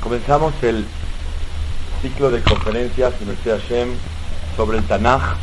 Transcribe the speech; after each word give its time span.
Comenzamos 0.00 0.54
el 0.62 0.84
ciclo 2.00 2.30
de 2.30 2.40
conferencias 2.40 3.14
en 3.20 3.30
el 3.30 3.36
Hashem 3.36 3.88
sobre 4.56 4.78
el 4.78 4.84
Tanaj, 4.84 5.36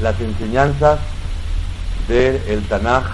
las 0.00 0.20
enseñanzas 0.20 0.98
del 2.08 2.62
Tanaj. 2.68 3.04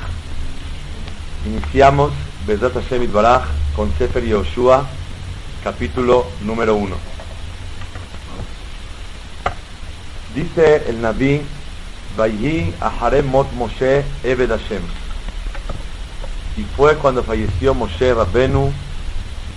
Iniciamos 1.44 2.12
Bezat 2.46 2.72
Hashem 2.72 3.02
Itbaraj 3.02 3.42
con 3.76 3.92
Sefer 3.98 4.24
Yoshua, 4.24 4.86
capítulo 5.62 6.26
número 6.42 6.74
1. 6.74 6.96
Dice 10.34 10.84
el 10.88 11.02
Nabi, 11.02 11.42
Vayhi 12.16 12.74
Aharem 12.80 13.26
Mot 13.26 13.52
Moshe 13.52 14.04
Ebed 14.24 14.48
Hashem 14.48 15.01
y 16.56 16.64
fue 16.76 16.96
cuando 16.96 17.22
falleció 17.22 17.74
Moshe 17.74 18.12
Rabbenu, 18.12 18.72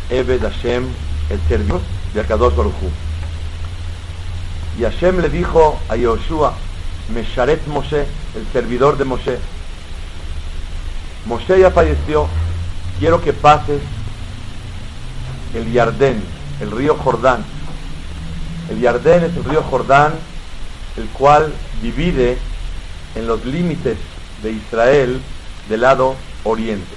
Ebed 0.09 0.41
Hashem, 0.41 0.87
el 1.29 1.39
servidor 1.47 1.81
de 2.13 2.21
Akadosh 2.21 2.55
Baruj 2.55 2.73
Y 4.79 4.83
Hashem 4.83 5.19
le 5.19 5.29
dijo 5.29 5.79
a 5.89 5.95
Yoshua, 5.95 6.53
Mesharet 7.13 7.65
Moshe, 7.67 8.05
el 8.35 8.47
servidor 8.53 8.97
de 8.97 9.05
Moshe, 9.05 9.37
Moshe 11.25 11.59
ya 11.59 11.71
falleció, 11.71 12.27
quiero 12.99 13.21
que 13.21 13.33
pases 13.33 13.81
el 15.55 15.71
Yardén, 15.71 16.23
el 16.61 16.71
río 16.71 16.95
Jordán. 16.95 17.43
El 18.69 18.79
Yardén 18.79 19.23
es 19.23 19.35
el 19.35 19.43
río 19.43 19.63
Jordán, 19.63 20.13
el 20.97 21.05
cual 21.09 21.53
divide 21.81 22.37
en 23.15 23.27
los 23.27 23.43
límites 23.45 23.97
de 24.43 24.51
Israel 24.51 25.21
del 25.69 25.81
lado 25.81 26.15
oriente, 26.45 26.95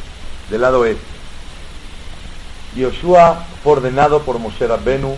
del 0.50 0.60
lado 0.60 0.84
este. 0.84 1.02
Yoshua 2.76 3.44
fue 3.64 3.72
ordenado 3.72 4.22
por 4.22 4.38
Moshe 4.38 4.66
Rabbenu 4.66 5.16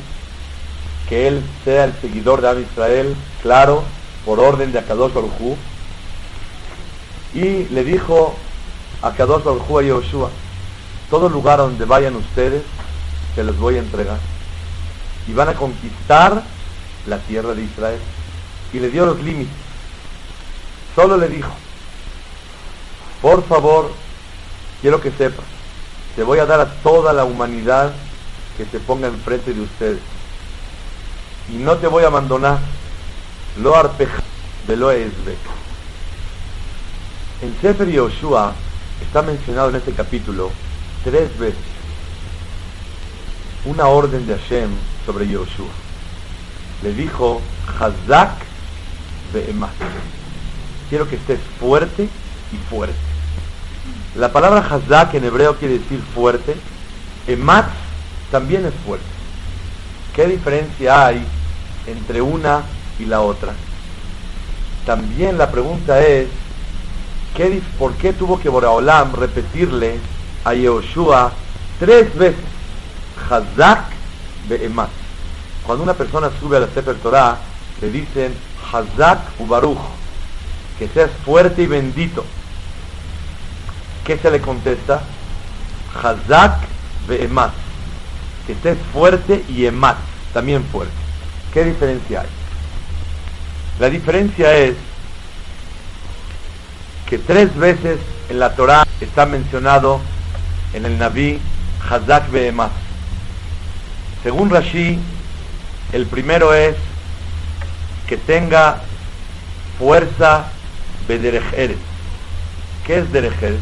que 1.09 1.27
él 1.29 1.43
sea 1.65 1.85
el 1.85 1.93
seguidor 2.01 2.41
de 2.41 2.49
Am 2.49 2.63
Israel, 2.63 3.17
claro, 3.43 3.83
por 4.25 4.39
orden 4.39 4.73
de 4.73 4.79
Akadosh 4.79 5.13
Baruj 5.13 5.57
y 7.35 7.65
le 7.67 7.85
dijo 7.85 8.35
a 9.03 9.09
Akadosh 9.09 9.43
Baruj 9.43 9.79
a 9.79 9.83
Yoshua, 9.83 10.31
todo 11.11 11.29
lugar 11.29 11.59
donde 11.59 11.85
vayan 11.85 12.17
ustedes, 12.17 12.63
se 13.35 13.45
los 13.45 13.59
voy 13.59 13.77
a 13.77 13.81
entregar. 13.81 14.19
Y 15.27 15.33
van 15.33 15.49
a 15.49 15.55
conquistar 15.55 16.43
la 17.07 17.19
tierra 17.19 17.55
de 17.55 17.63
Israel. 17.63 18.01
Y 18.73 18.79
le 18.79 18.91
dio 18.91 19.07
los 19.07 19.21
límites. 19.21 19.53
Solo 20.95 21.17
le 21.17 21.29
dijo, 21.29 21.51
por 23.23 23.45
favor, 23.45 23.93
quiero 24.81 25.01
que 25.01 25.11
sepas, 25.11 25.45
te 26.17 26.23
voy 26.23 26.39
a 26.39 26.47
dar 26.47 26.61
a 26.61 26.71
toda 26.83 27.13
la 27.13 27.25
humanidad 27.25 27.93
que 28.57 28.65
se 28.67 28.81
ponga 28.81 29.09
enfrente 29.09 29.53
de 29.53 29.61
ustedes. 29.61 30.01
Y 31.53 31.57
no 31.59 31.77
te 31.77 31.87
voy 31.87 32.05
a 32.05 32.09
abandonar. 32.09 32.59
Lo 33.61 33.75
arpeja 33.75 34.23
de 34.67 34.77
lo 34.77 34.91
esbe. 34.91 35.37
En 37.43 37.59
Sefer 37.61 37.89
Yoshua 37.89 38.55
está 39.03 39.23
mencionado 39.23 39.71
en 39.71 39.77
este 39.77 39.93
capítulo 39.93 40.51
tres 41.03 41.37
veces 41.39 41.71
una 43.65 43.87
orden 43.87 44.27
de 44.27 44.37
Hashem 44.39 44.71
sobre 45.05 45.29
Yoshua. 45.29 45.67
Le 46.83 46.95
dijo, 46.95 47.41
Hazak 47.79 48.31
Be'emat. 49.33 49.71
Quiero 50.89 51.09
que 51.09 51.17
estés 51.17 51.41
fuerte 51.59 52.09
y 52.53 52.57
fuerte. 52.69 53.10
La 54.17 54.33
palabra 54.33 54.67
Hazak 54.69 55.15
en 55.15 55.25
hebreo 55.25 55.57
quiere 55.57 55.79
decir 55.79 56.01
fuerte. 56.15 56.57
Emat 57.29 57.67
también 58.33 58.67
es 58.67 58.75
fuerte. 58.85 59.07
¿Qué 60.15 60.27
diferencia 60.27 61.07
hay 61.07 61.25
entre 61.87 62.21
una 62.21 62.63
y 62.99 63.05
la 63.05 63.21
otra? 63.21 63.53
También 64.85 65.39
la 65.39 65.53
pregunta 65.53 66.05
es, 66.05 66.27
¿qué, 67.37 67.63
¿por 67.79 67.93
qué 67.95 68.13
tuvo 68.13 68.41
que 68.41 68.49
Boraolam 68.49 69.15
repetirle 69.15 70.01
a 70.45 70.55
Yehoshua 70.55 71.33
tres 71.79 72.13
veces 72.17 72.41
Hazak 73.31 73.85
Emat? 74.51 74.91
Cuando 75.65 75.85
una 75.85 75.95
persona 75.95 76.31
sube 76.41 76.57
a 76.57 76.61
la 76.61 76.69
Sefer 76.69 76.97
Torah, 76.97 77.39
le 77.81 77.91
dicen 77.91 78.35
Hazak 78.73 79.21
Ubaruch, 79.39 79.79
que 80.81 80.89
seas 80.89 81.13
fuerte 81.25 81.63
y 81.63 81.67
bendito. 81.67 82.25
¿Qué 84.05 84.19
se 84.19 84.31
le 84.31 84.41
contesta? 84.41 85.03
Hazak 85.95 86.59
ve 87.09 87.25
emat. 87.25 87.53
Que 88.47 88.53
estés 88.53 88.79
fuerte 88.93 89.45
y 89.49 89.67
emat, 89.67 89.97
también 90.33 90.65
fuerte. 90.65 90.93
¿Qué 91.53 91.65
diferencia 91.65 92.23
hay? 92.23 92.29
La 93.79 93.91
diferencia 93.91 94.57
es 94.57 94.77
que 97.09 97.19
tres 97.19 97.55
veces 97.57 97.99
en 98.29 98.39
la 98.39 98.55
Torah 98.55 98.87
está 99.01 99.27
mencionado 99.27 100.01
en 100.73 100.85
el 100.85 100.99
Naví 100.99 101.41
Hazak 101.89 102.31
ve 102.31 102.49
emat. 102.49 102.71
Según 104.23 104.51
Rashi, 104.51 104.99
el 105.93 106.07
primero 106.07 106.55
es 106.55 106.77
que 108.07 108.17
tenga 108.17 108.81
fuerza 109.79 110.45
Bederejeres. 111.09 111.79
¿Qué 112.87 112.99
es 112.99 113.13
Derejeres? 113.13 113.61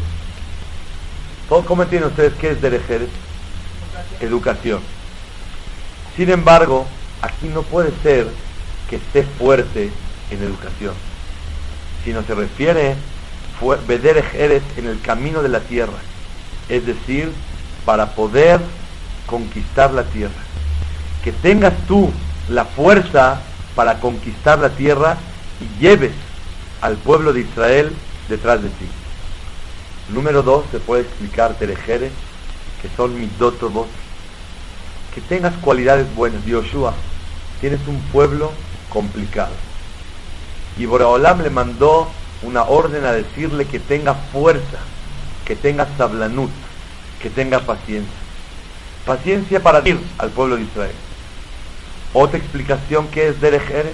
¿Cómo 1.49 1.81
entienden 1.81 2.11
ustedes 2.11 2.33
qué 2.39 2.51
es 2.51 2.61
Derejer? 2.61 3.07
Educación. 4.19 4.81
Sin 6.15 6.29
embargo, 6.29 6.85
aquí 7.23 7.47
no 7.47 7.63
puede 7.63 7.91
ser 8.03 8.27
que 8.87 8.97
esté 8.97 9.23
fuerte 9.23 9.89
en 10.29 10.43
educación, 10.43 10.93
sino 12.05 12.21
se 12.21 12.35
refiere 12.35 12.95
Bederejeres 13.87 14.61
en 14.77 14.85
el 14.85 15.01
camino 15.01 15.41
de 15.41 15.49
la 15.49 15.59
tierra, 15.61 15.97
es 16.69 16.85
decir, 16.85 17.31
para 17.83 18.13
poder 18.13 18.59
conquistar 19.25 19.91
la 19.91 20.03
tierra. 20.03 20.41
Que 21.23 21.31
tengas 21.31 21.73
tú 21.87 22.11
la 22.47 22.65
fuerza 22.65 23.41
para 23.75 23.99
conquistar 23.99 24.59
la 24.59 24.69
tierra 24.69 25.17
y 25.59 25.81
lleves 25.81 26.11
al 26.81 26.95
pueblo 26.97 27.33
de 27.33 27.41
Israel 27.41 27.91
detrás 28.29 28.61
de 28.61 28.69
ti. 28.69 28.85
Número 30.09 30.41
dos, 30.41 30.65
se 30.71 30.79
puede 30.79 31.03
explicar 31.03 31.53
Terejeres, 31.55 32.11
que 32.81 32.89
son 32.95 33.19
midotobot. 33.19 33.87
Que 35.13 35.21
tengas 35.21 35.53
cualidades 35.57 36.13
buenas. 36.15 36.43
Yoshua, 36.45 36.93
tienes 37.61 37.79
un 37.87 37.99
pueblo 38.11 38.51
complicado. 38.89 39.53
Y 40.77 40.85
Boraholam 40.85 41.41
le 41.41 41.49
mandó 41.49 42.09
una 42.41 42.63
orden 42.63 43.05
a 43.05 43.11
decirle 43.11 43.65
que 43.65 43.79
tenga 43.79 44.13
fuerza, 44.13 44.79
que 45.45 45.55
tenga 45.55 45.87
sablanut, 45.97 46.51
que 47.21 47.29
tenga 47.29 47.59
paciencia. 47.59 48.13
Paciencia 49.05 49.61
para 49.61 49.87
ir 49.87 49.99
al 50.17 50.29
pueblo 50.29 50.55
de 50.55 50.63
Israel. 50.63 50.95
Otra 52.13 52.39
explicación 52.39 53.07
que 53.09 53.27
es 53.27 53.41
Derech 53.41 53.93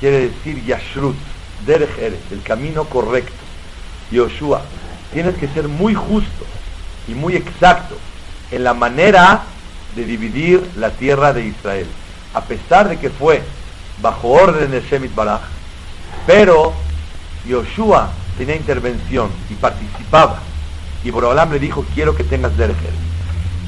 quiere 0.00 0.28
decir 0.28 0.64
Yashrut, 0.64 1.16
Derech 1.64 1.98
el 1.98 2.42
camino 2.42 2.84
correcto. 2.84 3.32
Yoshua, 4.10 4.62
tienes 5.12 5.34
que 5.36 5.48
ser 5.48 5.68
muy 5.68 5.94
justo 5.94 6.44
y 7.08 7.14
muy 7.14 7.36
exacto 7.36 7.96
en 8.50 8.64
la 8.64 8.74
manera 8.74 9.42
de 9.94 10.04
dividir 10.04 10.68
la 10.76 10.90
tierra 10.90 11.32
de 11.32 11.46
Israel. 11.46 11.86
A 12.34 12.42
pesar 12.42 12.88
de 12.88 12.98
que 12.98 13.10
fue 13.10 13.42
bajo 14.02 14.28
orden 14.28 14.70
de 14.70 14.82
Shemit 14.82 15.14
Baraj, 15.14 15.40
pero 16.26 16.72
Yoshua 17.46 18.10
tenía 18.36 18.56
intervención 18.56 19.30
y 19.48 19.54
participaba. 19.54 20.40
Y 21.02 21.10
Borolam 21.10 21.52
le 21.52 21.58
dijo, 21.58 21.84
quiero 21.94 22.14
que 22.14 22.24
tengas 22.24 22.56
Derger. 22.56 22.92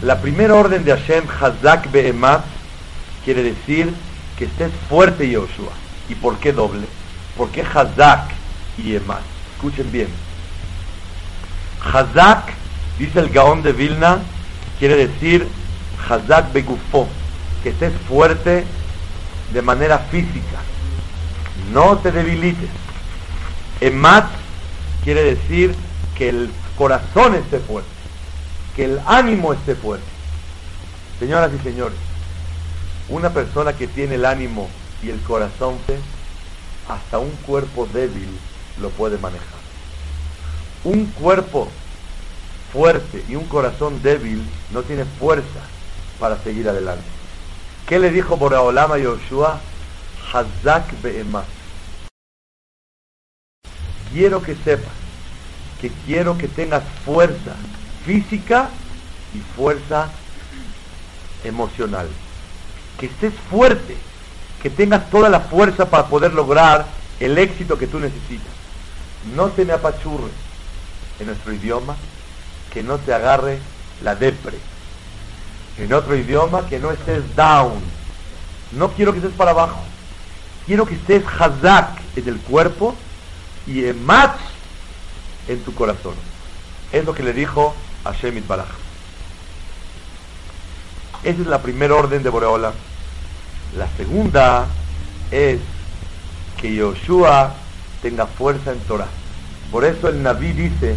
La 0.02 0.20
primera 0.20 0.54
orden 0.54 0.84
de 0.84 0.96
Hashem, 0.96 1.24
Hazak 1.40 1.90
Be'emat, 1.90 2.44
quiere 3.24 3.42
decir 3.42 3.92
que 4.36 4.44
estés 4.44 4.70
fuerte 4.88 5.28
Yoshua. 5.28 5.72
¿Y 6.08 6.14
por 6.14 6.38
qué 6.38 6.52
doble? 6.52 6.86
¿Por 7.36 7.50
qué 7.50 7.62
Hazak 7.62 8.30
y 8.76 8.96
Emat? 8.96 9.20
Escuchen 9.54 9.90
bien 9.90 10.27
Hazak, 11.82 12.52
dice 12.98 13.20
el 13.20 13.30
Gaón 13.30 13.62
de 13.62 13.72
Vilna, 13.72 14.18
quiere 14.78 15.06
decir 15.06 15.48
Hazak 16.08 16.52
Begufo, 16.52 17.08
que 17.62 17.70
estés 17.70 17.92
fuerte 18.08 18.64
de 19.52 19.62
manera 19.62 19.98
física, 19.98 20.58
no 21.72 21.98
te 21.98 22.12
debilites. 22.12 22.70
Emat 23.80 24.26
quiere 25.04 25.22
decir 25.22 25.74
que 26.16 26.28
el 26.28 26.50
corazón 26.76 27.34
esté 27.34 27.58
fuerte, 27.60 27.90
que 28.74 28.84
el 28.84 29.00
ánimo 29.06 29.52
esté 29.52 29.74
fuerte. 29.74 30.06
Señoras 31.18 31.50
y 31.52 31.62
señores, 31.62 31.98
una 33.08 33.30
persona 33.30 33.72
que 33.72 33.86
tiene 33.88 34.16
el 34.16 34.24
ánimo 34.24 34.68
y 35.02 35.10
el 35.10 35.20
corazón 35.22 35.76
hasta 36.88 37.18
un 37.18 37.30
cuerpo 37.46 37.88
débil 37.92 38.28
lo 38.80 38.90
puede 38.90 39.18
manejar. 39.18 39.57
Un 40.84 41.06
cuerpo 41.06 41.68
fuerte 42.72 43.24
y 43.28 43.34
un 43.34 43.44
corazón 43.46 44.00
débil 44.02 44.42
no 44.72 44.82
tiene 44.82 45.04
fuerza 45.04 45.60
para 46.20 46.38
seguir 46.42 46.68
adelante. 46.68 47.04
¿Qué 47.86 47.98
le 47.98 48.10
dijo 48.10 48.36
Boraolama 48.36 48.94
a 48.96 48.98
Yoshua? 48.98 49.60
Hazak 50.32 51.00
be'emat. 51.02 51.44
Quiero 54.12 54.42
que 54.42 54.54
sepas 54.54 54.92
que 55.80 55.90
quiero 56.06 56.36
que 56.38 56.48
tengas 56.48 56.82
fuerza 57.04 57.54
física 58.04 58.68
y 59.34 59.38
fuerza 59.56 60.10
emocional. 61.44 62.08
Que 62.98 63.06
estés 63.06 63.32
fuerte, 63.50 63.96
que 64.62 64.70
tengas 64.70 65.10
toda 65.10 65.28
la 65.28 65.40
fuerza 65.40 65.88
para 65.88 66.06
poder 66.06 66.34
lograr 66.34 66.86
el 67.20 67.36
éxito 67.38 67.78
que 67.78 67.86
tú 67.86 67.98
necesitas. 67.98 68.52
No 69.34 69.48
te 69.48 69.64
me 69.64 69.72
apachurres 69.72 70.47
en 71.20 71.26
nuestro 71.26 71.52
idioma, 71.52 71.96
que 72.72 72.82
no 72.82 72.98
te 72.98 73.12
agarre 73.12 73.58
la 74.02 74.14
depre. 74.14 74.58
En 75.78 75.92
otro 75.92 76.16
idioma, 76.16 76.66
que 76.66 76.78
no 76.78 76.90
estés 76.90 77.22
down. 77.36 77.80
No 78.72 78.90
quiero 78.92 79.12
que 79.12 79.18
estés 79.18 79.34
para 79.34 79.52
abajo. 79.52 79.80
Quiero 80.66 80.86
que 80.86 80.94
estés 80.94 81.24
hazak 81.24 82.00
en 82.16 82.28
el 82.28 82.38
cuerpo 82.40 82.94
y 83.66 83.84
emat 83.84 84.36
en 85.46 85.62
tu 85.62 85.74
corazón. 85.74 86.14
Es 86.92 87.04
lo 87.04 87.14
que 87.14 87.22
le 87.22 87.32
dijo 87.32 87.74
a 88.04 88.12
Shemit 88.12 88.46
Baraj. 88.46 88.68
Esa 91.24 91.42
es 91.42 91.46
la 91.46 91.62
primera 91.62 91.94
orden 91.94 92.22
de 92.22 92.30
Boreola. 92.30 92.72
La 93.76 93.88
segunda 93.96 94.66
es 95.30 95.60
que 96.60 96.74
Yoshua 96.74 97.54
tenga 98.02 98.26
fuerza 98.26 98.72
en 98.72 98.80
Torah. 98.80 99.08
Por 99.70 99.84
eso 99.84 100.08
el 100.08 100.22
Naví 100.22 100.52
dice, 100.52 100.96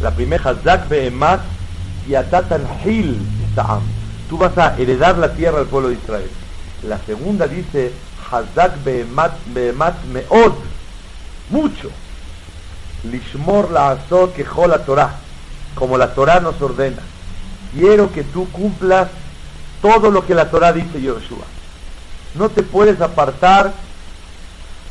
la 0.00 0.10
primera 0.10 0.50
Hazak 0.50 0.88
be'emat 0.88 1.40
y 2.06 2.14
atatan 2.14 2.66
hil 2.84 3.18
ta'am. 3.54 3.80
Tú 4.28 4.36
vas 4.38 4.56
a 4.58 4.76
heredar 4.76 5.16
la 5.18 5.32
tierra 5.32 5.60
al 5.60 5.66
pueblo 5.66 5.88
de 5.88 5.94
Israel. 5.94 6.30
La 6.82 6.98
segunda 6.98 7.46
dice, 7.46 7.92
Hazak 8.30 8.84
be'emat 8.84 9.32
be'emat 9.46 10.04
me'od. 10.12 10.52
Mucho. 11.50 11.90
Lishmor 13.04 13.70
la 13.70 13.90
azot 13.90 14.34
que 14.34 14.44
la 14.66 14.84
Torah. 14.84 15.14
Como 15.74 15.96
la 15.96 16.14
Torah 16.14 16.40
nos 16.40 16.60
ordena. 16.60 17.02
Quiero 17.72 18.12
que 18.12 18.24
tú 18.24 18.48
cumplas 18.50 19.08
todo 19.80 20.10
lo 20.10 20.26
que 20.26 20.34
la 20.34 20.50
Torah 20.50 20.72
dice 20.72 21.00
Yoshua. 21.00 21.44
No 22.34 22.48
te 22.48 22.62
puedes 22.62 23.00
apartar 23.00 23.72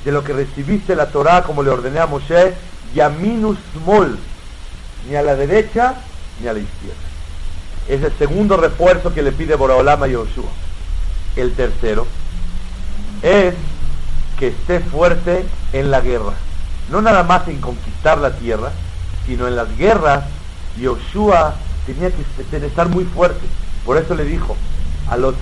de 0.04 0.12
lo 0.12 0.24
que 0.24 0.34
recibiste 0.34 0.96
la 0.96 1.07
Torah 1.07 1.44
como 1.44 1.63
le 1.63 1.72
ordené 1.72 2.00
a 2.00 2.06
Moshe, 2.06 2.54
Yaminus 2.95 3.57
Smol, 3.74 4.18
ni 5.07 5.15
a 5.15 5.21
la 5.21 5.36
derecha 5.36 5.95
ni 6.42 6.47
a 6.47 6.53
la 6.53 6.59
izquierda. 6.59 6.95
Es 7.88 8.01
el 8.01 8.18
segundo 8.18 8.57
refuerzo 8.57 9.13
que 9.13 9.21
le 9.21 9.31
pide 9.31 9.56
Boraolama 9.56 10.06
a 10.06 10.09
Yoshua. 10.09 10.50
El 11.36 11.53
tercero 11.53 12.07
es 13.21 13.53
que 14.39 14.47
esté 14.47 14.80
fuerte 14.80 15.45
en 15.74 15.92
la 15.92 16.01
guerra. 16.01 16.33
No 16.89 17.01
nada 17.01 17.24
más 17.24 17.47
en 17.47 17.59
conquistar 17.59 18.18
la 18.18 18.31
tierra, 18.31 18.71
sino 19.25 19.47
en 19.47 19.56
las 19.56 19.77
guerras, 19.77 20.24
Yoshua 20.80 21.56
tenía 21.86 22.12
que 22.12 22.65
estar 22.65 22.89
muy 22.89 23.03
fuerte. 23.03 23.45
Por 23.86 23.97
eso 23.97 24.15
le 24.15 24.24
dijo, 24.24 24.56
a 25.09 25.18
los 25.18 25.36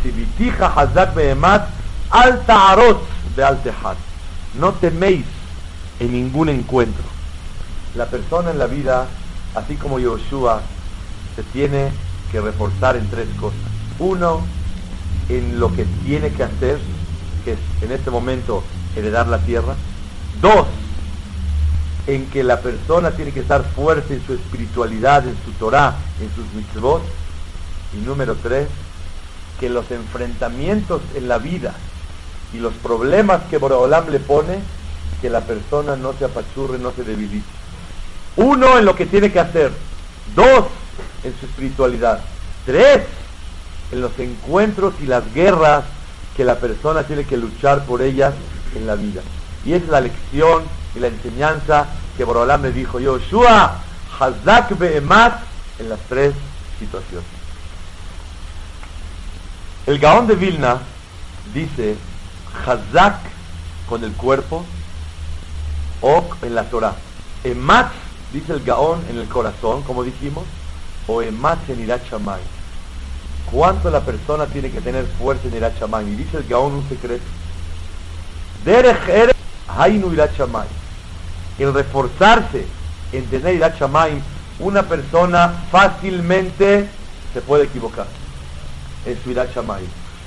hazak 0.60 1.16
behemat 1.16 1.68
alta 2.10 2.72
arot 2.72 3.02
de 3.36 3.44
altejat. 3.44 3.98
No 4.60 4.74
teméis 4.74 5.26
en 6.00 6.12
ningún 6.12 6.50
encuentro. 6.50 7.13
La 7.96 8.08
persona 8.08 8.52
en 8.52 8.60
la 8.60 8.68
vida, 8.68 9.08
así 9.56 9.76
como 9.76 10.00
Yoshua, 10.00 10.62
se 11.36 11.44
tiene 11.44 11.92
que 12.32 12.42
reforzar 12.42 12.96
en 12.96 13.08
tres 13.10 13.28
cosas. 13.40 13.60
Uno, 14.00 14.42
en 15.30 15.60
lo 15.60 15.74
que 15.74 15.86
tiene 16.06 16.32
que 16.32 16.44
hacer, 16.44 16.80
que 17.46 17.54
es 17.54 17.60
en 17.82 17.92
este 17.92 18.10
momento 18.10 18.64
heredar 18.96 19.28
la 19.28 19.38
tierra. 19.40 19.76
Dos, 20.42 20.66
en 22.08 22.26
que 22.28 22.44
la 22.44 22.60
persona 22.60 23.12
tiene 23.12 23.32
que 23.32 23.40
estar 23.42 23.64
fuerte 23.64 24.16
en 24.16 24.26
su 24.26 24.34
espiritualidad, 24.34 25.28
en 25.28 25.38
su 25.46 25.52
Torah, 25.54 25.96
en 26.20 26.30
sus 26.36 26.52
mitzvot. 26.54 27.04
Y 27.96 28.06
número 28.06 28.36
tres, 28.42 28.68
que 29.60 29.70
los 29.70 29.90
enfrentamientos 29.92 31.02
en 31.14 31.28
la 31.28 31.38
vida 31.38 31.76
y 32.54 32.58
los 32.58 32.74
problemas 32.74 33.44
que 33.50 33.58
Boreolam 33.58 34.10
le 34.10 34.20
pone, 34.20 34.60
que 35.22 35.30
la 35.30 35.42
persona 35.42 35.96
no 35.96 36.14
se 36.14 36.26
apachurre, 36.26 36.80
no 36.80 36.92
se 36.92 37.04
debilite. 37.04 37.63
Uno, 38.36 38.78
en 38.78 38.86
lo 38.86 38.96
que 38.96 39.06
tiene 39.06 39.32
que 39.32 39.40
hacer. 39.40 39.72
Dos, 40.36 40.66
en 41.24 41.36
su 41.40 41.46
espiritualidad. 41.46 42.20
Tres, 42.66 43.04
en 43.92 44.02
los 44.02 44.18
encuentros 44.20 44.94
y 45.02 45.06
las 45.06 45.32
guerras 45.34 45.84
que 46.36 46.44
la 46.44 46.56
persona 46.56 47.04
tiene 47.04 47.26
que 47.26 47.38
luchar 47.38 47.86
por 47.86 48.02
ellas 48.02 48.34
en 48.76 48.88
la 48.88 48.96
vida. 48.96 49.22
Y 49.66 49.74
es 49.74 49.88
la 49.88 50.02
lección 50.02 50.64
y 50.96 51.00
la 51.00 51.08
enseñanza 51.08 51.88
que 52.18 52.24
Borolam 52.24 52.64
le 52.64 52.72
dijo, 52.72 53.00
Yoshua, 53.00 53.80
Hazak 54.20 54.78
Be'emat, 54.78 55.40
en 55.80 55.90
las 55.90 56.00
tres 56.10 56.34
situaciones. 56.80 57.28
El 59.86 60.00
Gaón 60.00 60.28
de 60.28 60.36
Vilna 60.36 60.78
dice, 61.54 61.96
Hazak 62.66 63.18
con 63.88 64.04
el 64.04 64.14
cuerpo, 64.14 64.66
o 66.02 66.26
en 66.42 66.56
la 66.56 66.64
Torah. 66.66 66.96
Emat, 67.44 67.92
dice 68.34 68.52
el 68.52 68.64
Gaón, 68.64 69.00
en 69.10 69.20
el 69.20 69.28
corazón, 69.28 69.84
como 69.84 70.04
dijimos, 70.04 70.44
o 71.08 71.22
Emat 71.22 71.70
en 71.70 71.82
Irat 71.82 72.02
¿Cuánto 73.52 73.92
la 73.92 74.02
persona 74.02 74.48
tiene 74.48 74.72
que 74.72 74.82
tener 74.82 75.06
fuerza 75.06 75.48
en 75.48 75.56
Irat 75.56 75.74
Y 76.08 76.16
dice 76.16 76.38
el 76.38 76.48
Gaón 76.48 76.74
un 76.74 76.90
secreto. 76.90 77.24
Derech 78.66 79.08
Ere, 79.08 79.34
Hainu 79.68 80.12
Irat 80.12 80.32
el 81.60 81.74
reforzarse 81.74 82.66
en 83.12 83.26
tener 83.28 83.54
Irat 83.54 83.76
una 84.60 84.84
persona 84.84 85.54
fácilmente 85.72 86.90
se 87.34 87.42
puede 87.42 87.66
equivocar 87.66 88.08
en 89.06 89.22
su 89.24 89.30
Irat 89.30 89.50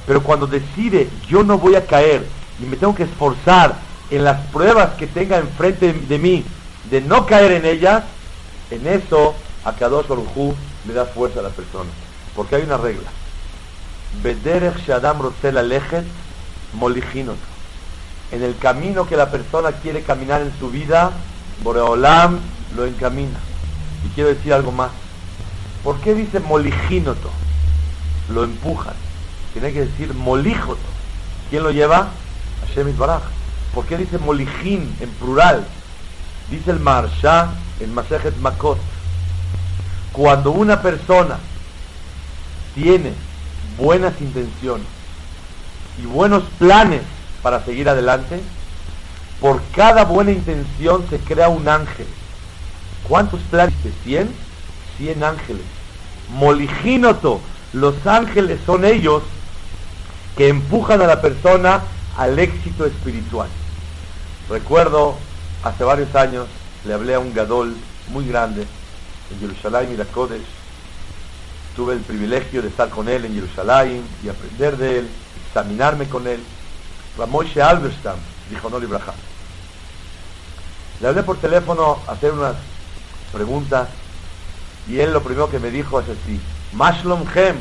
Pero 0.07 0.23
cuando 0.23 0.47
decide, 0.47 1.09
yo 1.29 1.43
no 1.43 1.59
voy 1.59 1.75
a 1.75 1.85
caer 1.85 2.25
y 2.63 2.67
me 2.67 2.77
tengo 2.77 2.95
que 2.95 3.05
esforzar 3.05 3.75
en 4.11 4.23
las 4.23 4.41
pruebas 4.49 4.91
que 4.95 5.09
tenga 5.09 5.39
enfrente 5.39 5.93
de 5.93 6.19
mí, 6.19 6.45
de 6.91 7.01
no 7.01 7.27
caer 7.27 7.53
en 7.53 7.65
ellas, 7.65 8.05
en 8.71 8.87
eso 8.87 9.35
a 9.65 9.73
Kadosh 9.73 10.07
Baruj 10.07 10.55
le 10.87 10.95
da 10.95 11.07
fuerza 11.07 11.41
a 11.41 11.43
la 11.43 11.51
persona. 11.51 11.91
Porque 12.35 12.57
hay 12.57 12.63
una 12.63 12.77
regla. 12.77 13.11
Shadam 14.87 15.21
en 18.33 18.43
el 18.43 18.57
camino 18.59 19.07
que 19.07 19.17
la 19.17 19.31
persona 19.31 19.73
quiere 19.73 20.03
caminar 20.03 20.43
en 20.43 20.53
su 20.59 20.71
vida, 20.71 21.13
Boreolam 21.63 22.39
lo 22.77 22.85
encamina. 22.85 23.39
Y 24.05 24.09
quiero 24.15 24.31
decir 24.31 24.53
algo 24.53 24.73
más. 24.73 24.91
¿Por 25.85 26.01
qué 26.01 26.15
dice 26.15 26.41
moligínoto? 26.41 27.31
Lo 28.29 28.45
empujan. 28.45 28.95
Tiene 29.53 29.73
que 29.73 29.87
decir 29.87 30.13
molíjoto. 30.15 30.81
¿Quién 31.51 31.63
lo 31.63 31.71
lleva? 31.71 32.09
Hashem 32.67 32.97
Baraj. 32.99 33.23
¿Por 33.75 33.87
qué 33.87 33.97
dice 33.97 34.19
molijín 34.19 34.95
en 35.01 35.11
plural? 35.11 35.67
Dice 36.51 36.71
el 36.71 36.81
Marsha 36.81 37.51
en 37.81 37.93
Masejet 37.93 38.37
Makot. 38.39 38.79
Cuando 40.13 40.53
una 40.53 40.81
persona 40.81 41.39
tiene 42.75 43.13
buenas 43.79 44.21
intenciones 44.21 44.87
y 46.03 46.07
buenos 46.07 46.45
planes 46.59 47.03
para 47.43 47.65
seguir 47.65 47.89
adelante, 47.89 48.41
por 49.41 49.61
cada 49.75 50.05
buena 50.05 50.31
intención 50.31 51.05
se 51.11 51.19
crea 51.19 51.49
un 51.49 51.69
ángel. 51.69 52.07
¿Cuántos 53.09 53.41
planes? 53.43 53.75
¿100? 54.05 54.29
100 54.99 55.25
ángeles. 55.25 55.63
Moligínoto, 56.31 57.41
los 57.73 58.07
ángeles 58.07 58.59
son 58.65 58.85
ellos 58.85 59.23
que 60.37 60.49
empujan 60.49 61.03
a 61.03 61.07
la 61.07 61.21
persona 61.21 61.83
al 62.17 62.39
éxito 62.39 62.87
espiritual. 62.87 63.49
Recuerdo, 64.49 65.17
hace 65.63 65.85
varios 65.85 66.15
años, 66.15 66.47
le 66.85 66.95
hablé 66.95 67.15
a 67.15 67.19
un 67.19 67.33
gadol 67.35 67.77
muy 68.09 68.27
grande 68.27 68.67
en 69.31 69.41
Jerusalén 69.41 69.93
y 69.93 69.97
la 69.97 70.05
Kodesh. 70.05 70.43
Tuve 71.75 71.95
el 71.95 72.01
privilegio 72.01 72.63
de 72.63 72.69
estar 72.69 72.89
con 72.89 73.09
él 73.09 73.25
en 73.25 73.35
Jerusalén 73.35 74.03
y 74.23 74.29
aprender 74.29 74.77
de 74.77 74.99
él, 75.01 75.09
examinarme 75.47 76.09
con 76.09 76.27
él. 76.27 76.43
Ramoshe 77.19 77.61
Alberstam, 77.61 78.17
dijo 78.51 78.71
no 78.71 78.79
Libraja. 78.79 79.13
Le 81.01 81.09
hablé 81.09 81.23
por 81.23 81.37
teléfono 81.37 81.99
a 82.07 82.13
hacer 82.13 82.33
unas 82.33 82.57
preguntas 83.33 83.89
y 84.89 85.01
él 85.01 85.13
lo 85.13 85.23
primero 85.23 85.51
que 85.51 85.59
me 85.59 85.71
dijo 85.71 86.01
es 86.01 86.07
así, 86.09 86.41
Mashlom 86.73 87.25
Hem, 87.35 87.57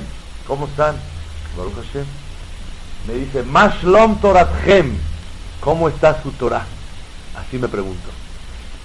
¿cómo 0.47 0.67
están? 0.67 0.95
Baruch. 1.57 1.75
Me 3.07 3.13
dice, 3.13 3.43
Mashlom 3.43 4.19
Torat 4.19 4.49
Hem, 4.65 4.97
¿cómo 5.59 5.89
está 5.89 6.21
su 6.21 6.31
Torah? 6.31 6.65
Así 7.37 7.57
me 7.57 7.67
pregunto. 7.67 8.09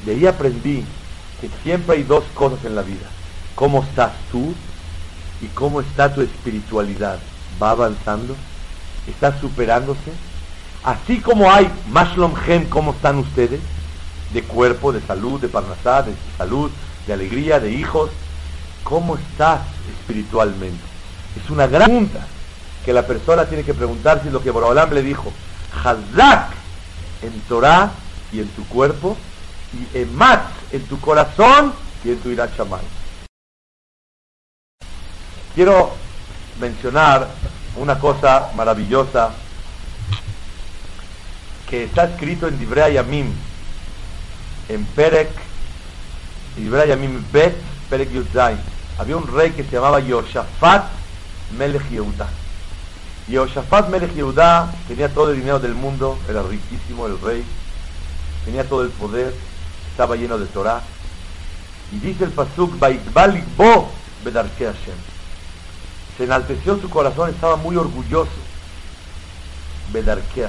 De 0.04 0.12
ahí 0.12 0.26
aprendí 0.26 0.84
que 1.40 1.50
siempre 1.62 1.96
hay 1.96 2.02
dos 2.02 2.24
cosas 2.34 2.64
en 2.64 2.74
la 2.74 2.82
vida. 2.82 3.06
¿Cómo 3.54 3.82
estás 3.82 4.12
tú? 4.30 4.54
¿Y 5.40 5.46
cómo 5.48 5.80
está 5.80 6.12
tu 6.12 6.20
espiritualidad? 6.20 7.18
¿Va 7.62 7.70
avanzando? 7.70 8.36
¿Está 9.06 9.38
superándose? 9.40 10.12
Así 10.84 11.18
como 11.20 11.50
hay 11.50 11.70
Mashlom 11.90 12.34
Hem, 12.46 12.66
¿cómo 12.68 12.92
están 12.92 13.18
ustedes? 13.18 13.60
De 14.32 14.42
cuerpo, 14.42 14.92
de 14.92 15.00
salud, 15.02 15.40
de 15.40 15.48
parnasá, 15.48 16.02
de 16.02 16.14
salud, 16.38 16.70
de 17.06 17.12
alegría, 17.12 17.60
de 17.60 17.72
hijos. 17.72 18.10
¿Cómo 18.82 19.16
estás 19.16 19.60
espiritualmente? 19.98 20.82
Es 21.42 21.50
una 21.50 21.66
gran 21.66 21.86
pregunta 21.86 22.26
que 22.84 22.92
la 22.92 23.06
persona 23.06 23.44
tiene 23.44 23.62
que 23.62 23.74
preguntarse 23.74 24.30
lo 24.30 24.42
que 24.42 24.50
Borobalam 24.50 24.92
le 24.92 25.02
dijo. 25.02 25.32
Hazak 25.84 26.50
en 27.22 27.40
Torah 27.42 27.90
y 28.32 28.40
en 28.40 28.48
tu 28.48 28.66
cuerpo 28.66 29.16
y 29.72 29.98
Emat 29.98 30.42
en 30.72 30.82
tu 30.86 31.00
corazón 31.00 31.72
y 32.04 32.10
en 32.10 32.18
tu 32.20 32.30
Irat 32.30 32.50
Quiero 35.54 35.92
mencionar 36.60 37.28
una 37.76 37.98
cosa 37.98 38.50
maravillosa 38.54 39.32
que 41.68 41.84
está 41.84 42.04
escrito 42.04 42.48
en 42.48 42.58
Dibrea 42.58 42.88
Yamim, 42.88 43.32
en 44.68 44.84
Perek, 44.86 45.30
Dibrea 46.56 46.86
Yamim 46.86 47.24
Bet, 47.32 47.54
Perek 47.88 48.10
Yudzain. 48.10 48.58
Había 48.98 49.16
un 49.16 49.26
rey 49.32 49.52
que 49.52 49.64
se 49.64 49.72
llamaba 49.72 50.00
Yoshafat 50.00 50.84
Melech 51.56 51.88
Yehuda. 51.90 52.28
Yoshafat 53.28 53.88
Melech 53.88 54.14
Yehuda 54.14 54.72
tenía 54.88 55.08
todo 55.08 55.30
el 55.30 55.36
dinero 55.36 55.60
del 55.60 55.74
mundo, 55.74 56.18
era 56.28 56.42
riquísimo 56.42 57.06
el 57.06 57.20
rey, 57.20 57.44
tenía 58.50 58.68
todo 58.68 58.82
el 58.82 58.90
poder, 58.90 59.32
estaba 59.92 60.16
lleno 60.16 60.36
de 60.36 60.46
Torah. 60.46 60.82
Y 61.92 62.00
dice 62.00 62.24
el 62.24 62.30
Pasuk, 62.30 62.76
Bo 63.56 63.88
Bedarke. 64.24 64.72
Se 66.16 66.24
enalteció 66.24 66.80
su 66.80 66.90
corazón, 66.90 67.30
estaba 67.30 67.54
muy 67.54 67.76
orgulloso. 67.76 68.32
Bedarke. 69.92 70.48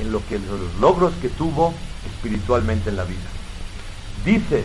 En 0.00 0.12
lo 0.12 0.20
que 0.26 0.38
los 0.38 0.74
logros 0.80 1.14
que 1.22 1.30
tuvo 1.30 1.72
espiritualmente 2.04 2.90
en 2.90 2.96
la 2.96 3.04
vida. 3.04 3.20
Dice 4.26 4.62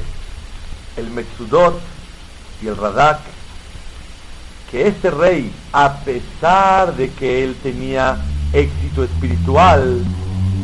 el 0.97 1.09
Metsudot 1.09 1.79
y 2.61 2.67
el 2.67 2.75
Radak 2.75 3.19
que 4.69 4.85
este 4.85 5.11
rey, 5.11 5.49
a 5.71 5.99
pesar 5.99 6.93
de 6.97 7.09
que 7.11 7.45
él 7.45 7.55
tenía 7.63 8.17
éxito 8.51 9.05
espiritual, 9.05 10.03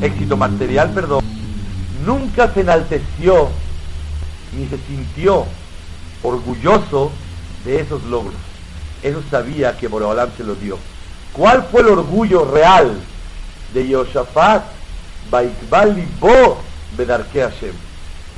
éxito 0.02 0.36
material, 0.36 0.92
perdón, 0.92 1.33
nunca 2.06 2.54
se 2.54 2.62
enalteció 2.62 3.50
ni 4.56 4.68
se 4.68 4.78
sintió 4.88 5.46
orgulloso 6.22 7.12
de 7.66 7.80
esos 7.80 8.04
logros. 8.04 8.36
Eso 9.02 9.22
sabía 9.30 9.78
que 9.78 9.88
Boreolam 9.88 10.30
se 10.38 10.44
lo 10.44 10.56
dio. 10.56 10.78
¿Cuál 11.34 11.68
fue 11.72 11.82
el 11.82 11.88
orgullo 11.88 12.46
real 12.46 12.96
de 13.74 13.88
Yoshafat? 13.88 14.64
Bo 16.20 16.58
Bedarke 16.98 17.42
Hashem. 17.42 17.74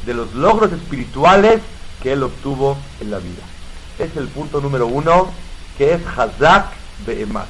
De 0.05 0.13
los 0.13 0.33
logros 0.33 0.71
espirituales 0.71 1.61
que 2.01 2.13
él 2.13 2.23
obtuvo 2.23 2.77
en 3.01 3.11
la 3.11 3.17
vida. 3.17 3.43
Es 3.99 4.15
el 4.17 4.27
punto 4.27 4.61
número 4.61 4.87
uno, 4.87 5.29
que 5.77 5.93
es 5.93 6.01
Hazak 6.05 6.67
Be'emat. 7.05 7.47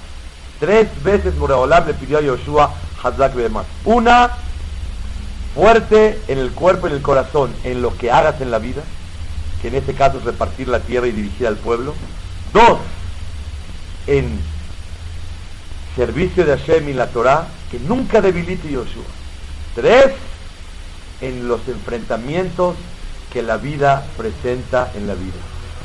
Tres 0.60 0.88
veces 1.04 1.38
Boreolam 1.38 1.88
le 1.88 1.94
pidió 1.94 2.18
a 2.18 2.22
Yoshua 2.22 2.74
Hazak 3.04 3.36
Be'emat. 3.36 3.66
Una, 3.84 4.32
fuerte 5.56 6.20
en 6.28 6.38
el 6.38 6.52
cuerpo 6.52 6.86
y 6.86 6.92
en 6.92 6.98
el 6.98 7.02
corazón, 7.02 7.52
en 7.64 7.82
lo 7.82 7.98
que 7.98 8.12
hagas 8.12 8.42
en 8.42 8.52
la 8.52 8.60
vida, 8.60 8.84
que 9.62 9.70
en 9.70 9.76
este 9.76 9.94
caso 9.94 10.18
es 10.20 10.26
repartir 10.26 10.68
la 10.68 10.82
tierra 10.82 11.08
y 11.08 11.12
dirigir 11.12 11.48
al 11.48 11.56
pueblo. 11.56 11.96
Dos, 12.54 12.80
en 14.06 14.38
servicio 15.96 16.46
de 16.46 16.58
Hashem 16.58 16.90
y 16.90 16.94
la 16.94 17.08
Torah, 17.08 17.48
que 17.72 17.80
nunca 17.80 18.22
debilite 18.22 18.70
Yoshua. 18.70 19.06
Tres, 19.74 20.12
en 21.22 21.48
los 21.48 21.66
enfrentamientos 21.68 22.76
que 23.32 23.42
la 23.42 23.58
vida 23.58 24.06
presenta 24.18 24.92
en 24.96 25.08
la 25.08 25.14
vida. 25.14 25.34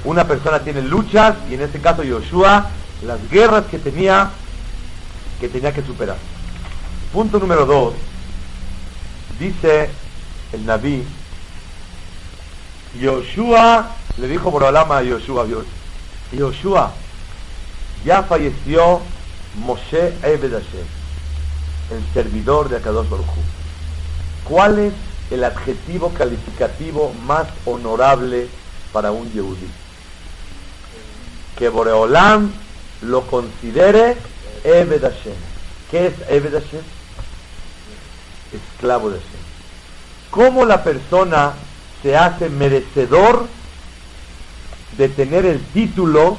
Una 0.05 0.27
persona 0.27 0.61
tiene 0.61 0.83
luchas 0.83 1.37
y 1.49 1.55
en 1.55 1.63
este 1.63 1.81
caso 1.81 2.03
Yoshua, 2.03 2.69
las 3.05 3.31
guerras 3.31 3.67
que 3.71 3.79
tenía 3.79 4.31
que 5.41 5.49
tenía 5.49 5.73
que 5.73 5.83
superar. 5.83 6.17
Punto 7.13 7.39
número 7.39 7.65
dos, 7.65 7.95
Dice 9.41 9.89
el 10.53 10.67
Naví, 10.67 11.03
Yoshua, 13.01 13.97
le 14.19 14.29
dijo 14.29 14.51
Borolama 14.51 14.99
a 14.99 15.03
Yoshua, 15.03 15.47
Yoshua, 16.31 16.93
ya 18.05 18.23
falleció 18.23 19.01
Moshe 19.65 20.13
Ebed 20.23 20.53
el 20.53 22.15
servidor 22.15 22.69
de 22.69 22.77
Akadosh 22.77 23.09
Baruj 23.09 23.27
¿Cuál 24.45 24.79
es 24.79 24.93
el 25.31 25.43
adjetivo 25.43 26.13
calificativo 26.13 27.15
más 27.25 27.47
honorable 27.65 28.47
para 28.93 29.11
un 29.11 29.33
Yehudi? 29.33 29.69
Que 31.57 31.71
Boreolam 31.71 32.53
lo 33.01 33.23
considere 33.23 34.19
Ebed 34.65 35.03
¿Qué 35.91 36.09
es 36.09 36.15
Ebed 36.29 36.63
esclavo 38.53 39.11
de 39.11 39.19
Hashem. 39.19 39.41
¿Cómo 40.31 40.65
la 40.65 40.85
persona 40.85 41.53
se 42.03 42.17
hace 42.17 42.49
merecedor 42.49 43.47
de 44.97 45.09
tener 45.09 45.45
el 45.47 45.61
título 45.61 46.37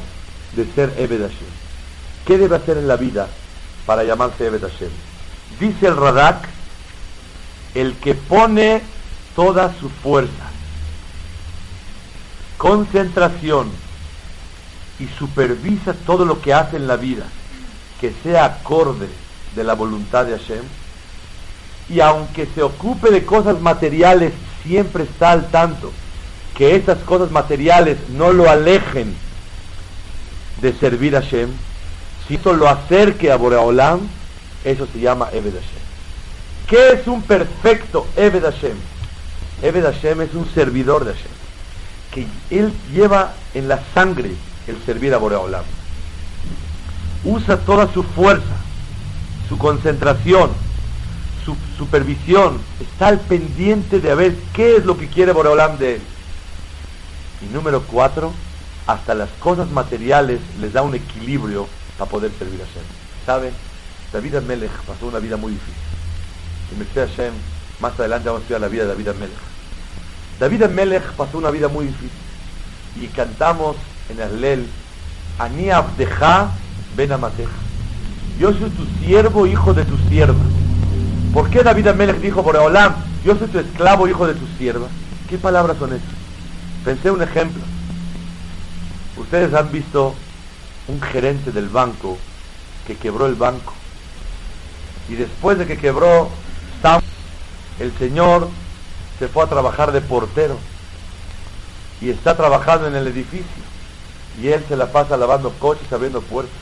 de 0.55 0.65
ser 0.73 0.93
Ebed 0.97 1.21
Hashem? 1.21 1.49
¿Qué 2.25 2.37
debe 2.37 2.55
hacer 2.55 2.77
en 2.77 2.87
la 2.87 2.95
vida 2.95 3.27
para 3.85 4.03
llamarse 4.03 4.47
Ebed 4.47 4.61
Hashem? 4.61 4.89
Dice 5.59 5.87
el 5.87 5.97
Radak, 5.97 6.47
el 7.75 7.95
que 7.95 8.15
pone 8.15 8.81
toda 9.35 9.73
su 9.79 9.89
fuerza, 9.89 10.49
concentración 12.57 13.69
y 14.99 15.07
supervisa 15.07 15.93
todo 15.93 16.25
lo 16.25 16.41
que 16.41 16.53
hace 16.53 16.77
en 16.77 16.87
la 16.87 16.95
vida, 16.95 17.25
que 17.99 18.13
sea 18.23 18.45
acorde 18.45 19.07
de 19.55 19.63
la 19.63 19.73
voluntad 19.73 20.25
de 20.25 20.37
Hashem, 20.37 20.63
y 21.91 22.00
aunque 22.00 22.48
se 22.55 22.63
ocupe 22.63 23.12
de 23.12 23.25
cosas 23.25 23.60
materiales, 23.60 24.31
siempre 24.63 25.03
está 25.03 25.31
al 25.31 25.48
tanto 25.48 25.91
que 26.55 26.75
esas 26.75 27.00
cosas 27.00 27.31
materiales 27.31 27.98
no 28.10 28.31
lo 28.31 28.50
alejen 28.50 29.13
de 30.62 30.74
servir 30.74 31.15
a 31.15 31.21
Hashem, 31.21 31.50
si 32.27 32.36
esto 32.36 32.53
lo 32.53 32.69
acerque 32.69 33.31
a 33.31 33.36
Boreolam, 33.36 34.00
eso 34.63 34.88
se 34.93 35.00
llama 35.00 35.29
Eved 35.31 35.53
Hashem. 35.53 35.81
¿Qué 36.67 36.93
es 36.93 37.07
un 37.07 37.24
perfecto 37.24 38.07
Eved 38.15 38.43
Hashem? 38.43 38.77
Eved 39.62 39.83
Hashem 39.83 40.21
es 40.21 40.33
un 40.33 40.48
servidor 40.53 41.03
de 41.03 41.13
Hashem, 41.13 41.31
que 42.12 42.27
él 42.55 42.74
lleva 42.93 43.33
en 43.53 43.67
la 43.67 43.81
sangre 43.93 44.31
el 44.67 44.77
servir 44.86 45.13
a 45.13 45.17
Boreolam. 45.17 45.63
Usa 47.25 47.57
toda 47.57 47.91
su 47.91 48.03
fuerza, 48.03 48.55
su 49.50 49.57
concentración, 49.57 50.51
su 51.43 51.55
supervisión, 51.77 52.60
está 52.79 53.07
al 53.07 53.19
pendiente 53.19 54.00
de 54.00 54.13
ver 54.15 54.36
qué 54.53 54.77
es 54.77 54.86
lo 54.86 54.98
que 54.98 55.07
quiere 55.07 55.31
Boreolam 55.31 55.77
de 55.77 55.95
él. 55.95 56.01
Y 57.41 57.53
número 57.53 57.81
cuatro, 57.83 58.31
hasta 58.88 59.13
las 59.13 59.29
cosas 59.39 59.69
materiales 59.71 60.39
les 60.60 60.74
da 60.74 60.81
un 60.81 60.95
equilibrio 60.95 61.67
para 61.98 62.10
poder 62.10 62.31
servir 62.38 62.62
a 62.62 62.65
Hashem. 62.65 62.83
¿Saben? 63.25 63.53
David 64.12 64.36
Amelech 64.36 64.71
pasó 64.86 65.07
una 65.07 65.19
vida 65.19 65.38
muy 65.38 65.53
difícil. 65.53 65.74
Y 66.71 66.75
me 66.75 67.01
a 67.01 67.07
Hashem, 67.07 67.33
más 67.79 68.00
adelante 68.00 68.27
vamos 68.27 68.41
a 68.41 68.43
estudiar 68.43 68.62
la 68.62 68.67
vida 68.67 68.83
de 68.83 68.89
David 68.89 69.07
Amelech. 69.10 69.38
David 70.39 70.63
Amelech 70.63 71.03
pasó 71.13 71.38
una 71.38 71.51
vida 71.51 71.67
muy 71.67 71.86
difícil. 71.86 72.10
Y 73.01 73.07
cantamos 73.07 73.77
en 74.10 74.19
el 74.19 74.41
Lel, 74.41 74.67
Ani 75.39 75.69
Abdeja 75.69 76.51
Ben 76.95 77.12
Amateja. 77.12 77.51
Yo 78.39 78.51
soy 78.51 78.69
tu 78.71 78.86
siervo, 79.00 79.45
hijo 79.45 79.74
de 79.74 79.86
tu 79.86 79.98
sierva. 80.10 80.43
¿Por 81.33 81.50
qué 81.50 81.63
David 81.63 81.88
Amelech 81.88 82.17
dijo 82.17 82.43
por 82.43 82.57
Olam, 82.57 82.93
yo 83.23 83.38
soy 83.38 83.47
tu 83.47 83.59
esclavo, 83.59 84.07
hijo 84.07 84.27
de 84.27 84.33
tu 84.33 84.45
sierva? 84.57 84.88
¿Qué 85.29 85.38
palabras 85.38 85.77
son 85.77 85.93
estas? 85.93 86.09
Pensé 86.83 87.09
un 87.09 87.21
ejemplo. 87.21 87.61
Ustedes 89.15 89.53
han 89.53 89.71
visto 89.71 90.13
un 90.89 91.01
gerente 91.01 91.51
del 91.53 91.69
banco 91.69 92.17
que 92.85 92.97
quebró 92.97 93.27
el 93.27 93.35
banco. 93.35 93.73
Y 95.07 95.15
después 95.15 95.57
de 95.57 95.67
que 95.67 95.77
quebró, 95.77 96.29
el 97.79 97.97
señor 97.97 98.50
se 99.17 99.29
fue 99.29 99.45
a 99.45 99.47
trabajar 99.47 99.93
de 99.93 100.01
portero. 100.01 100.57
Y 102.01 102.09
está 102.09 102.35
trabajando 102.35 102.88
en 102.88 102.95
el 102.95 103.07
edificio. 103.07 103.45
Y 104.41 104.50
él 104.50 104.65
se 104.67 104.75
la 104.75 104.91
pasa 104.91 105.15
lavando 105.15 105.51
coches, 105.59 105.91
abriendo 105.93 106.21
puertas. 106.21 106.53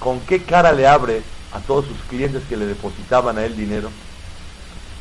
¿Con 0.00 0.18
qué 0.20 0.42
cara 0.42 0.72
le 0.72 0.88
abre 0.88 1.22
a 1.54 1.60
todos 1.60 1.86
sus 1.86 1.96
clientes 2.08 2.42
que 2.48 2.56
le 2.56 2.66
depositaban 2.66 3.38
a 3.38 3.44
él 3.44 3.56
dinero? 3.56 3.90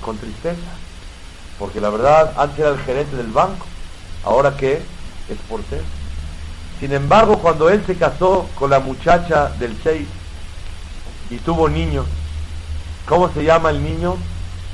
Con 0.05 0.17
tristeza. 0.17 0.62
Porque 1.60 1.81
la 1.81 1.89
verdad, 1.89 2.33
antes 2.38 2.60
era 2.60 2.69
el 2.69 2.79
gerente 2.79 3.15
del 3.15 3.27
banco. 3.27 3.65
Ahora 4.24 4.55
que 4.55 4.81
es 5.29 5.38
portero. 5.50 5.83
Sin 6.79 6.93
embargo, 6.93 7.39
cuando 7.39 7.69
él 7.69 7.83
se 7.86 7.95
casó 7.95 8.48
con 8.55 8.69
la 8.69 8.79
muchacha 8.79 9.50
del 9.60 9.75
6 9.81 10.07
y 11.29 11.38
tuvo 11.38 11.69
niños, 11.69 12.05
¿cómo 13.07 13.31
se 13.31 13.43
llama 13.43 13.69
el 13.69 13.83
niño? 13.83 14.15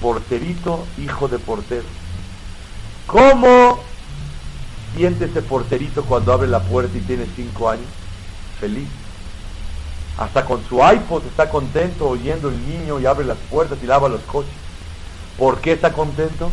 Porterito, 0.02 0.86
hijo 0.98 1.28
de 1.28 1.40
portero. 1.40 1.86
¿Cómo 3.06 3.80
siente 4.96 5.26
ese 5.26 5.42
porterito 5.42 6.04
cuando 6.04 6.34
abre 6.34 6.48
la 6.48 6.62
puerta 6.62 6.98
y 6.98 7.02
tiene 7.02 7.26
5 7.36 7.70
años? 7.70 7.88
Feliz. 8.60 8.88
Hasta 10.20 10.44
con 10.44 10.62
su 10.68 10.80
iPod 10.86 11.26
está 11.28 11.50
contento 11.50 12.10
oyendo 12.10 12.50
el 12.50 12.68
niño 12.68 13.00
y 13.00 13.06
abre 13.06 13.24
las 13.24 13.38
puertas 13.50 13.78
y 13.82 13.88
lava 13.88 14.10
los 14.10 14.20
coches. 14.24 14.52
¿Por 15.38 15.60
qué 15.62 15.72
está 15.72 15.94
contento? 15.94 16.52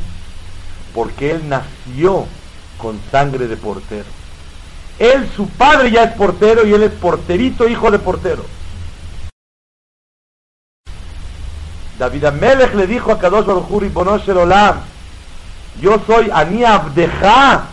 Porque 0.95 1.33
él 1.33 1.49
nació 1.49 2.27
con 2.79 3.01
sangre 3.11 3.49
de 3.49 3.57
portero. 3.57 4.07
Él, 5.01 5.29
su 5.35 5.49
padre 5.49 5.91
ya 5.91 6.05
es 6.05 6.13
portero 6.13 6.65
y 6.65 6.75
él 6.75 6.85
es 6.85 6.93
porterito, 6.93 7.69
hijo 7.69 7.91
de 7.91 7.99
portero. 7.99 8.45
David 11.99 12.25
Amelech 12.27 12.73
le 12.75 12.87
dijo 12.87 13.11
a 13.11 13.19
Kadosh 13.19 13.47
Baruj 13.47 13.83
y 13.83 13.89
Bonoshel 13.89 14.37
Olam, 14.37 14.77
yo 15.81 16.01
soy 16.07 16.31
Ani 16.33 16.63
Abdeja, 16.63 17.65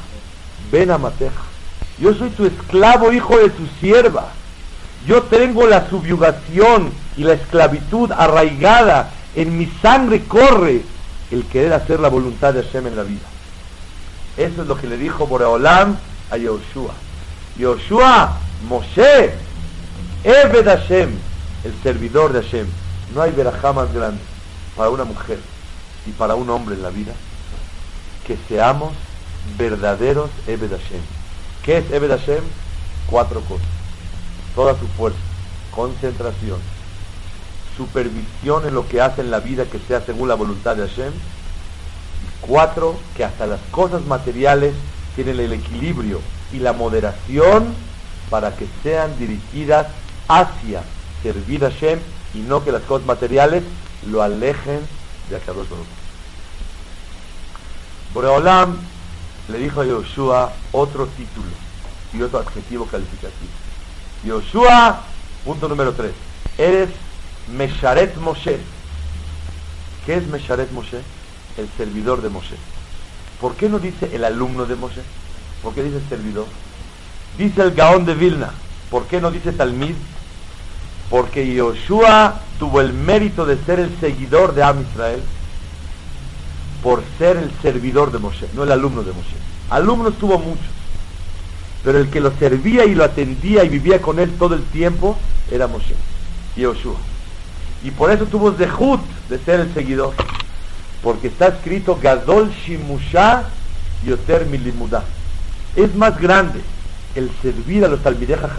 Ben 0.71 0.89
Amateja. 0.89 1.43
Yo 1.99 2.15
soy 2.15 2.31
tu 2.31 2.47
esclavo, 2.47 3.11
hijo 3.11 3.37
de 3.37 3.51
tu 3.51 3.67
sierva. 3.79 4.31
Yo 5.05 5.23
tengo 5.23 5.67
la 5.67 5.89
subyugación 5.89 6.91
y 7.17 7.23
la 7.23 7.33
esclavitud 7.33 8.11
arraigada. 8.11 9.11
En 9.35 9.57
mi 9.57 9.65
sangre 9.81 10.23
corre 10.23 10.83
el 11.31 11.45
querer 11.45 11.73
hacer 11.73 11.99
la 11.99 12.09
voluntad 12.09 12.53
de 12.53 12.63
Hashem 12.63 12.87
en 12.87 12.95
la 12.95 13.03
vida. 13.03 13.27
Eso 14.37 14.61
es 14.61 14.67
lo 14.67 14.77
que 14.77 14.87
le 14.87 14.97
dijo 14.97 15.27
Boreolam 15.27 15.97
a 16.31 16.37
Yoshua. 16.37 16.93
Yoshua, 17.57 18.37
Moshe, 18.67 19.33
Ebed 20.23 20.65
Hashem, 20.65 21.09
el 21.63 21.73
servidor 21.83 22.33
de 22.33 22.41
Hashem. 22.41 22.67
No 23.13 23.21
hay 23.21 23.31
verajá 23.31 23.73
más 23.73 23.93
grande 23.93 24.21
para 24.75 24.89
una 24.89 25.03
mujer 25.03 25.39
y 26.05 26.11
para 26.11 26.35
un 26.35 26.49
hombre 26.49 26.75
en 26.75 26.83
la 26.83 26.89
vida 26.89 27.13
que 28.25 28.37
seamos 28.47 28.93
verdaderos 29.57 30.29
Ebed 30.47 30.71
Hashem. 30.71 31.01
¿Qué 31.63 31.79
es 31.79 31.91
Ebed 31.91 32.09
Hashem? 32.09 32.43
Cuatro 33.07 33.41
cosas. 33.41 33.72
Toda 34.55 34.77
su 34.77 34.87
fuerza, 34.87 35.19
concentración, 35.71 36.59
supervisión 37.75 38.67
en 38.67 38.73
lo 38.73 38.87
que 38.87 39.01
hace 39.01 39.21
en 39.21 39.31
la 39.31 39.39
vida 39.39 39.65
que 39.65 39.79
sea 39.79 40.01
según 40.01 40.27
la 40.27 40.35
voluntad 40.35 40.75
de 40.75 40.87
Hashem. 40.87 41.11
Y 41.11 42.45
cuatro, 42.45 42.95
que 43.15 43.23
hasta 43.23 43.47
las 43.47 43.59
cosas 43.71 44.03
materiales 44.05 44.73
tienen 45.15 45.39
el 45.39 45.53
equilibrio 45.53 46.19
y 46.51 46.59
la 46.59 46.73
moderación 46.73 47.73
para 48.29 48.55
que 48.55 48.67
sean 48.83 49.17
dirigidas 49.17 49.87
hacia 50.27 50.83
servir 51.21 51.65
a 51.65 51.71
Hashem 51.71 51.99
y 52.33 52.39
no 52.39 52.63
que 52.63 52.71
las 52.71 52.83
cosas 52.83 53.05
materiales 53.05 53.63
lo 54.07 54.21
alejen 54.21 54.79
de 55.29 55.35
Akadosh 55.35 55.69
Baruch. 55.69 55.85
Boreolam 58.13 58.77
le 59.49 59.57
dijo 59.57 59.81
a 59.81 59.85
Yoshua 59.85 60.53
otro 60.71 61.07
título 61.07 61.49
y 62.13 62.21
otro 62.21 62.39
adjetivo 62.39 62.85
calificativo. 62.85 63.62
Yoshua, 64.25 65.01
punto 65.43 65.67
número 65.67 65.93
3, 65.93 66.11
eres 66.57 66.89
Mesharet 67.51 68.15
Moshe. 68.17 68.59
¿Qué 70.05 70.15
es 70.15 70.27
Mesharet 70.27 70.71
Moshe? 70.71 71.01
El 71.57 71.69
servidor 71.77 72.21
de 72.21 72.29
Moshe. 72.29 72.55
¿Por 73.41 73.55
qué 73.55 73.69
no 73.69 73.79
dice 73.79 74.09
el 74.13 74.23
alumno 74.23 74.65
de 74.65 74.75
Moshe? 74.75 75.01
¿Por 75.61 75.73
qué 75.73 75.83
dice 75.83 76.01
servidor? 76.07 76.45
Dice 77.37 77.61
el 77.61 77.71
Gaón 77.71 78.05
de 78.05 78.15
Vilna. 78.15 78.51
¿Por 78.89 79.05
qué 79.07 79.19
no 79.19 79.31
dice 79.31 79.51
Talmid? 79.51 79.95
Porque 81.09 81.53
Yoshua 81.53 82.41
tuvo 82.59 82.81
el 82.81 82.93
mérito 82.93 83.45
de 83.45 83.57
ser 83.65 83.79
el 83.79 83.97
seguidor 83.99 84.53
de 84.53 84.63
Am 84.63 84.81
Israel 84.81 85.21
por 86.81 87.01
ser 87.17 87.37
el 87.37 87.51
servidor 87.61 88.11
de 88.11 88.19
Moshe, 88.19 88.47
no 88.53 88.63
el 88.63 88.71
alumno 88.71 89.03
de 89.03 89.13
Moshe. 89.13 89.35
Alumnos 89.69 90.17
tuvo 90.17 90.37
muchos, 90.37 90.65
pero 91.83 91.99
el 91.99 92.09
que 92.09 92.21
lo 92.21 92.31
servía 92.37 92.85
y 92.85 92.95
lo 92.95 93.03
atendía 93.03 93.63
y 93.63 93.69
vivía 93.69 94.01
con 94.01 94.19
él 94.19 94.31
todo 94.37 94.55
el 94.55 94.63
tiempo 94.63 95.17
era 95.51 95.67
Moshe, 95.67 95.95
Yoshua. 96.55 96.95
Y 97.83 97.91
por 97.91 98.11
eso 98.11 98.25
tuvo 98.25 98.53
Zehut 98.53 99.01
de 99.29 99.37
ser 99.39 99.59
el 99.59 99.73
seguidor, 99.73 100.13
porque 101.01 101.27
está 101.27 101.47
escrito 101.47 101.99
Gadol 102.01 102.51
Shimusha 102.51 103.43
Yoter 104.05 104.45
Milimudah. 104.45 105.03
Es 105.75 105.93
más 105.95 106.19
grande 106.19 106.61
el 107.15 107.29
servir 107.41 107.83
a 107.83 107.87
los 107.87 108.01
Talmideja 108.01 108.49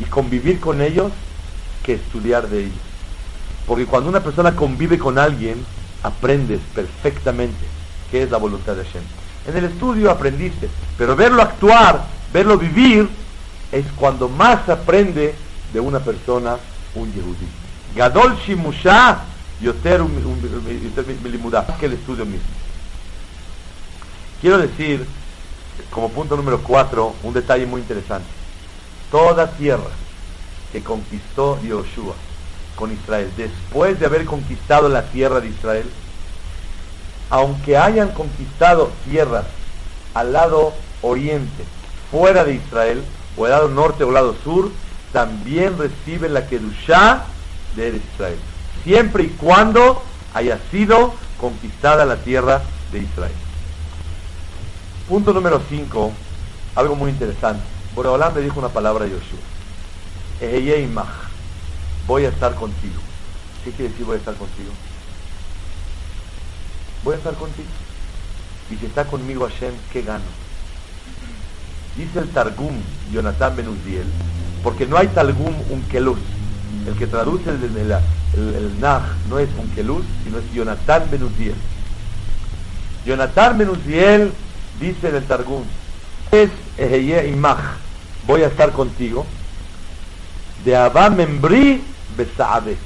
y 0.00 0.04
convivir 0.04 0.60
con 0.60 0.80
ellos 0.80 1.12
que 1.82 1.94
estudiar 1.94 2.48
de 2.48 2.64
ellos. 2.64 2.78
Porque 3.66 3.86
cuando 3.86 4.10
una 4.10 4.20
persona 4.20 4.56
convive 4.56 4.98
con 4.98 5.18
alguien, 5.18 5.64
aprendes 6.02 6.60
perfectamente 6.74 7.64
qué 8.10 8.24
es 8.24 8.30
la 8.30 8.38
voluntad 8.38 8.74
de 8.74 8.84
Hashem. 8.84 9.02
En 9.46 9.56
el 9.56 9.64
estudio 9.64 10.10
aprendiste, 10.10 10.68
pero 10.98 11.16
verlo 11.16 11.42
actuar, 11.42 12.04
verlo 12.32 12.58
vivir, 12.58 13.08
es 13.70 13.86
cuando 13.96 14.28
más 14.28 14.68
aprende 14.68 15.34
de 15.72 15.80
una 15.80 16.00
persona 16.00 16.56
un 16.94 17.12
Yehudi. 17.12 17.46
Gadol 17.94 18.36
Shimusha 18.36 19.22
Yoter 19.60 20.02
que 21.78 21.86
el 21.86 21.92
estudio 21.92 22.26
mismo. 22.26 22.48
Quiero 24.40 24.58
decir, 24.58 25.06
como 25.90 26.08
punto 26.08 26.36
número 26.36 26.62
cuatro, 26.62 27.14
un 27.22 27.32
detalle 27.32 27.66
muy 27.66 27.80
interesante. 27.80 28.26
Toda 29.10 29.52
tierra 29.52 29.90
que 30.72 30.82
conquistó 30.82 31.60
Yoshua 31.62 32.14
con 32.74 32.90
Israel, 32.92 33.30
después 33.36 34.00
de 34.00 34.06
haber 34.06 34.24
conquistado 34.24 34.88
la 34.88 35.02
tierra 35.02 35.40
de 35.40 35.48
Israel, 35.48 35.88
aunque 37.30 37.76
hayan 37.76 38.10
conquistado 38.12 38.90
tierras 39.08 39.44
al 40.14 40.32
lado 40.32 40.72
oriente, 41.02 41.64
fuera 42.12 42.44
de 42.44 42.54
Israel, 42.54 43.02
o 43.36 43.46
al 43.46 43.50
lado 43.50 43.68
norte 43.68 44.04
o 44.04 44.08
al 44.08 44.14
lado 44.14 44.36
sur, 44.44 44.70
también 45.12 45.76
reciben 45.76 46.34
la 46.34 46.46
Kedushá 46.46 47.24
de 47.74 48.00
Israel, 48.14 48.38
siempre 48.84 49.24
y 49.24 49.28
cuando 49.28 50.02
haya 50.34 50.60
sido 50.70 51.14
conquistada 51.40 52.04
la 52.04 52.16
tierra 52.16 52.62
de 52.92 53.00
Israel. 53.00 53.32
Punto 55.08 55.32
número 55.32 55.60
5, 55.68 56.12
algo 56.76 56.94
muy 56.94 57.10
interesante. 57.10 57.64
Boreolam 57.94 58.34
le 58.34 58.42
dijo 58.42 58.60
una 58.60 58.68
palabra 58.68 59.06
a 59.06 59.08
Yoshua 59.08 59.38
voy 62.06 62.24
a 62.24 62.28
estar 62.28 62.54
contigo. 62.54 63.00
¿Qué 63.64 63.70
quiere 63.70 63.90
decir 63.90 64.04
voy 64.04 64.16
a 64.16 64.18
estar 64.18 64.34
contigo? 64.34 64.70
Voy 67.04 67.14
a 67.14 67.18
estar 67.18 67.34
contigo. 67.34 67.68
Y 68.70 68.76
si 68.76 68.86
está 68.86 69.04
conmigo 69.04 69.48
Hashem, 69.48 69.74
¿qué 69.92 70.02
gano? 70.02 70.41
Dice 71.96 72.20
el 72.20 72.28
Targum, 72.28 72.74
Jonathan 73.12 73.56
Benuziel, 73.56 74.06
porque 74.62 74.86
no 74.86 74.96
hay 74.96 75.08
Targum 75.08 75.54
Unkelus. 75.70 76.18
El 76.86 76.94
que 76.94 77.06
traduce 77.06 77.50
el, 77.50 77.62
el, 77.62 77.92
el, 78.34 78.80
Nah 78.80 79.00
no 79.28 79.38
es 79.38 79.48
Unkelus, 79.58 80.04
sino 80.24 80.38
es 80.38 80.44
Jonathan 80.52 81.02
Benuziel. 81.10 81.54
Jonathan 83.04 83.58
Benuziel 83.58 84.32
dice 84.80 85.08
en 85.08 85.16
el 85.16 85.24
Targum, 85.24 85.64
es 86.30 86.50
Eheye 86.78 87.28
Imach, 87.28 87.60
voy 88.26 88.42
a 88.42 88.46
estar 88.46 88.72
contigo 88.72 89.26
de 90.64 90.76
Abba 90.76 91.10
Membri 91.10 91.82
Besaade. 92.16 92.76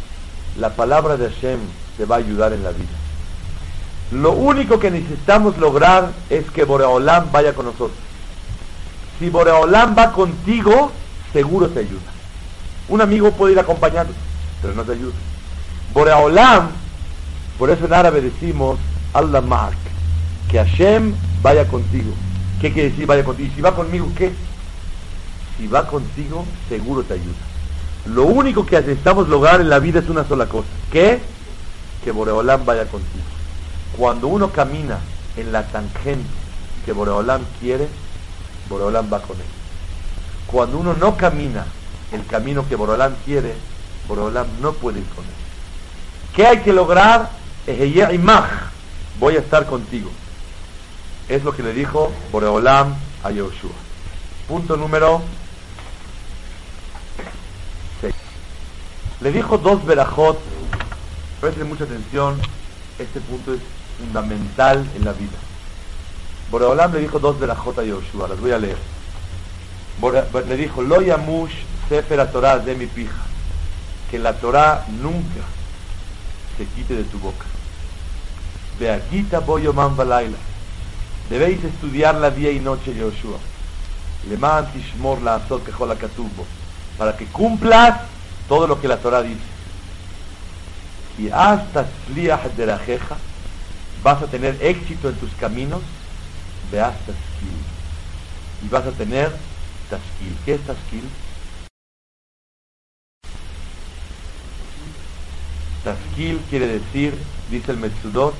La 0.58 0.70
palabra 0.70 1.16
de 1.16 1.28
Hashem 1.28 1.60
te 1.96 2.06
va 2.06 2.16
a 2.16 2.18
ayudar 2.18 2.52
en 2.52 2.64
la 2.64 2.70
vida. 2.70 2.88
Lo 4.12 4.32
único 4.32 4.78
que 4.78 4.90
necesitamos 4.90 5.58
lograr 5.58 6.10
es 6.30 6.50
que 6.50 6.64
Boreolam 6.64 7.30
vaya 7.32 7.52
con 7.54 7.66
nosotros. 7.66 7.98
Si 9.18 9.30
Boreolam 9.30 9.96
va 9.96 10.12
contigo, 10.12 10.92
seguro 11.32 11.68
te 11.68 11.80
ayuda. 11.80 12.12
Un 12.88 13.00
amigo 13.00 13.32
puede 13.32 13.54
ir 13.54 13.58
acompañando, 13.58 14.12
pero 14.62 14.74
no 14.74 14.82
te 14.84 14.92
ayuda. 14.92 15.14
Boreolam, 15.94 16.68
por 17.58 17.70
eso 17.70 17.86
en 17.86 17.94
árabe 17.94 18.20
decimos 18.20 18.78
Allah 19.14 19.40
Mark, 19.40 19.76
que 20.50 20.58
Hashem 20.58 21.14
vaya 21.42 21.66
contigo, 21.66 22.12
¿Qué 22.60 22.72
quiere 22.72 22.90
decir 22.90 23.06
vaya 23.06 23.24
contigo? 23.24 23.48
¿Y 23.52 23.54
si 23.54 23.60
va 23.60 23.74
conmigo 23.74 24.08
qué? 24.16 24.32
Si 25.58 25.66
va 25.66 25.86
contigo, 25.86 26.44
seguro 26.68 27.02
te 27.02 27.14
ayuda. 27.14 27.34
Lo 28.06 28.24
único 28.24 28.64
que 28.64 28.76
necesitamos 28.76 29.28
lograr 29.28 29.60
en 29.60 29.68
la 29.68 29.78
vida 29.78 30.00
es 30.00 30.08
una 30.08 30.26
sola 30.26 30.46
cosa. 30.46 30.68
¿Qué? 30.90 31.20
Que 32.02 32.12
Boreolam 32.12 32.64
vaya 32.64 32.86
contigo. 32.86 33.24
Cuando 33.96 34.28
uno 34.28 34.50
camina 34.50 34.98
en 35.36 35.52
la 35.52 35.64
tangente 35.64 36.28
que 36.84 36.92
Boreolam 36.92 37.42
quiere, 37.60 37.88
Boreolam 38.68 39.12
va 39.12 39.20
con 39.20 39.36
él. 39.36 39.46
Cuando 40.46 40.78
uno 40.78 40.94
no 40.94 41.16
camina 41.16 41.66
el 42.12 42.24
camino 42.26 42.68
que 42.68 42.76
Boreolam 42.76 43.14
quiere, 43.24 43.54
Boreolam 44.08 44.46
no 44.60 44.72
puede 44.72 45.00
ir 45.00 45.06
con 45.08 45.24
él. 45.24 45.30
¿Qué 46.34 46.46
hay 46.46 46.60
que 46.60 46.72
lograr? 46.72 47.30
Voy 49.18 49.36
a 49.36 49.40
estar 49.40 49.66
contigo. 49.66 50.10
Es 51.28 51.42
lo 51.42 51.52
que 51.52 51.62
le 51.62 51.72
dijo 51.72 52.12
Boreolam 52.30 52.94
a 53.24 53.30
Yoshua. 53.30 53.72
Punto 54.46 54.76
número 54.76 55.22
6. 58.00 58.14
Le 59.20 59.32
dijo 59.32 59.58
dos 59.58 59.84
verajot. 59.84 60.38
Presten 61.40 61.68
mucha 61.68 61.84
atención. 61.84 62.40
Este 62.98 63.20
punto 63.20 63.54
es 63.54 63.60
fundamental 63.98 64.88
en 64.94 65.04
la 65.04 65.12
vida. 65.12 65.36
Boreolam 66.50 66.92
le 66.92 67.00
dijo 67.00 67.18
dos 67.18 67.38
verajot 67.38 67.78
a 67.78 67.84
Yoshua. 67.84 68.28
Las 68.28 68.40
voy 68.40 68.52
a 68.52 68.58
leer. 68.58 68.78
Le 70.46 70.56
dijo, 70.56 70.82
Lo 70.82 71.00
sefer 71.88 72.30
Torah 72.30 72.58
de 72.58 72.74
mi 72.74 72.86
pija. 72.86 73.22
Que 74.10 74.18
la 74.18 74.34
Torah 74.34 74.84
nunca 74.88 75.42
se 76.56 76.66
quite 76.66 76.94
de 76.94 77.04
tu 77.04 77.18
boca. 77.18 77.46
Beakita 78.78 79.40
boyoman 79.40 79.96
balaila 79.96 80.36
Debéis 81.30 81.64
estudiarla 81.64 82.30
día 82.30 82.52
y 82.52 82.60
noche, 82.60 82.94
Yoshua. 82.94 83.38
Le 84.28 84.36
tishmor 84.72 85.22
la 85.22 85.36
azot 85.36 85.62
la 85.86 85.96
katubo. 85.96 86.46
Para 86.96 87.16
que 87.16 87.26
cumplas 87.26 88.00
todo 88.48 88.66
lo 88.66 88.80
que 88.80 88.88
la 88.88 88.98
Torah 88.98 89.22
dice. 89.22 89.40
Y 91.18 91.30
hasta 91.30 91.86
sliach 92.06 92.44
de 92.56 92.66
la 92.66 92.78
jeja, 92.78 93.16
vas 94.02 94.22
a 94.22 94.26
tener 94.26 94.56
éxito 94.60 95.08
en 95.08 95.16
tus 95.16 95.30
caminos. 95.32 95.82
De 96.70 96.80
hasta 96.80 97.12
Y 98.64 98.68
vas 98.68 98.86
a 98.86 98.90
tener 98.92 99.30
taskil. 99.88 100.36
¿Qué 100.44 100.54
es 100.54 100.60
taskil? 100.66 101.04
Taskil 105.84 106.40
quiere 106.50 106.66
decir, 106.66 107.16
dice 107.48 107.72
el 107.72 107.78
Metsudot, 107.78 108.34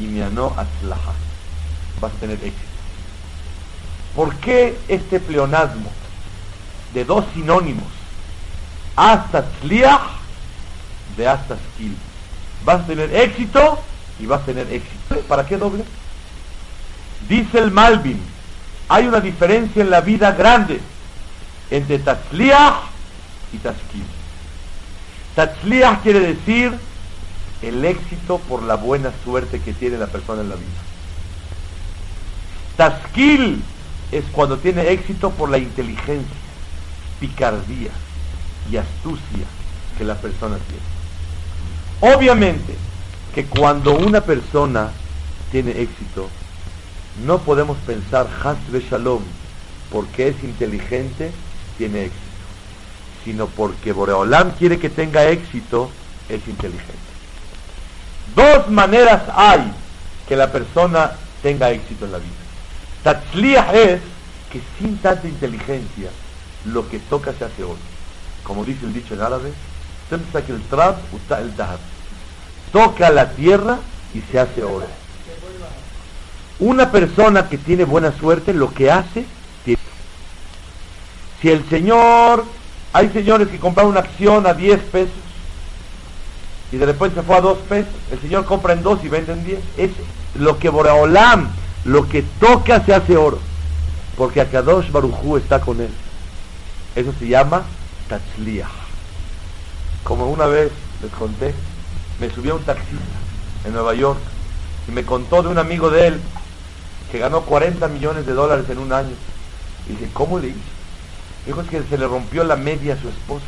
imiano 0.00 0.52
atzlaha 0.56 1.14
vas 2.00 2.12
a 2.12 2.16
tener 2.16 2.36
éxito. 2.36 2.76
¿Por 4.14 4.34
qué 4.36 4.78
este 4.88 5.20
pleonasmo 5.20 5.90
de 6.94 7.04
dos 7.04 7.24
sinónimos? 7.34 7.86
Hasta 8.96 9.44
tzliach 9.60 10.16
de 11.16 11.28
hasta 11.28 11.56
skill. 11.56 11.96
Vas 12.64 12.82
a 12.82 12.86
tener 12.86 13.14
éxito 13.14 13.78
y 14.18 14.26
vas 14.26 14.42
a 14.42 14.46
tener 14.46 14.72
éxito. 14.72 15.20
¿Para 15.28 15.46
qué 15.46 15.56
doble? 15.56 15.84
Dice 17.28 17.58
el 17.58 17.70
Malvin, 17.70 18.20
hay 18.88 19.06
una 19.06 19.20
diferencia 19.20 19.82
en 19.82 19.90
la 19.90 20.00
vida 20.00 20.32
grande 20.32 20.80
entre 21.70 21.98
tatzliach 21.98 22.84
y 23.52 23.58
taskil. 23.58 24.04
Tatzliach 25.34 26.02
quiere 26.02 26.20
decir 26.20 26.72
el 27.62 27.84
éxito 27.84 28.38
por 28.38 28.62
la 28.62 28.76
buena 28.76 29.10
suerte 29.24 29.60
que 29.60 29.72
tiene 29.72 29.98
la 29.98 30.06
persona 30.06 30.42
en 30.42 30.50
la 30.50 30.54
vida. 30.56 30.66
Taskil 32.76 33.62
es 34.12 34.24
cuando 34.32 34.58
tiene 34.58 34.90
éxito 34.90 35.30
por 35.30 35.50
la 35.50 35.58
inteligencia, 35.58 36.36
picardía 37.18 37.90
y 38.70 38.76
astucia 38.76 39.46
que 39.98 40.04
la 40.04 40.14
persona 40.14 40.58
tiene. 40.58 42.14
Obviamente 42.14 42.76
que 43.34 43.46
cuando 43.46 43.96
una 43.96 44.20
persona 44.20 44.90
tiene 45.50 45.70
éxito, 45.72 46.28
no 47.24 47.38
podemos 47.38 47.78
pensar 47.78 48.26
Hasbe 48.42 48.80
Shalom 48.80 49.22
porque 49.90 50.28
es 50.28 50.44
inteligente, 50.44 51.30
tiene 51.78 52.06
éxito, 52.06 52.20
sino 53.24 53.46
porque 53.46 53.92
Boreolam 53.92 54.50
quiere 54.52 54.78
que 54.78 54.90
tenga 54.90 55.24
éxito, 55.28 55.90
es 56.28 56.46
inteligente. 56.48 56.94
Dos 58.34 58.68
maneras 58.68 59.22
hay 59.34 59.72
que 60.28 60.36
la 60.36 60.50
persona 60.50 61.12
tenga 61.42 61.70
éxito 61.70 62.04
en 62.04 62.12
la 62.12 62.18
vida. 62.18 62.34
Tatzliah 63.04 63.72
es 63.74 64.00
que 64.50 64.60
sin 64.78 64.98
tanta 64.98 65.28
inteligencia 65.28 66.10
lo 66.64 66.88
que 66.88 66.98
toca 66.98 67.32
se 67.32 67.44
hace 67.44 67.62
oro. 67.62 67.78
Como 68.42 68.64
dice 68.64 68.84
el 68.84 68.92
dicho 68.92 69.14
en 69.14 69.20
árabe, 69.20 69.52
el 70.10 70.62
trap 70.68 70.98
el 71.38 71.52
Toca 72.72 73.10
la 73.10 73.30
tierra 73.30 73.78
y 74.12 74.20
se 74.20 74.38
hace 74.38 74.62
oro. 74.62 74.86
Una 76.58 76.90
persona 76.90 77.48
que 77.48 77.58
tiene 77.58 77.84
buena 77.84 78.12
suerte, 78.12 78.54
lo 78.54 78.72
que 78.72 78.90
hace, 78.90 79.24
si 81.42 81.50
el 81.50 81.68
señor, 81.68 82.44
hay 82.92 83.10
señores 83.10 83.48
que 83.48 83.58
compran 83.58 83.86
una 83.86 84.00
acción 84.00 84.46
a 84.46 84.54
10 84.54 84.80
pesos 84.84 85.14
y 86.72 86.78
de 86.78 86.86
repente 86.86 87.20
se 87.20 87.26
fue 87.26 87.36
a 87.36 87.42
2 87.42 87.58
pesos, 87.68 87.92
el 88.10 88.20
señor 88.20 88.46
compra 88.46 88.72
en 88.72 88.82
2 88.82 89.04
y 89.04 89.08
vende 89.08 89.32
en 89.32 89.44
10, 89.44 89.58
es 89.76 89.90
lo 90.34 90.58
que 90.58 90.70
Boreolam 90.70 91.50
lo 91.84 92.08
que 92.08 92.22
toca 92.22 92.84
se 92.84 92.94
hace 92.94 93.16
oro. 93.16 93.38
Porque 94.16 94.40
Akadosh 94.40 94.90
Barujú 94.90 95.36
está 95.36 95.60
con 95.60 95.80
él. 95.80 95.90
Eso 96.94 97.12
se 97.18 97.28
llama 97.28 97.62
Tatzliah. 98.08 98.68
Como 100.02 100.26
una 100.28 100.46
vez 100.46 100.72
les 101.02 101.12
conté, 101.12 101.54
me 102.18 102.30
subió 102.30 102.56
un 102.56 102.62
taxista 102.62 103.04
en 103.64 103.74
Nueva 103.74 103.94
York 103.94 104.18
y 104.88 104.92
me 104.92 105.04
contó 105.04 105.42
de 105.42 105.48
un 105.48 105.58
amigo 105.58 105.90
de 105.90 106.06
él 106.08 106.20
ganó 107.18 107.42
40 107.42 107.86
millones 107.88 108.26
de 108.26 108.32
dólares 108.32 108.66
en 108.68 108.78
un 108.78 108.92
año. 108.92 109.14
Y 109.88 109.92
dije, 109.92 110.10
¿cómo 110.12 110.38
le 110.38 110.48
hizo? 110.48 110.58
Dijo 111.46 111.60
es 111.60 111.68
que 111.68 111.82
se 111.84 111.98
le 111.98 112.06
rompió 112.08 112.42
la 112.44 112.56
media 112.56 112.94
a 112.94 113.00
su 113.00 113.08
esposa. 113.08 113.46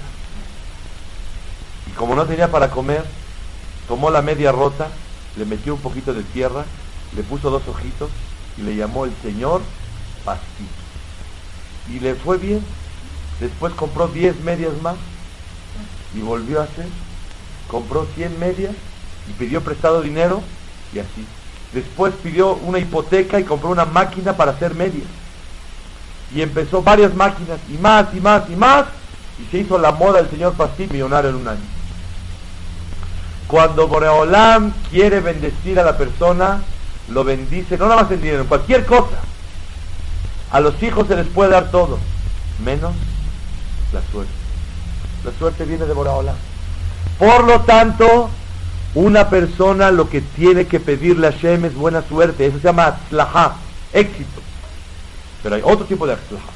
Y 1.88 1.90
como 1.92 2.14
no 2.14 2.26
tenía 2.26 2.50
para 2.50 2.70
comer, 2.70 3.04
tomó 3.88 4.10
la 4.10 4.22
media 4.22 4.52
rota, 4.52 4.88
le 5.36 5.44
metió 5.44 5.74
un 5.74 5.80
poquito 5.80 6.14
de 6.14 6.22
tierra, 6.22 6.64
le 7.16 7.22
puso 7.22 7.50
dos 7.50 7.66
ojitos 7.66 8.10
y 8.56 8.62
le 8.62 8.76
llamó 8.76 9.04
el 9.04 9.12
señor 9.22 9.62
Pastito. 10.24 10.70
Y 11.88 12.00
le 12.00 12.14
fue 12.14 12.38
bien. 12.38 12.62
Después 13.40 13.72
compró 13.74 14.08
10 14.08 14.40
medias 14.40 14.72
más 14.82 14.96
y 16.14 16.20
volvió 16.20 16.60
a 16.60 16.64
hacer. 16.64 16.86
Compró 17.68 18.06
100 18.14 18.38
medias 18.38 18.74
y 19.28 19.32
pidió 19.32 19.62
prestado 19.62 20.02
dinero 20.02 20.42
y 20.92 20.98
así. 20.98 21.26
Después 21.72 22.14
pidió 22.22 22.54
una 22.54 22.78
hipoteca 22.78 23.38
y 23.38 23.44
compró 23.44 23.70
una 23.70 23.84
máquina 23.84 24.36
para 24.36 24.52
hacer 24.52 24.74
medias. 24.74 25.06
Y 26.34 26.42
empezó 26.42 26.82
varias 26.82 27.14
máquinas 27.14 27.58
y 27.68 27.78
más 27.78 28.06
y 28.14 28.20
más 28.20 28.48
y 28.48 28.56
más 28.56 28.84
y 29.38 29.50
se 29.50 29.58
hizo 29.58 29.78
la 29.78 29.92
moda 29.92 30.20
del 30.20 30.30
señor 30.30 30.54
Pastito 30.54 30.92
millonario 30.92 31.30
en 31.30 31.36
un 31.36 31.48
año. 31.48 31.60
Cuando 33.46 33.88
Boreolam 33.88 34.72
quiere 34.90 35.20
bendecir 35.20 35.80
a 35.80 35.84
la 35.84 35.96
persona, 35.96 36.62
lo 37.08 37.24
bendice, 37.24 37.78
no 37.78 37.88
nada 37.88 38.02
más 38.02 38.10
en 38.10 38.20
dinero, 38.20 38.42
en 38.42 38.48
cualquier 38.48 38.84
cosa. 38.84 39.16
A 40.50 40.60
los 40.60 40.82
hijos 40.82 41.06
se 41.08 41.16
les 41.16 41.26
puede 41.26 41.50
dar 41.50 41.70
todo, 41.70 41.98
menos 42.62 42.94
la 43.92 44.02
suerte. 44.10 44.32
La 45.24 45.32
suerte 45.38 45.64
viene 45.64 45.86
de 45.86 45.94
Borahola. 45.94 46.34
Por 47.18 47.44
lo 47.44 47.60
tanto, 47.62 48.30
una 48.94 49.28
persona 49.28 49.90
lo 49.90 50.08
que 50.08 50.20
tiene 50.20 50.66
que 50.66 50.80
pedirle 50.80 51.28
a 51.28 51.32
Hashem 51.32 51.64
es 51.64 51.74
buena 51.74 52.02
suerte. 52.02 52.46
Eso 52.46 52.58
se 52.58 52.64
llama 52.64 52.86
atzlaha, 52.86 53.56
éxito. 53.92 54.40
Pero 55.42 55.54
hay 55.54 55.62
otro 55.64 55.86
tipo 55.86 56.06
de 56.06 56.14
atzlaha, 56.14 56.50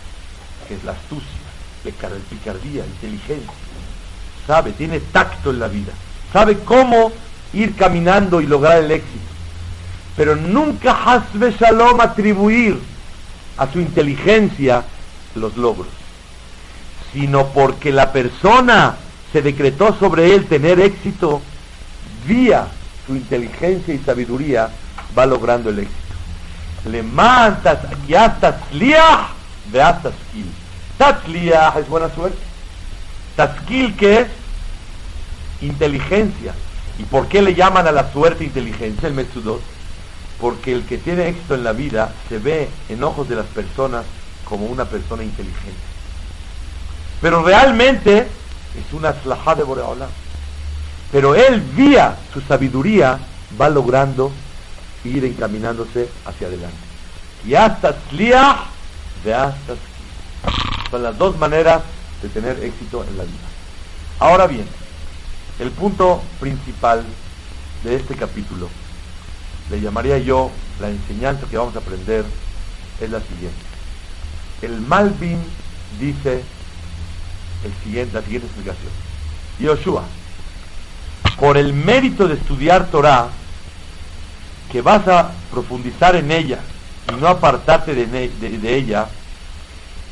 que 0.67 0.75
es 0.75 0.85
la 0.85 0.93
astucia, 0.93 1.29
la 1.85 1.91
picardía, 2.31 2.85
inteligencia. 2.87 3.53
Sabe, 4.47 4.73
tiene 4.73 5.01
tacto 5.01 5.51
en 5.51 5.61
la 5.61 5.69
vida. 5.69 5.93
Sabe 6.33 6.59
cómo 6.59 7.13
ir 7.53 7.77
caminando 7.77 8.41
y 8.41 8.47
lograr 8.47 8.79
el 8.79 8.91
éxito 8.91 9.33
pero 10.17 10.37
nunca 10.37 10.93
Hasbe 11.05 11.53
Shalom 11.53 12.01
atribuir 12.01 12.79
a 13.57 13.71
su 13.71 13.81
inteligencia 13.81 14.85
los 15.35 15.57
logros, 15.57 15.89
sino 17.13 17.47
porque 17.49 17.93
la 17.93 18.13
persona 18.13 18.97
se 19.33 19.43
decretó 19.43 19.97
sobre 19.99 20.35
él 20.35 20.47
tener 20.47 20.81
éxito, 20.81 21.41
vía 22.27 22.67
su 23.07 23.17
inteligencia 23.17 23.95
y 23.95 23.99
sabiduría 23.99 24.71
va 25.17 25.27
logrando 25.27 25.71
el 25.71 25.81
éxito. 25.81 25.99
Le 26.87 27.03
mantas 27.03 27.79
y 28.09 28.15
hasta 28.15 28.59
de 28.73 29.83
hasta. 29.83 30.11
Tatzliah 30.99 31.75
es 31.79 31.89
buena 31.89 32.09
suerte. 32.11 32.39
Taskil 33.37 33.97
que 33.97 34.21
es 34.21 34.27
inteligencia. 35.61 36.55
¿Y 36.99 37.05
por 37.05 37.29
qué 37.29 37.41
le 37.41 37.55
llaman 37.55 37.87
a 37.87 37.93
la 37.93 38.13
suerte 38.13 38.45
inteligencia 38.45 39.09
el 39.09 39.15
Metsudot? 39.15 39.61
Porque 40.41 40.73
el 40.73 40.85
que 40.85 40.99
tiene 40.99 41.29
éxito 41.29 41.55
en 41.55 41.65
la 41.65 41.73
vida 41.73 42.13
se 42.29 42.39
ve 42.39 42.69
en 42.89 43.03
ojos 43.03 43.29
de 43.29 43.37
las 43.37 43.47
personas 43.47 44.05
como 44.45 44.67
una 44.67 44.85
persona 44.85 45.23
inteligente. 45.23 45.81
Pero 47.21 47.43
realmente 47.43 48.19
es 48.19 48.93
una 48.93 49.15
slajá 49.23 49.55
de 49.55 49.63
Boreola. 49.63 50.09
Pero 51.13 51.35
él, 51.35 51.61
vía 51.61 52.17
su 52.33 52.41
sabiduría, 52.41 53.19
va 53.61 53.69
logrando 53.69 54.33
ir 55.05 55.25
encaminándose 55.25 56.09
hacia 56.25 56.47
adelante. 56.47 56.77
Y 57.47 57.55
hasta 57.55 57.95
sliah 58.09 58.65
de 59.23 59.35
hasta 59.35 59.75
Son 60.91 61.03
las 61.03 61.17
dos 61.19 61.39
maneras 61.39 61.83
de 62.23 62.29
tener 62.29 62.63
éxito 62.65 63.05
en 63.05 63.19
la 63.19 63.25
vida. 63.25 63.49
Ahora 64.19 64.47
bien, 64.47 64.67
el 65.59 65.71
punto 65.71 66.23
principal 66.41 67.05
de 67.85 67.97
este 67.97 68.15
capítulo, 68.15 68.69
le 69.71 69.81
llamaría 69.81 70.19
yo 70.19 70.51
la 70.81 70.89
enseñanza 70.89 71.47
que 71.51 71.57
vamos 71.57 71.75
a 71.77 71.81
aprender, 71.81 72.25
es 73.01 73.11
la 73.11 73.21
siguiente. 73.21 73.59
El 74.63 74.81
Malvin 74.81 75.39
dice 76.01 76.43
el 77.65 78.13
la 78.13 78.23
siguiente 78.23 78.47
explicación. 78.47 78.93
Yoshua, 79.59 80.05
por 81.39 81.57
el 81.57 81.73
mérito 81.73 82.29
de 82.29 82.35
estudiar 82.35 82.87
Torah, 82.91 83.29
que 84.71 84.81
vas 84.81 85.07
a 85.09 85.33
profundizar 85.51 86.17
en 86.17 86.31
ella 86.31 86.61
y 87.13 87.21
no 87.21 87.29
apartarte 87.29 87.95
de, 87.95 88.77
ella, 88.77 89.09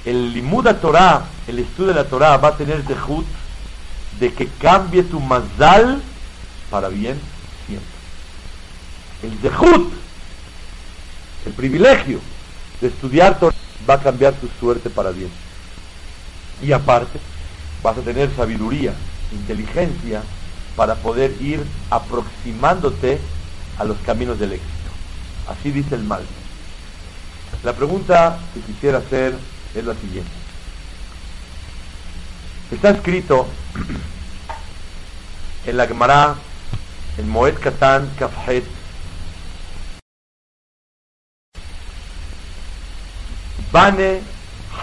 el 0.05 0.33
limuda 0.33 0.81
Torah, 0.81 1.25
el 1.47 1.59
estudio 1.61 1.89
de 1.89 1.95
la 1.95 2.05
Torah 2.05 2.37
va 2.37 2.49
a 2.49 2.57
tener 2.57 2.85
dejut 2.85 3.27
de 4.19 4.33
que 4.33 4.49
cambie 4.49 5.03
tu 5.03 5.21
mazal 5.21 6.03
para 6.71 6.89
bien 6.89 7.19
siempre. 7.67 7.89
El 9.23 9.41
dejut, 9.41 9.93
el 11.47 11.53
privilegio 11.53 12.21
de 12.81 12.89
estudiar 12.89 13.39
Torah 13.39 13.55
va 13.89 13.95
a 13.95 14.01
cambiar 14.01 14.35
tu 14.35 14.49
suerte 14.59 14.91
para 14.91 15.11
bien. 15.11 15.31
Y 16.63 16.73
aparte, 16.73 17.19
vas 17.83 17.97
a 17.97 18.03
tener 18.03 18.35
sabiduría, 18.37 18.93
inteligencia 19.33 20.23
para 20.77 20.97
poder 20.97 21.35
ir 21.41 21.65
aproximándote 21.91 23.21
a 23.79 23.85
los 23.85 23.99
caminos 23.99 24.39
del 24.39 24.53
éxito. 24.53 24.91
Así 25.49 25.71
dice 25.71 25.95
el 25.95 26.05
mal. 26.05 26.23
La 27.65 27.73
pregunta 27.75 28.39
que 28.55 28.61
quisiera 28.61 28.99
hacer 28.99 29.35
es 29.75 29.85
la 29.85 29.95
siguiente. 29.95 30.31
Está 32.71 32.91
escrito 32.91 33.47
en 35.67 35.77
la 35.77 35.87
Gemara, 35.87 36.37
en 37.19 37.29
Moed 37.29 37.55
Katan 37.55 38.09
Kafhet, 38.19 38.65
Bane 43.73 44.21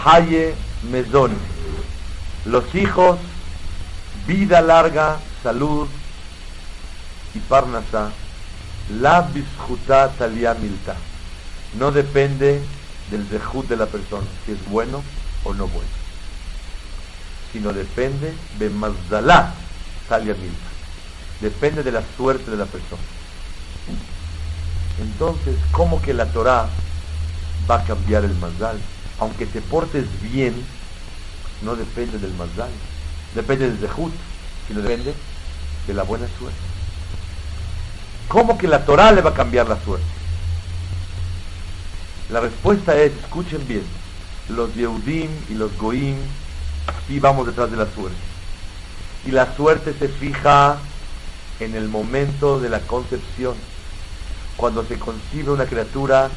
Haye 0.06 0.54
Mezon, 0.84 1.32
los 2.46 2.74
hijos, 2.76 3.20
vida 4.26 4.62
larga, 4.62 5.18
salud 5.44 5.88
y 7.34 7.40
parnasa, 7.40 8.12
la 9.00 9.22
bisjuta 9.22 10.10
talia 10.18 10.54
milta. 10.54 10.96
No 11.78 11.92
depende 11.92 12.62
del 13.12 13.26
zehut 13.28 13.68
de 13.68 13.78
la 13.78 13.86
persona, 13.86 14.26
si 14.46 14.54
es 14.54 14.70
bueno 14.70 15.04
o 15.44 15.54
no 15.54 15.68
bueno. 15.68 15.90
Sino 17.52 17.74
depende 17.74 18.34
de 18.60 18.70
mazdalá 18.70 19.54
talia 20.08 20.34
milta. 20.34 20.68
Depende 21.42 21.84
de 21.84 21.92
la 21.92 22.04
suerte 22.16 22.50
de 22.50 22.58
la 22.58 22.66
persona. 22.66 23.02
Entonces, 25.00 25.56
¿cómo 25.72 26.02
que 26.02 26.14
la 26.14 26.26
Torah 26.26 26.68
va 27.70 27.76
a 27.76 27.84
cambiar 27.84 28.24
el 28.26 28.34
mazdal? 28.36 28.80
Aunque 29.20 29.46
te 29.46 29.62
portes 29.62 30.06
bien, 30.22 30.56
no 31.62 31.76
depende 31.76 32.18
del 32.18 32.34
mazdal. 32.34 32.70
Depende 33.36 33.70
del 33.70 33.80
zehut, 33.80 34.14
sino 34.68 34.82
depende 34.82 35.14
de 35.88 35.94
la 35.94 36.04
buena 36.04 36.28
suerte. 36.38 36.60
¿Cómo 38.28 38.58
que 38.58 38.68
la 38.68 38.86
Torah 38.86 39.12
le 39.12 39.22
va 39.22 39.30
a 39.32 39.34
cambiar 39.34 39.68
la 39.70 39.82
suerte? 39.84 40.06
La 42.30 42.42
respuesta 42.42 42.96
es, 42.98 43.14
escuchen 43.14 43.66
bien, 43.68 43.84
los 44.50 44.74
Yehudim 44.76 45.30
y 45.50 45.54
los 45.54 45.76
Goim, 45.78 46.18
sí 47.08 47.20
vamos 47.20 47.48
detrás 47.48 47.72
de 47.72 47.78
la 47.78 47.88
suerte. 47.94 48.18
Y 49.26 49.32
la 49.32 49.56
suerte 49.56 49.94
se 49.98 50.10
fija 50.10 50.78
en 51.60 51.76
el 51.76 51.88
momento 51.88 52.60
de 52.60 52.70
la 52.70 52.80
concepción, 52.82 53.56
cuando 54.58 54.84
se 54.84 55.00
concibe 55.00 55.52
una 55.52 55.66
criatura 55.66 56.30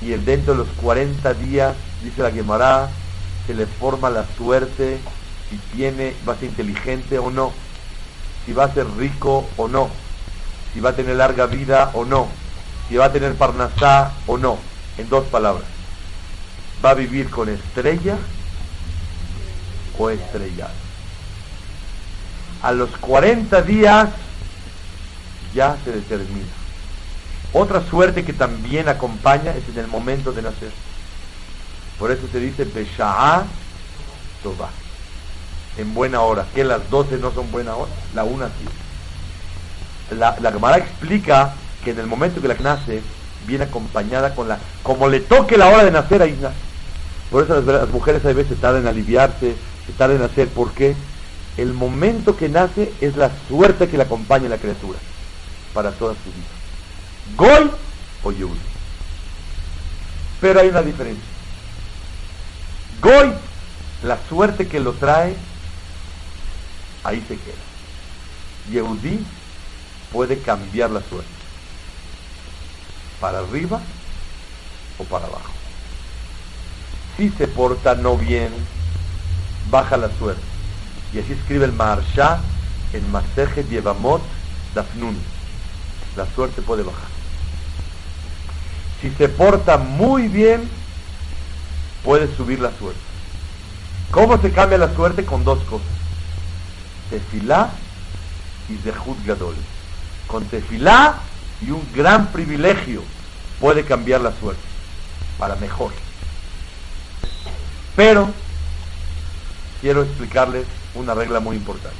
y 0.00 0.08
dentro 0.08 0.54
de 0.54 0.58
los 0.60 0.68
40 0.80 1.34
días, 1.34 1.74
dice 2.02 2.22
la 2.22 2.30
Gemara, 2.30 2.88
se 3.46 3.54
le 3.54 3.66
forma 3.66 4.10
la 4.10 4.24
suerte 4.36 4.98
si 5.50 5.56
tiene, 5.76 6.14
va 6.28 6.32
a 6.32 6.36
ser 6.36 6.48
inteligente 6.48 7.18
o 7.18 7.30
no, 7.30 7.52
si 8.46 8.52
va 8.52 8.64
a 8.64 8.72
ser 8.72 8.86
rico 8.96 9.48
o 9.56 9.66
no, 9.66 9.90
si 10.72 10.80
va 10.80 10.90
a 10.90 10.96
tener 10.96 11.16
larga 11.16 11.46
vida 11.46 11.90
o 11.94 12.04
no, 12.04 12.28
si 12.88 12.96
va 12.96 13.06
a 13.06 13.12
tener 13.12 13.34
parnasá 13.34 14.12
o 14.26 14.38
no. 14.38 14.58
En 14.96 15.10
dos 15.10 15.26
palabras, 15.26 15.66
¿va 16.82 16.90
a 16.90 16.94
vivir 16.94 17.28
con 17.28 17.50
estrella 17.50 18.16
o 19.98 20.08
estrellado? 20.08 20.72
A 22.62 22.72
los 22.72 22.90
40 22.96 23.60
días 23.62 24.08
ya 25.54 25.76
se 25.84 25.92
determina. 25.92 26.46
Otra 27.52 27.82
suerte 27.88 28.24
que 28.24 28.32
también 28.32 28.88
acompaña 28.88 29.52
es 29.52 29.68
en 29.68 29.78
el 29.78 29.86
momento 29.86 30.32
de 30.32 30.42
nacer. 30.42 30.72
Por 31.98 32.10
eso 32.10 32.22
se 32.30 32.40
dice 32.40 32.64
Besha'a 32.64 33.44
Toba. 34.42 34.70
En 35.78 35.94
buena 35.94 36.22
hora. 36.22 36.46
Que 36.54 36.64
las 36.64 36.88
12 36.90 37.18
no 37.18 37.32
son 37.32 37.50
buena 37.50 37.76
hora, 37.76 37.90
la 38.14 38.24
una 38.24 38.46
sí 38.46 38.66
la, 40.10 40.36
la 40.40 40.52
Gemara 40.52 40.78
explica 40.78 41.54
que 41.84 41.90
en 41.90 41.98
el 41.98 42.06
momento 42.06 42.40
que 42.40 42.48
la 42.48 42.54
nace, 42.54 43.02
viene 43.46 43.64
acompañada 43.64 44.34
con 44.34 44.48
la, 44.48 44.58
como 44.82 45.08
le 45.08 45.20
toque 45.20 45.56
la 45.56 45.68
hora 45.68 45.84
de 45.84 45.90
nacer, 45.90 46.22
ahí 46.22 46.38
nace. 46.40 46.56
Por 47.30 47.44
eso 47.44 47.60
las, 47.60 47.88
mujeres 47.90 48.24
a 48.24 48.32
veces 48.32 48.60
tardan 48.60 48.82
en 48.82 48.88
aliviarse, 48.88 49.56
se 49.86 49.92
tardan 49.92 50.16
en 50.16 50.22
nacer, 50.22 50.48
porque 50.48 50.94
el 51.56 51.72
momento 51.72 52.36
que 52.36 52.48
nace 52.48 52.92
es 53.00 53.16
la 53.16 53.30
suerte 53.48 53.88
que 53.88 53.96
le 53.96 54.04
acompaña 54.04 54.46
a 54.46 54.50
la 54.50 54.58
criatura 54.58 54.98
para 55.72 55.90
toda 55.92 56.14
su 56.14 56.30
vida. 56.32 57.56
Gol 57.58 57.70
o 58.22 58.32
Yul. 58.32 58.56
Pero 60.40 60.60
hay 60.60 60.68
una 60.68 60.82
diferencia. 60.82 61.24
Goy, 63.00 63.32
la 64.02 64.18
suerte 64.28 64.68
que 64.68 64.80
lo 64.80 64.92
trae, 64.92 65.36
ahí 67.06 67.24
se 67.28 67.36
queda. 67.36 67.54
Yehudi 68.70 69.24
puede 70.12 70.38
cambiar 70.38 70.90
la 70.90 71.00
suerte. 71.02 71.28
Para 73.20 73.38
arriba 73.38 73.80
o 74.98 75.04
para 75.04 75.26
abajo. 75.26 75.52
Si 77.16 77.30
se 77.30 77.48
porta 77.48 77.94
no 77.94 78.16
bien, 78.16 78.50
baja 79.70 79.96
la 79.96 80.10
suerte. 80.18 80.42
Y 81.14 81.18
así 81.18 81.32
escribe 81.32 81.64
el 81.64 81.72
Maharsha 81.72 82.40
en 82.92 83.10
Maseje 83.10 83.64
Yevamot 83.64 84.22
Dafnun. 84.74 85.16
La 86.16 86.26
suerte 86.34 86.60
puede 86.62 86.82
bajar. 86.82 87.08
Si 89.00 89.10
se 89.10 89.28
porta 89.28 89.78
muy 89.78 90.28
bien, 90.28 90.68
puede 92.04 92.34
subir 92.36 92.60
la 92.60 92.70
suerte. 92.78 93.00
¿Cómo 94.10 94.40
se 94.40 94.50
cambia 94.50 94.78
la 94.78 94.94
suerte? 94.94 95.24
Con 95.24 95.44
dos 95.44 95.58
cosas. 95.64 95.95
Tefilá 97.10 97.70
y 98.68 98.76
Zehut 98.76 99.24
Gadol 99.24 99.54
con 100.26 100.44
tefilá 100.44 101.16
y 101.60 101.70
un 101.70 101.86
gran 101.94 102.28
privilegio 102.28 103.02
puede 103.60 103.84
cambiar 103.84 104.20
la 104.20 104.32
suerte 104.32 104.62
para 105.38 105.56
mejor. 105.56 105.92
Pero 107.94 108.28
quiero 109.80 110.02
explicarles 110.02 110.66
una 110.94 111.14
regla 111.14 111.40
muy 111.40 111.56
importante. 111.56 111.96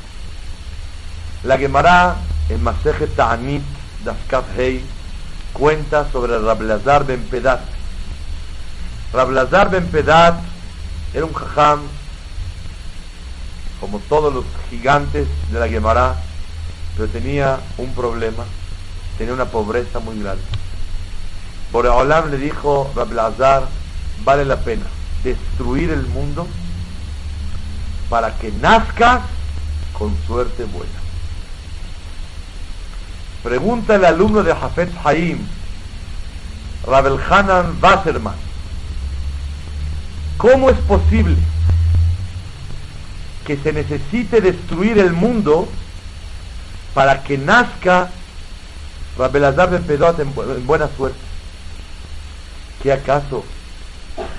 La 1.42 1.56
Gemara 1.58 2.16
en 2.48 2.62
Masejet 2.62 3.14
Ta'anit 3.14 3.62
Dafkaf 4.04 4.44
Hei 4.58 4.84
cuenta 5.52 6.10
sobre 6.10 6.38
Rablazar 6.38 7.06
ben 7.06 7.22
Pedat. 7.22 7.60
Rablazar 9.12 9.70
ben 9.70 9.86
Pedat 9.86 10.38
era 11.14 11.24
un 11.24 11.32
jajam 11.32 11.80
como 13.80 13.98
todos 14.00 14.32
los 14.32 14.44
gigantes 14.70 15.26
de 15.50 15.60
la 15.60 15.68
Gemara 15.68 16.16
pero 16.96 17.08
tenía 17.08 17.60
un 17.76 17.92
problema, 17.92 18.44
tenía 19.18 19.34
una 19.34 19.44
pobreza 19.44 20.00
muy 20.00 20.18
grande. 20.18 20.42
Boreolam 21.70 22.30
le 22.30 22.38
dijo, 22.38 22.90
Rablazar, 22.96 23.68
vale 24.24 24.44
la 24.46 24.56
pena 24.60 24.84
destruir 25.22 25.90
el 25.90 26.06
mundo 26.06 26.46
para 28.08 28.38
que 28.38 28.50
nazcas 28.52 29.22
con 29.92 30.16
suerte 30.26 30.64
buena. 30.64 30.92
Pregunta 33.42 33.96
el 33.96 34.04
alumno 34.04 34.42
de 34.42 34.54
Jafet 34.54 34.90
Haim, 35.04 35.38
Rabel 36.86 37.18
Hanan 37.28 37.78
Wasserman, 37.82 38.36
¿cómo 40.38 40.70
es 40.70 40.78
posible 40.78 41.36
que 43.46 43.56
se 43.56 43.72
necesite 43.72 44.40
destruir 44.40 44.98
el 44.98 45.12
mundo 45.12 45.68
para 46.94 47.22
que 47.22 47.38
nazca 47.38 48.10
Rabelazar 49.16 49.70
Ben 49.70 49.84
Pedot 49.84 50.18
en, 50.18 50.28
en 50.36 50.66
buena 50.66 50.88
suerte? 50.96 51.18
¿Qué 52.82 52.92
acaso 52.92 53.44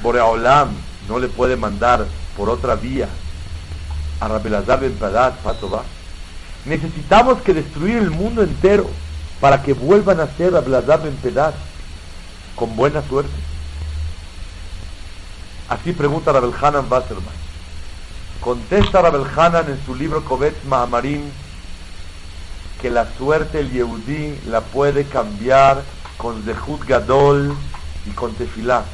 Boreolam 0.04 0.70
no 1.08 1.20
le 1.20 1.30
puede 1.30 1.56
mandar 1.56 2.06
por 2.36 2.50
otra 2.50 2.76
vía 2.76 3.08
a 4.20 4.28
Rabelazar 4.28 4.82
Ben 4.82 4.94
Pedot? 4.94 5.34
Necesitamos 6.66 7.42
que 7.42 7.54
destruir 7.54 7.98
el 7.98 8.12
mundo 8.12 8.44
entero 8.44 8.90
para 9.40 9.64
que 9.64 9.72
vuelvan 9.74 10.20
a 10.20 10.28
ser 10.36 10.52
Rabelazar 10.52 11.02
Ben 11.02 11.16
Pedot 11.16 11.56
con 12.58 12.76
buena 12.76 13.02
suerte. 13.08 13.32
Así 15.70 15.94
pregunta 15.94 16.34
Rabel 16.34 16.54
Hanan. 16.62 16.86
Contesta 18.48 19.02
Rabel 19.02 19.26
Hanan 19.36 19.68
en 19.68 19.86
su 19.86 19.94
libro 19.94 20.24
Kovetz 20.24 20.64
Mahamarim 20.64 21.22
que 22.82 22.90
la 22.90 23.06
suerte 23.18 23.60
el 23.60 23.72
Yehudí 23.72 24.40
la 24.46 24.62
puede 24.62 25.04
cambiar 25.04 25.84
con 26.16 26.42
Zehut 26.44 26.82
Gadol 26.86 27.54
y 28.06 28.12
con 28.12 28.34
Tefilá. 28.36 28.86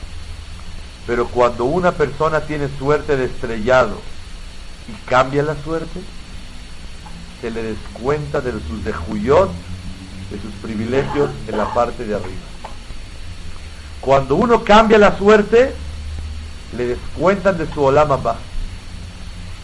Pero 1.05 1.27
cuando 1.27 1.65
una 1.65 1.91
persona 1.91 2.41
tiene 2.41 2.67
suerte 2.79 3.15
de 3.15 3.25
estrellado 3.25 4.01
y 4.89 5.07
cambia 5.07 5.43
la 5.43 5.55
suerte, 5.63 6.01
se 7.39 7.51
le 7.51 7.61
descuenta 7.61 8.41
de 8.41 8.53
sus 8.53 8.83
dejuyot, 8.83 9.51
de 10.31 10.41
sus 10.41 10.51
privilegios 10.63 11.29
en 11.47 11.57
la 11.59 11.71
parte 11.75 12.05
de 12.05 12.15
arriba. 12.15 12.41
Cuando 14.01 14.33
uno 14.33 14.63
cambia 14.63 14.97
la 14.97 15.15
suerte, 15.15 15.75
le 16.75 16.87
descuentan 16.87 17.59
de 17.59 17.71
su 17.71 17.83
olama 17.83 18.17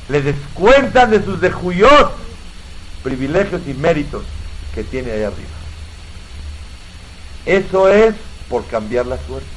Le 0.09 0.21
descuentan 0.21 1.11
de 1.11 1.23
sus 1.23 1.39
dejuyot, 1.39 2.11
privilegios 3.03 3.61
y 3.67 3.73
méritos 3.73 4.23
que 4.73 4.83
tiene 4.83 5.11
ahí 5.11 5.23
arriba. 5.23 5.49
Eso 7.45 7.87
es 7.87 8.15
por 8.49 8.65
cambiar 8.67 9.05
la 9.05 9.17
suerte. 9.25 9.47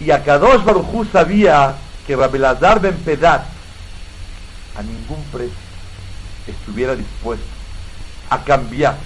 Y 0.00 0.10
Akadosh 0.10 0.64
Barujú 0.64 1.04
sabía 1.04 1.76
que 2.06 2.16
Rabelazar 2.16 2.80
Ben 2.80 2.96
Pedat 2.96 3.44
a 4.76 4.82
ningún 4.82 5.22
precio 5.30 5.54
estuviera 6.46 6.96
dispuesto 6.96 7.46
a 8.30 8.42
cambiar. 8.42 8.96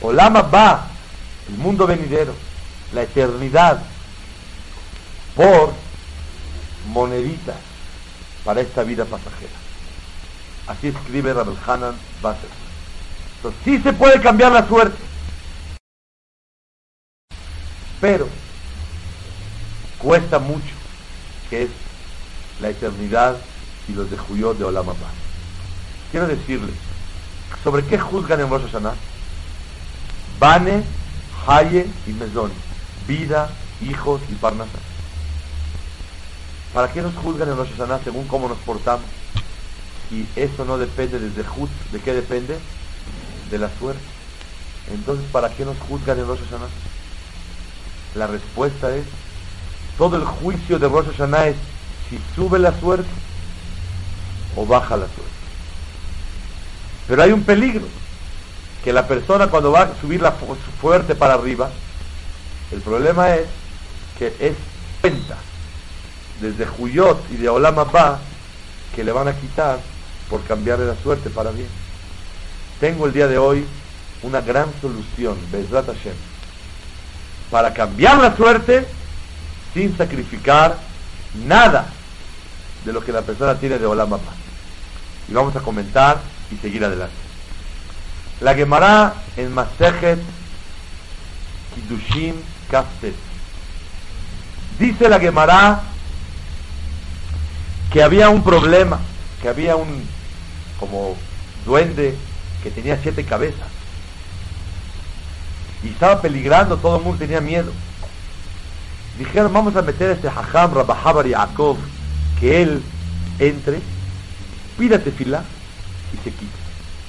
Olama 0.00 0.42
va, 0.42 0.86
el 1.48 1.58
mundo 1.58 1.86
venidero, 1.86 2.34
la 2.92 3.02
eternidad, 3.02 3.82
por 5.36 5.74
moneditas 6.88 7.56
para 8.44 8.60
esta 8.60 8.82
vida 8.82 9.04
pasajera. 9.04 9.52
Así 10.66 10.88
escribe 10.88 11.32
Rabel 11.32 11.56
Hanan 11.66 11.94
Basser. 12.20 12.50
Entonces, 13.36 13.60
sí 13.64 13.78
se 13.78 13.92
puede 13.92 14.20
cambiar 14.20 14.52
la 14.52 14.66
suerte. 14.66 14.98
Pero 18.00 18.28
cuesta 19.98 20.38
mucho, 20.38 20.74
que 21.48 21.64
es 21.64 21.70
la 22.60 22.70
eternidad 22.70 23.36
y 23.88 23.92
los 23.92 24.10
de 24.10 24.16
Juyot 24.16 24.58
de 24.58 24.64
Olam. 24.64 24.86
Quiero 26.10 26.26
decirles, 26.26 26.74
¿sobre 27.62 27.84
qué 27.84 27.98
juzgan 27.98 28.40
en 28.40 28.50
Rosh 28.50 28.62
Hashanah? 28.62 28.94
Bane, 30.38 30.84
Haye 31.46 31.86
y 32.06 32.10
Mezón. 32.10 32.52
Vida, 33.06 33.50
hijos 33.80 34.20
y 34.28 34.34
Parnasá. 34.34 34.91
¿Para 36.72 36.90
qué 36.90 37.02
nos 37.02 37.14
juzgan 37.14 37.50
en 37.50 37.56
Rosh 37.56 37.70
Hashanah 37.76 38.02
según 38.02 38.26
cómo 38.26 38.48
nos 38.48 38.58
portamos? 38.58 39.04
Y 40.10 40.26
eso 40.36 40.64
no 40.64 40.78
depende 40.78 41.18
desde 41.18 41.44
Juz. 41.44 41.68
¿De 41.90 42.00
qué 42.00 42.14
depende? 42.14 42.58
De 43.50 43.58
la 43.58 43.70
suerte. 43.78 44.00
Entonces, 44.90 45.24
¿para 45.30 45.50
qué 45.50 45.66
nos 45.66 45.78
juzgan 45.78 46.18
en 46.18 46.26
Rosh 46.26 46.40
Hashanah? 46.40 46.68
La 48.14 48.26
respuesta 48.26 48.94
es, 48.94 49.04
todo 49.98 50.16
el 50.16 50.24
juicio 50.24 50.78
de 50.78 50.88
Rosh 50.88 51.08
Hashanah 51.08 51.48
es 51.48 51.56
si 52.08 52.18
sube 52.34 52.58
la 52.58 52.78
suerte 52.80 53.08
o 54.56 54.66
baja 54.66 54.96
la 54.96 55.06
suerte. 55.06 55.32
Pero 57.06 57.22
hay 57.22 57.32
un 57.32 57.42
peligro, 57.42 57.86
que 58.82 58.92
la 58.92 59.06
persona 59.06 59.48
cuando 59.48 59.72
va 59.72 59.82
a 59.82 60.00
subir 60.00 60.22
la 60.22 60.32
fuerte 60.32 61.14
para 61.14 61.34
arriba, 61.34 61.70
el 62.70 62.80
problema 62.80 63.34
es 63.34 63.46
que 64.18 64.34
es 64.40 64.56
cuenta 65.00 65.36
desde 66.42 66.66
Juyot 66.66 67.30
y 67.30 67.36
de 67.36 67.48
Olama 67.48 67.84
Ba 67.84 68.18
que 68.94 69.04
le 69.04 69.12
van 69.12 69.28
a 69.28 69.34
quitar 69.34 69.78
por 70.28 70.42
cambiarle 70.44 70.86
la 70.86 70.96
suerte 70.96 71.30
para 71.30 71.50
bien. 71.50 71.68
Tengo 72.80 73.06
el 73.06 73.12
día 73.12 73.28
de 73.28 73.38
hoy 73.38 73.64
una 74.22 74.40
gran 74.40 74.68
solución, 74.80 75.36
Bezrat 75.50 75.86
Hashem, 75.86 76.14
para 77.50 77.72
cambiar 77.72 78.18
la 78.18 78.36
suerte 78.36 78.86
sin 79.72 79.96
sacrificar 79.96 80.76
nada 81.46 81.86
de 82.84 82.92
lo 82.92 83.02
que 83.02 83.12
la 83.12 83.22
persona 83.22 83.54
tiene 83.54 83.78
de 83.78 83.86
Olama 83.86 84.16
Ba. 84.16 84.34
Y 85.28 85.32
vamos 85.32 85.54
a 85.54 85.60
comentar 85.60 86.20
y 86.50 86.56
seguir 86.56 86.84
adelante. 86.84 87.14
La 88.40 88.54
Gemara 88.54 89.14
en 89.36 89.54
Masejet 89.54 90.18
Kidushim 91.74 92.34
Kaftet. 92.68 93.14
Dice 94.78 95.08
la 95.08 95.20
Gemara 95.20 95.91
que 97.92 98.02
había 98.02 98.30
un 98.30 98.42
problema, 98.42 98.98
que 99.40 99.48
había 99.48 99.76
un 99.76 100.04
como 100.80 101.16
duende 101.64 102.16
que 102.62 102.70
tenía 102.70 102.98
siete 103.02 103.24
cabezas. 103.24 103.68
Y 105.82 105.88
estaba 105.88 106.20
peligrando, 106.22 106.76
todo 106.76 106.96
el 106.96 107.02
mundo 107.02 107.18
tenía 107.18 107.40
miedo. 107.40 107.72
Dijeron, 109.18 109.52
vamos 109.52 109.76
a 109.76 109.82
meter 109.82 110.10
a 110.10 110.14
este 110.14 110.28
Hajam 110.28 110.74
Rabahabar 110.74 111.26
Yaakov, 111.26 111.76
que 112.40 112.62
él 112.62 112.82
entre, 113.38 113.80
pida 114.78 114.98
tefilá 114.98 115.44
y 116.14 116.16
se 116.24 116.30
quite. 116.30 116.52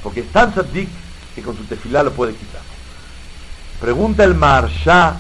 Porque 0.02 0.20
es 0.20 0.32
tan 0.32 0.54
sadik 0.54 0.90
que 1.34 1.42
con 1.42 1.56
su 1.56 1.64
tefilá 1.64 2.04
lo 2.04 2.12
puede 2.12 2.34
quitar. 2.34 2.62
Pregunta 3.80 4.24
el 4.24 4.36
Marsha 4.36 5.16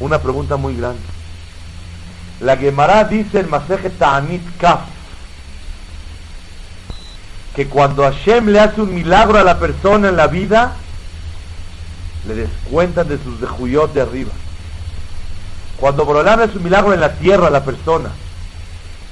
una 0.00 0.20
pregunta 0.20 0.56
muy 0.56 0.76
grande. 0.76 1.00
La 2.40 2.56
Gemara 2.56 3.04
dice 3.04 3.40
en 3.40 3.48
Maseje 3.48 3.90
Ta'anit 3.90 4.42
Kaf 4.58 4.93
que 7.54 7.68
cuando 7.68 8.02
Hashem 8.02 8.48
le 8.48 8.60
hace 8.60 8.80
un 8.80 8.94
milagro 8.94 9.38
a 9.38 9.44
la 9.44 9.58
persona 9.58 10.08
en 10.08 10.16
la 10.16 10.26
vida, 10.26 10.74
le 12.26 12.34
descuentan 12.34 13.08
de 13.08 13.18
sus 13.18 13.40
dejuyot 13.40 13.92
de 13.92 14.00
arriba. 14.00 14.32
Cuando 15.76 16.04
Borolán 16.04 16.40
hace 16.40 16.58
un 16.58 16.64
milagro 16.64 16.92
en 16.92 17.00
la 17.00 17.12
tierra 17.14 17.48
a 17.48 17.50
la 17.50 17.64
persona 17.64 18.10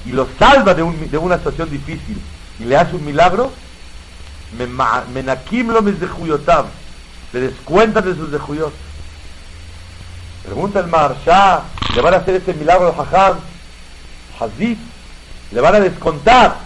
y 0.05 0.11
lo 0.11 0.27
salva 0.37 0.73
de, 0.73 0.83
un, 0.83 1.09
de 1.09 1.17
una 1.17 1.37
situación 1.37 1.69
difícil 1.69 2.19
y 2.59 2.63
le 2.65 2.75
hace 2.75 2.95
un 2.95 3.05
milagro, 3.05 3.51
menakim 5.13 5.69
lo 5.69 5.81
mis 5.81 5.99
dejuyotav, 5.99 6.65
le 7.31 7.39
descuentan 7.39 8.03
de 8.03 8.15
sus 8.15 8.31
dejuyot. 8.31 8.73
Pregunta 10.45 10.79
el 10.79 10.87
Marsha, 10.87 11.61
¿le 11.95 12.01
van 12.01 12.13
a 12.13 12.17
hacer 12.17 12.35
ese 12.35 12.53
milagro 12.53 12.93
al? 13.13 13.35
Hazid, 14.39 14.77
le 15.51 15.61
van 15.61 15.75
a 15.75 15.79
descontar 15.79 16.57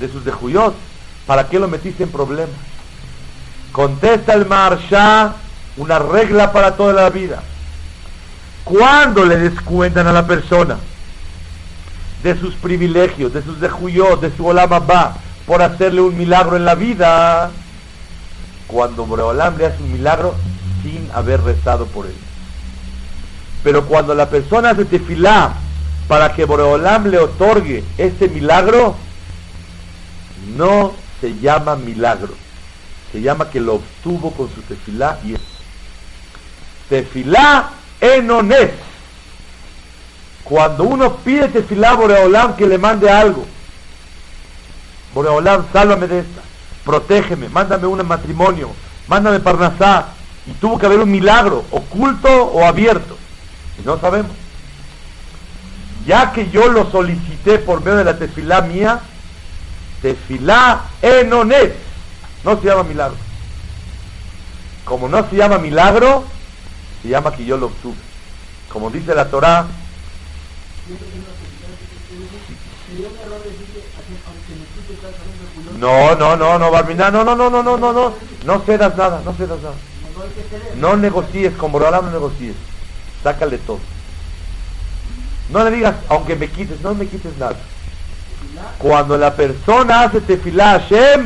de 0.00 0.08
sus 0.08 0.24
dejuyot. 0.24 0.85
¿Para 1.26 1.48
qué 1.48 1.58
lo 1.58 1.68
metiste 1.68 2.04
en 2.04 2.10
problemas? 2.10 2.56
Contesta 3.72 4.32
el 4.34 4.46
Marsha 4.46 5.34
una 5.76 5.98
regla 5.98 6.52
para 6.52 6.76
toda 6.76 6.92
la 6.92 7.10
vida. 7.10 7.42
Cuando 8.64 9.24
le 9.24 9.36
descuentan 9.36 10.06
a 10.06 10.12
la 10.12 10.26
persona 10.26 10.78
de 12.22 12.38
sus 12.38 12.54
privilegios, 12.54 13.32
de 13.32 13.42
sus 13.42 13.60
dejuyot, 13.60 14.20
de 14.20 14.34
su 14.36 14.46
olama 14.46 14.80
ba, 14.80 15.16
por 15.46 15.62
hacerle 15.62 16.00
un 16.00 16.16
milagro 16.16 16.56
en 16.56 16.64
la 16.64 16.74
vida, 16.74 17.50
cuando 18.66 19.06
Boreolam 19.06 19.56
le 19.58 19.66
hace 19.66 19.82
un 19.82 19.92
milagro 19.92 20.34
sin 20.82 21.08
haber 21.14 21.42
rezado 21.42 21.86
por 21.86 22.06
él. 22.06 22.16
Pero 23.62 23.84
cuando 23.86 24.14
la 24.14 24.28
persona 24.28 24.70
hace 24.70 24.84
tefilá 24.84 25.54
para 26.08 26.32
que 26.32 26.44
Boreolam 26.44 27.06
le 27.06 27.18
otorgue 27.18 27.84
ese 27.98 28.28
milagro, 28.28 28.96
no 30.56 30.94
se 31.20 31.38
llama 31.38 31.76
milagro. 31.76 32.34
Se 33.12 33.20
llama 33.20 33.50
que 33.50 33.60
lo 33.60 33.76
obtuvo 33.76 34.30
con 34.32 34.48
su 34.54 34.62
tefilá 34.62 35.18
y 35.24 35.36
tefilá 36.88 37.70
enones. 38.00 38.70
Cuando 40.44 40.84
uno 40.84 41.16
pide 41.16 41.48
tefilá 41.48 41.94
Boreolam 41.94 42.56
que 42.56 42.66
le 42.66 42.78
mande 42.78 43.10
algo. 43.10 43.46
Boreolam, 45.14 45.66
sálvame 45.72 46.06
de 46.06 46.20
esta. 46.20 46.42
Protégeme, 46.84 47.48
mándame 47.48 47.86
un 47.86 48.06
matrimonio, 48.06 48.70
mándame 49.08 49.40
parnasá, 49.40 50.08
Y 50.46 50.52
tuvo 50.52 50.78
que 50.78 50.86
haber 50.86 51.00
un 51.00 51.10
milagro, 51.10 51.64
oculto 51.72 52.28
o 52.28 52.64
abierto. 52.64 53.16
Y 53.82 53.86
no 53.86 53.98
sabemos. 53.98 54.30
Ya 56.06 56.30
que 56.32 56.48
yo 56.50 56.68
lo 56.68 56.88
solicité 56.90 57.58
por 57.58 57.80
medio 57.80 57.96
de 57.96 58.04
la 58.04 58.16
tefilá 58.16 58.60
mía, 58.60 59.00
tefilá 60.02 60.86
enonet, 61.02 61.74
no 62.44 62.60
se 62.60 62.66
llama 62.66 62.82
milagro. 62.84 63.16
Como 64.84 65.08
no 65.08 65.28
se 65.28 65.36
llama 65.36 65.58
milagro, 65.58 66.24
se 67.02 67.08
llama 67.08 67.32
que 67.32 67.44
yo 67.44 67.56
lo 67.56 67.66
obtuve. 67.66 67.96
Como 68.72 68.90
dice 68.90 69.14
la 69.14 69.28
Torá, 69.28 69.66
no, 75.78 76.14
no, 76.14 76.36
no, 76.36 76.58
no, 76.58 76.70
Barmina, 76.70 77.10
no, 77.10 77.24
no, 77.24 77.34
no, 77.34 77.50
no, 77.50 77.62
no, 77.62 77.76
no, 77.76 77.92
no, 77.92 78.14
no 78.44 78.60
cedas 78.60 78.96
nada, 78.96 79.20
no 79.24 79.32
cedas 79.34 79.60
nada. 79.60 79.74
No 80.76 80.96
negocies, 80.96 81.54
con 81.54 81.72
Borolam 81.72 82.06
no 82.06 82.10
negocies. 82.12 82.54
Sácale 83.22 83.58
todo. 83.58 83.80
No 85.50 85.64
le 85.64 85.70
digas, 85.70 85.96
aunque 86.08 86.36
me 86.36 86.48
quites, 86.48 86.80
no 86.80 86.94
me 86.94 87.06
quites 87.06 87.36
nada. 87.38 87.56
Cuando 88.78 89.16
la 89.16 89.34
persona 89.34 90.02
hace 90.02 90.20
tefilá 90.20 90.72
a 90.72 90.76
esa 90.76 91.20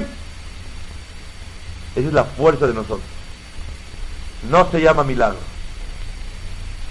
es 1.95 2.13
la 2.13 2.25
fuerza 2.25 2.67
de 2.67 2.75
nosotros. 2.75 3.01
No 4.49 4.71
se 4.71 4.81
llama 4.81 5.05
milagro. 5.05 5.39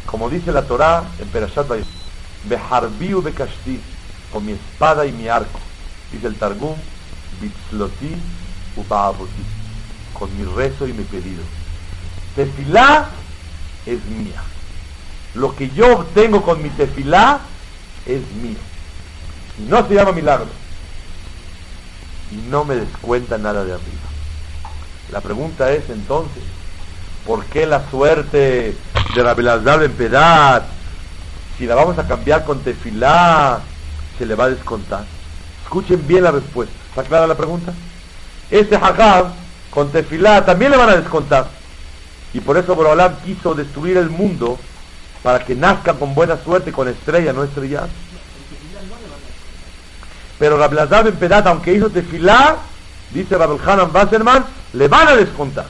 Como 0.06 0.30
dice 0.30 0.52
la 0.52 0.64
Torá 0.64 1.04
en 1.20 1.28
Perashat 1.30 1.68
Beharbiu 2.46 3.22
Bekashti, 3.22 3.80
con 4.32 4.46
mi 4.46 4.54
espada 4.54 5.06
y 5.06 5.12
mi 5.12 5.28
arco. 5.28 5.60
Dice 6.12 6.28
el 6.28 6.36
Targum, 6.36 6.76
Bitzloti 7.42 8.16
Ubaaboti, 8.76 9.44
con 10.14 10.36
mi 10.38 10.46
rezo 10.56 10.88
y 10.88 10.94
mi 10.94 11.04
pedido. 11.04 11.44
Tefilá 12.36 13.10
es 13.86 14.04
mía. 14.06 14.42
Lo 15.36 15.56
que 15.56 15.70
yo 15.70 16.00
obtengo 16.00 16.44
con 16.44 16.62
mi 16.62 16.70
tefilá 16.70 17.40
es 18.06 18.22
mío. 18.42 18.58
Y 19.60 19.70
no 19.70 19.88
se 19.88 19.96
llama 19.96 20.12
milagro. 20.12 20.48
Y 22.32 22.50
no 22.50 22.64
me 22.64 22.76
descuenta 22.76 23.38
nada 23.38 23.64
de 23.64 23.74
arriba. 23.74 24.10
La 25.12 25.22
pregunta 25.22 25.72
es 25.72 25.90
entonces, 25.90 26.44
¿por 27.26 27.44
qué 27.46 27.66
la 27.66 27.90
suerte 27.90 28.76
de 29.16 29.24
la 29.24 29.34
Belazar 29.34 29.84
en 29.84 29.92
Pedad, 29.92 30.64
si 31.58 31.66
la 31.66 31.76
vamos 31.76 31.98
a 31.98 32.08
cambiar 32.08 32.46
con 32.46 32.60
tefilá, 32.60 33.60
se 34.18 34.26
le 34.26 34.36
va 34.36 34.46
a 34.46 34.50
descontar? 34.50 35.04
Escuchen 35.64 36.08
bien 36.08 36.24
la 36.24 36.32
respuesta. 36.32 36.76
¿Está 36.90 37.04
clara 37.04 37.28
la 37.28 37.36
pregunta? 37.36 37.74
Este 38.52 38.76
hajab 38.76 39.28
con 39.72 39.92
tefilá 39.92 40.46
también 40.46 40.72
le 40.72 40.78
van 40.78 40.90
a 40.90 40.98
descontar. 40.98 41.48
Y 42.34 42.40
por 42.40 42.58
eso 42.58 42.76
Borolam 42.76 43.16
quiso 43.26 43.56
destruir 43.56 43.98
el 43.98 44.10
mundo 44.10 44.58
para 45.24 45.44
que 45.44 45.56
nazca 45.56 45.94
con 45.94 46.14
buena 46.14 46.38
suerte, 46.38 46.72
con 46.72 46.88
estrella, 46.88 47.34
no 47.34 47.44
estrellas. 47.44 47.90
Pero 50.40 50.58
Rablazar 50.58 51.06
en 51.08 51.16
Pedat, 51.16 51.46
aunque 51.48 51.74
hizo 51.74 51.90
tefilá, 51.90 52.58
dice 53.14 53.38
Rabel 53.38 53.60
Hanan 53.64 53.92
Wasserman, 53.94 54.46
le 54.74 54.88
van 54.88 55.10
a 55.10 55.16
descontar. 55.16 55.66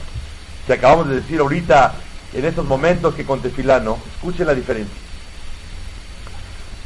Si 0.66 0.72
acabamos 0.72 1.08
de 1.08 1.16
decir 1.16 1.40
ahorita, 1.40 1.92
en 2.32 2.44
estos 2.44 2.64
momentos, 2.64 3.14
que 3.14 3.26
con 3.26 3.40
tefilá 3.40 3.80
no, 3.80 3.98
escuchen 4.14 4.46
la 4.46 4.54
diferencia. 4.54 4.96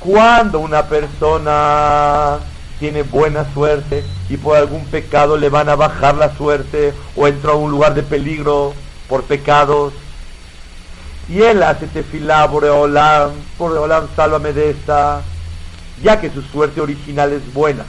Cuando 0.00 0.58
una 0.60 0.86
persona 0.86 2.38
tiene 2.78 3.02
buena 3.02 3.46
suerte 3.52 4.04
y 4.28 4.36
por 4.36 4.56
algún 4.56 4.84
pecado 4.86 5.36
le 5.36 5.48
van 5.48 5.68
a 5.68 5.76
bajar 5.76 6.16
la 6.16 6.34
suerte 6.36 6.92
o 7.16 7.28
entra 7.28 7.52
a 7.52 7.56
un 7.56 7.70
lugar 7.70 7.94
de 7.94 8.02
peligro 8.02 8.74
por 9.08 9.22
pecados 9.24 9.92
y 11.28 11.40
él 11.40 11.62
hace 11.62 11.86
tefilá 11.86 12.46
Boreolam, 12.46 13.30
Boreolam 13.58 14.08
sálvame 14.14 14.52
de 14.52 14.70
esta, 14.70 15.22
ya 16.02 16.20
que 16.20 16.30
su 16.30 16.42
suerte 16.42 16.80
original 16.80 17.32
es 17.32 17.52
buena 17.52 17.84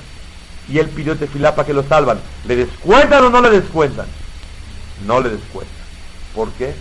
y 0.67 0.79
él 0.79 0.89
pidió 0.89 1.15
tefilá 1.15 1.55
para 1.55 1.65
que 1.65 1.73
lo 1.73 1.83
salvan, 1.83 2.19
¿le 2.45 2.55
descuentan 2.55 3.23
o 3.23 3.29
no 3.29 3.41
le 3.41 3.49
descuentan? 3.49 4.07
No 5.05 5.21
le 5.21 5.29
descuentan. 5.29 5.85
¿Por 6.33 6.51
qué? 6.53 6.73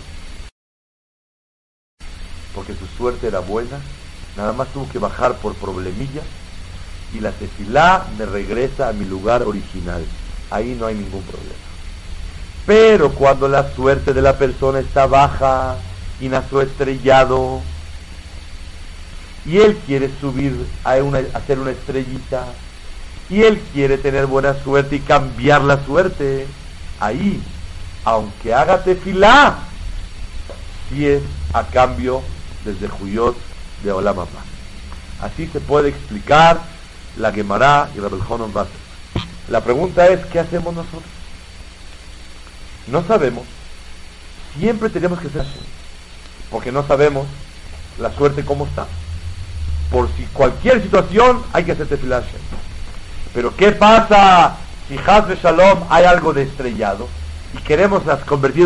Porque 2.53 2.73
su 2.73 2.85
suerte 2.97 3.27
era 3.27 3.39
buena, 3.39 3.79
nada 4.37 4.53
más 4.53 4.69
tuvo 4.69 4.89
que 4.89 4.99
bajar 4.99 5.35
por 5.35 5.53
problemillas 5.55 6.25
y 7.13 7.19
la 7.19 7.31
tefilá 7.31 8.05
me 8.17 8.25
regresa 8.25 8.89
a 8.89 8.93
mi 8.93 9.05
lugar 9.05 9.43
original. 9.43 10.03
Ahí 10.49 10.75
no 10.79 10.85
hay 10.85 10.95
ningún 10.95 11.23
problema. 11.23 11.55
Pero 12.65 13.11
cuando 13.11 13.47
la 13.47 13.73
suerte 13.75 14.13
de 14.13 14.21
la 14.21 14.37
persona 14.37 14.79
está 14.79 15.05
baja 15.05 15.75
y 16.19 16.29
nació 16.29 16.61
estrellado 16.61 17.61
y 19.45 19.57
él 19.57 19.77
quiere 19.85 20.09
subir 20.19 20.65
a, 20.83 20.95
una, 20.95 21.19
a 21.19 21.37
hacer 21.37 21.59
una 21.59 21.71
estrellita 21.71 22.45
y 23.29 23.43
él 23.43 23.59
quiere 23.73 23.97
tener 23.97 24.25
buena 24.25 24.53
suerte 24.63 24.97
y 24.97 24.99
cambiar 24.99 25.61
la 25.63 25.83
suerte, 25.85 26.47
ahí, 26.99 27.41
aunque 28.03 28.53
haga 28.53 28.83
tefilá, 28.83 29.57
si 30.89 31.07
es 31.07 31.23
a 31.53 31.63
cambio 31.63 32.21
desde 32.63 32.87
Juyot 32.87 33.35
de 33.83 33.91
Olamapa. 33.91 34.39
Así 35.21 35.47
se 35.47 35.59
puede 35.59 35.89
explicar 35.89 36.61
la 37.17 37.31
Gemara 37.31 37.89
y 37.95 37.99
la 37.99 38.09
Beljonon 38.09 38.51
La 39.49 39.61
pregunta 39.61 40.07
es, 40.07 40.25
¿qué 40.27 40.39
hacemos 40.39 40.73
nosotros? 40.75 41.03
No 42.87 43.03
sabemos. 43.07 43.43
Siempre 44.59 44.89
tenemos 44.89 45.19
que 45.19 45.29
ser 45.29 45.41
así. 45.41 45.59
Porque 46.51 46.71
no 46.71 46.85
sabemos 46.85 47.25
la 47.97 48.13
suerte 48.15 48.45
cómo 48.45 48.65
está. 48.65 48.87
Por 49.91 50.09
si 50.15 50.23
cualquier 50.33 50.81
situación 50.81 51.43
hay 51.53 51.63
que 51.63 51.73
hacer 51.73 51.87
tefilah 51.87 52.23
Pero 53.33 53.55
¿qué 53.55 53.71
pasa 53.71 54.57
si 54.87 54.95
de 54.95 55.35
Shalom 55.41 55.83
hay 55.89 56.05
algo 56.05 56.33
de 56.33 56.43
estrellado 56.43 57.07
y 57.53 57.61
queremos 57.61 58.05
las 58.05 58.21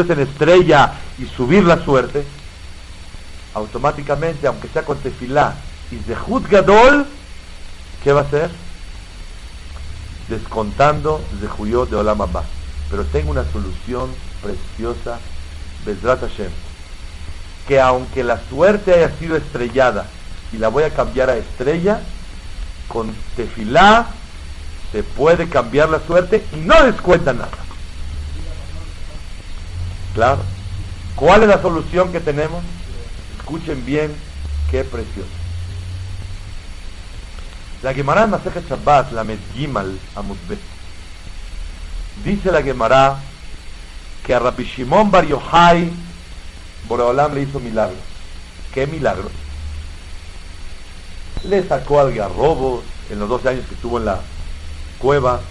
en 0.09 0.19
estrella 0.19 0.93
y 1.17 1.25
subir 1.25 1.63
la 1.63 1.83
suerte? 1.83 2.25
Automáticamente, 3.53 4.47
aunque 4.47 4.67
sea 4.69 4.83
con 4.83 4.97
tefilá 4.99 5.55
y 5.91 5.97
Zehut 5.97 6.47
Gadol, 6.47 7.05
¿qué 8.03 8.13
va 8.13 8.21
a 8.21 8.23
hacer? 8.23 8.49
Descontando 10.29 11.21
Zehuyot 11.39 11.89
de 11.89 11.95
Olam 11.95 12.21
Abba. 12.21 12.43
Pero 12.89 13.03
tengo 13.05 13.31
una 13.31 13.43
solución 13.51 14.09
preciosa, 14.41 15.19
Bezrat 15.85 16.21
Hashem, 16.21 16.51
que 17.67 17.79
aunque 17.79 18.23
la 18.23 18.39
suerte 18.49 18.93
haya 18.93 19.15
sido 19.17 19.35
estrellada 19.35 20.07
y 20.51 20.57
la 20.57 20.69
voy 20.69 20.83
a 20.83 20.93
cambiar 20.93 21.29
a 21.29 21.37
estrella, 21.37 22.01
con 22.87 23.13
tefilá 23.35 24.07
se 24.91 25.03
puede 25.03 25.47
cambiar 25.47 25.89
la 25.89 25.99
suerte 25.99 26.43
y 26.53 26.57
no 26.57 26.83
descuenta 26.83 27.33
nada. 27.33 27.49
Claro. 30.15 30.41
¿Cuál 31.15 31.43
es 31.43 31.49
la 31.49 31.61
solución 31.61 32.11
que 32.11 32.19
tenemos? 32.19 32.63
Escuchen 33.37 33.85
bien, 33.85 34.15
qué 34.71 34.83
precioso. 34.83 35.29
La 37.83 37.93
Gemara 37.93 38.23
en 38.23 38.31
Masejet 38.31 38.67
Shabbat, 38.67 39.11
la 39.11 39.23
Medgimal 39.23 39.97
Amuzbet. 40.15 40.59
Dice 42.23 42.51
la 42.51 42.61
Gemara 42.61 43.17
que 44.25 44.33
a 44.33 44.39
Rabbi 44.39 44.65
Shimon 44.65 45.11
Bar 45.11 45.25
Yochai, 45.25 45.89
Boreolam 46.87 47.33
le 47.33 47.43
hizo 47.43 47.59
milagros. 47.59 47.99
¿Qué 48.73 48.87
milagros? 48.87 49.31
Le 51.43 51.67
sacó 51.67 51.99
al 51.99 52.13
garrobo 52.13 52.83
en 53.09 53.19
los 53.19 53.29
12 53.29 53.49
años 53.49 53.65
que 53.67 53.75
estuvo 53.75 53.97
en 53.97 54.05
la 54.05 54.19
cueva, 54.99 55.41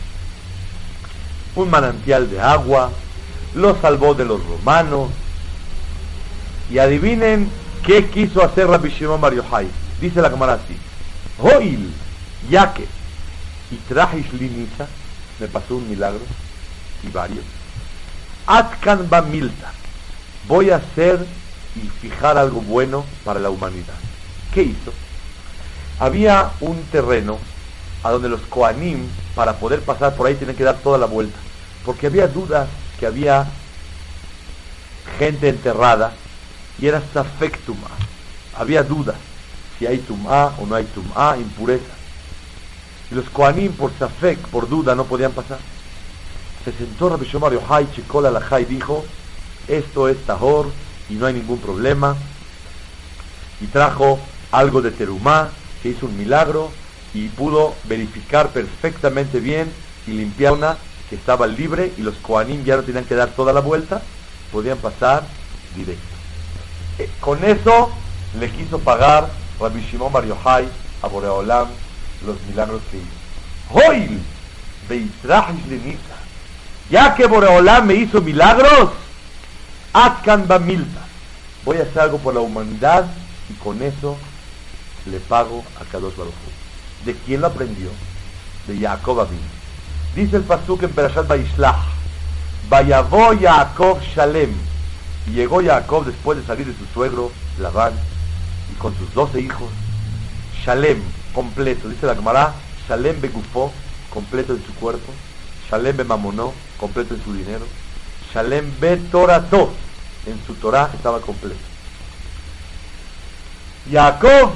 un 1.56 1.70
manantial 1.70 2.30
de 2.30 2.40
agua, 2.40 2.90
lo 3.54 3.80
salvó 3.80 4.14
de 4.14 4.24
los 4.24 4.44
romanos. 4.44 5.10
Y 6.70 6.78
adivinen 6.78 7.50
qué 7.84 8.06
quiso 8.10 8.44
hacer 8.44 8.66
Rabbi 8.66 8.90
Shimon 8.90 9.20
Bar 9.20 9.34
Yochai. 9.34 9.68
Dice 10.00 10.20
la 10.20 10.30
Gemara 10.30 10.54
así: 10.54 10.76
Hoil 11.38 11.90
ya 12.50 12.72
que 12.72 12.86
y 13.70 13.76
traje 13.88 14.24
Liniza, 14.32 14.86
me 15.38 15.46
pasó 15.48 15.76
un 15.76 15.88
milagro 15.88 16.20
y 17.02 17.08
varios. 17.08 17.44
Atkan 18.46 19.08
Milta, 19.30 19.72
voy 20.46 20.70
a 20.70 20.76
hacer 20.76 21.24
y 21.76 21.80
fijar 22.00 22.38
algo 22.38 22.60
bueno 22.62 23.04
para 23.24 23.40
la 23.40 23.50
humanidad. 23.50 23.94
¿Qué 24.52 24.62
hizo? 24.62 24.92
Había 25.98 26.50
un 26.60 26.82
terreno 26.92 27.38
a 28.02 28.10
donde 28.10 28.28
los 28.28 28.40
Koanim, 28.42 29.06
para 29.34 29.54
poder 29.54 29.82
pasar 29.82 30.14
por 30.14 30.26
ahí, 30.26 30.34
tienen 30.34 30.56
que 30.56 30.64
dar 30.64 30.78
toda 30.78 30.98
la 30.98 31.06
vuelta. 31.06 31.38
Porque 31.84 32.06
había 32.06 32.28
dudas 32.28 32.68
que 32.98 33.06
había 33.06 33.46
gente 35.18 35.48
enterrada 35.48 36.12
y 36.78 36.86
era 36.86 37.02
Safek 37.12 37.58
Había 38.56 38.82
dudas 38.82 39.16
si 39.78 39.86
hay 39.86 39.98
Tumá 39.98 40.52
o 40.58 40.66
no 40.66 40.74
hay 40.74 40.84
Tumá, 40.84 41.36
impureza. 41.36 41.94
Y 43.10 43.14
los 43.14 43.28
Koanim, 43.30 43.72
por 43.72 43.92
Safek, 43.98 44.38
por 44.48 44.68
duda, 44.68 44.94
no 44.94 45.04
podían 45.04 45.32
pasar. 45.32 45.58
Se 46.64 46.72
sentó 46.72 47.08
Rabbi 47.08 47.26
Shomar 47.26 47.52
Yohai, 47.52 47.90
Chikola 47.92 48.30
la 48.30 48.60
y 48.60 48.64
dijo, 48.64 49.04
esto 49.68 50.08
es 50.08 50.18
Tahor 50.26 50.70
y 51.08 51.14
no 51.14 51.26
hay 51.26 51.34
ningún 51.34 51.58
problema. 51.60 52.16
Y 53.60 53.66
trajo 53.66 54.18
algo 54.50 54.82
de 54.82 54.90
Terumá, 54.90 55.50
que 55.82 55.90
hizo 55.90 56.06
un 56.06 56.16
milagro 56.16 56.70
y 57.14 57.28
pudo 57.28 57.74
verificar 57.84 58.50
perfectamente 58.50 59.40
bien 59.40 59.72
y 60.06 60.12
limpiar 60.12 60.52
una 60.52 60.76
que 61.08 61.16
estaba 61.16 61.46
libre 61.46 61.92
y 61.96 62.02
los 62.02 62.14
Koanim 62.16 62.64
ya 62.64 62.76
no 62.76 62.82
tenían 62.82 63.04
que 63.04 63.14
dar 63.14 63.30
toda 63.30 63.52
la 63.52 63.60
vuelta, 63.60 64.02
podían 64.52 64.78
pasar 64.78 65.24
directo. 65.74 66.02
Eh, 66.98 67.08
con 67.20 67.42
eso 67.44 67.90
le 68.38 68.50
quiso 68.50 68.78
pagar 68.78 69.28
Rabbi 69.60 69.80
Shimon 69.80 70.12
Bar 70.12 70.24
a 71.00 71.06
Boreolam 71.06 71.68
los 72.26 72.36
milagros 72.48 72.82
que 72.90 72.98
hizo. 72.98 73.88
¡Hoy! 73.88 74.20
Ya 76.90 77.14
que 77.14 77.26
Boreolam 77.26 77.86
me 77.86 77.94
hizo 77.94 78.20
milagros, 78.20 78.90
Atkan 79.92 80.48
Bamilta. 80.48 81.00
Voy 81.64 81.76
a 81.76 81.82
hacer 81.82 82.00
algo 82.00 82.18
por 82.18 82.34
la 82.34 82.40
humanidad 82.40 83.06
y 83.50 83.54
con 83.54 83.82
eso 83.82 84.16
le 85.10 85.20
pago 85.20 85.64
a 85.80 85.84
Kadosh 85.84 86.16
Baruch 86.16 86.34
¿De 87.04 87.14
quién 87.14 87.40
lo 87.40 87.48
aprendió? 87.48 87.90
De 88.66 88.78
Jacob 88.78 89.20
Abin. 89.20 89.38
Dice 90.14 90.36
el 90.36 90.42
pasuk 90.42 90.82
en 90.82 90.90
Perashat 90.90 91.26
Baishlach, 91.26 91.76
Vayavó 92.68 93.30
Jacob 93.40 94.00
Shalem. 94.14 94.52
Y 95.26 95.30
llegó 95.30 95.62
Jacob 95.62 96.04
después 96.04 96.38
de 96.38 96.44
salir 96.44 96.66
de 96.66 96.76
su 96.76 96.84
suegro, 96.92 97.30
Labán, 97.58 97.92
y 98.72 98.78
con 98.78 98.96
sus 98.96 99.12
doce 99.14 99.40
hijos, 99.40 99.70
Shalem, 100.64 101.00
completo. 101.32 101.88
Dice 101.88 102.06
la 102.06 102.14
Gemara, 102.14 102.54
Shalem 102.88 103.20
Begufó, 103.20 103.72
completo 104.10 104.54
en 104.54 104.64
su 104.64 104.74
cuerpo, 104.74 105.12
Shalem 105.70 105.96
Bemamonó, 105.96 106.52
completo 106.78 107.14
en 107.14 107.22
su 107.22 107.32
dinero, 107.34 107.66
Shalem 108.32 108.72
Betorato, 108.80 109.70
en 110.26 110.40
su 110.46 110.54
Torah 110.54 110.90
estaba 110.94 111.20
completo. 111.20 111.60
Jacob 113.90 114.52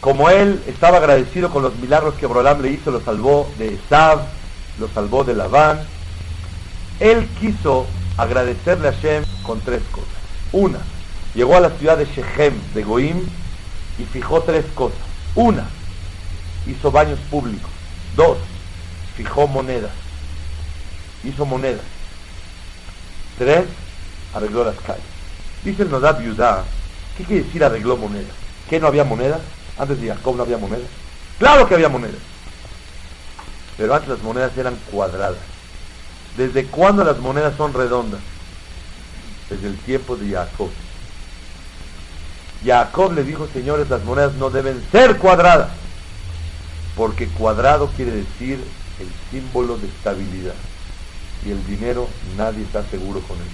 como 0.00 0.30
él 0.30 0.62
estaba 0.66 0.98
agradecido 0.98 1.50
con 1.50 1.62
los 1.62 1.76
milagros 1.76 2.14
que 2.14 2.26
Abraham 2.26 2.62
le 2.62 2.70
hizo, 2.70 2.90
lo 2.90 3.00
salvó 3.00 3.50
de 3.58 3.74
Esab, 3.74 4.20
lo 4.78 4.88
salvó 4.88 5.24
de 5.24 5.34
Labán, 5.34 5.80
él 7.00 7.28
quiso 7.40 7.86
agradecerle 8.16 8.88
a 8.88 8.92
Shem 8.92 9.24
con 9.42 9.60
tres 9.60 9.82
cosas. 9.90 10.08
Una, 10.52 10.78
llegó 11.34 11.56
a 11.56 11.60
la 11.60 11.70
ciudad 11.70 11.98
de 11.98 12.06
Shechem, 12.06 12.54
de 12.74 12.84
Goim, 12.84 13.26
y 13.98 14.04
fijó 14.04 14.40
tres 14.42 14.64
cosas. 14.74 14.98
Una, 15.34 15.68
hizo 16.66 16.90
baños 16.90 17.18
públicos. 17.30 17.70
Dos, 18.14 18.38
fijó 19.16 19.46
monedas. 19.48 19.92
Hizo 21.24 21.44
monedas. 21.44 21.82
Tres, 23.36 23.64
arregló 24.32 24.64
las 24.64 24.76
calles. 24.76 25.02
Dice 25.64 25.82
el 25.82 25.90
Nodab 25.90 26.22
Yudá, 26.22 26.64
¿qué 27.16 27.24
quiere 27.24 27.44
decir 27.44 27.64
arregló 27.64 27.96
monedas? 27.96 28.30
¿Que 28.70 28.78
no 28.78 28.86
había 28.86 29.04
monedas? 29.04 29.40
Antes 29.78 30.00
de 30.00 30.08
Jacob 30.08 30.36
no 30.36 30.42
había 30.42 30.58
monedas. 30.58 30.88
Claro 31.38 31.68
que 31.68 31.74
había 31.74 31.88
monedas. 31.88 32.20
Pero 33.76 33.94
antes 33.94 34.08
las 34.08 34.22
monedas 34.22 34.56
eran 34.56 34.76
cuadradas. 34.90 35.38
¿Desde 36.36 36.66
cuándo 36.66 37.04
las 37.04 37.18
monedas 37.18 37.56
son 37.56 37.72
redondas? 37.72 38.20
Desde 39.48 39.68
el 39.68 39.76
tiempo 39.78 40.16
de 40.16 40.32
Jacob. 40.32 40.70
Jacob 42.64 43.12
le 43.12 43.22
dijo, 43.22 43.48
señores, 43.52 43.88
las 43.88 44.02
monedas 44.04 44.34
no 44.34 44.50
deben 44.50 44.82
ser 44.90 45.16
cuadradas. 45.18 45.70
Porque 46.96 47.28
cuadrado 47.28 47.88
quiere 47.96 48.10
decir 48.10 48.58
el 48.98 49.08
símbolo 49.30 49.78
de 49.78 49.86
estabilidad. 49.86 50.54
Y 51.46 51.52
el 51.52 51.64
dinero 51.66 52.08
nadie 52.36 52.64
está 52.64 52.82
seguro 52.90 53.20
con 53.20 53.36
él. 53.36 53.44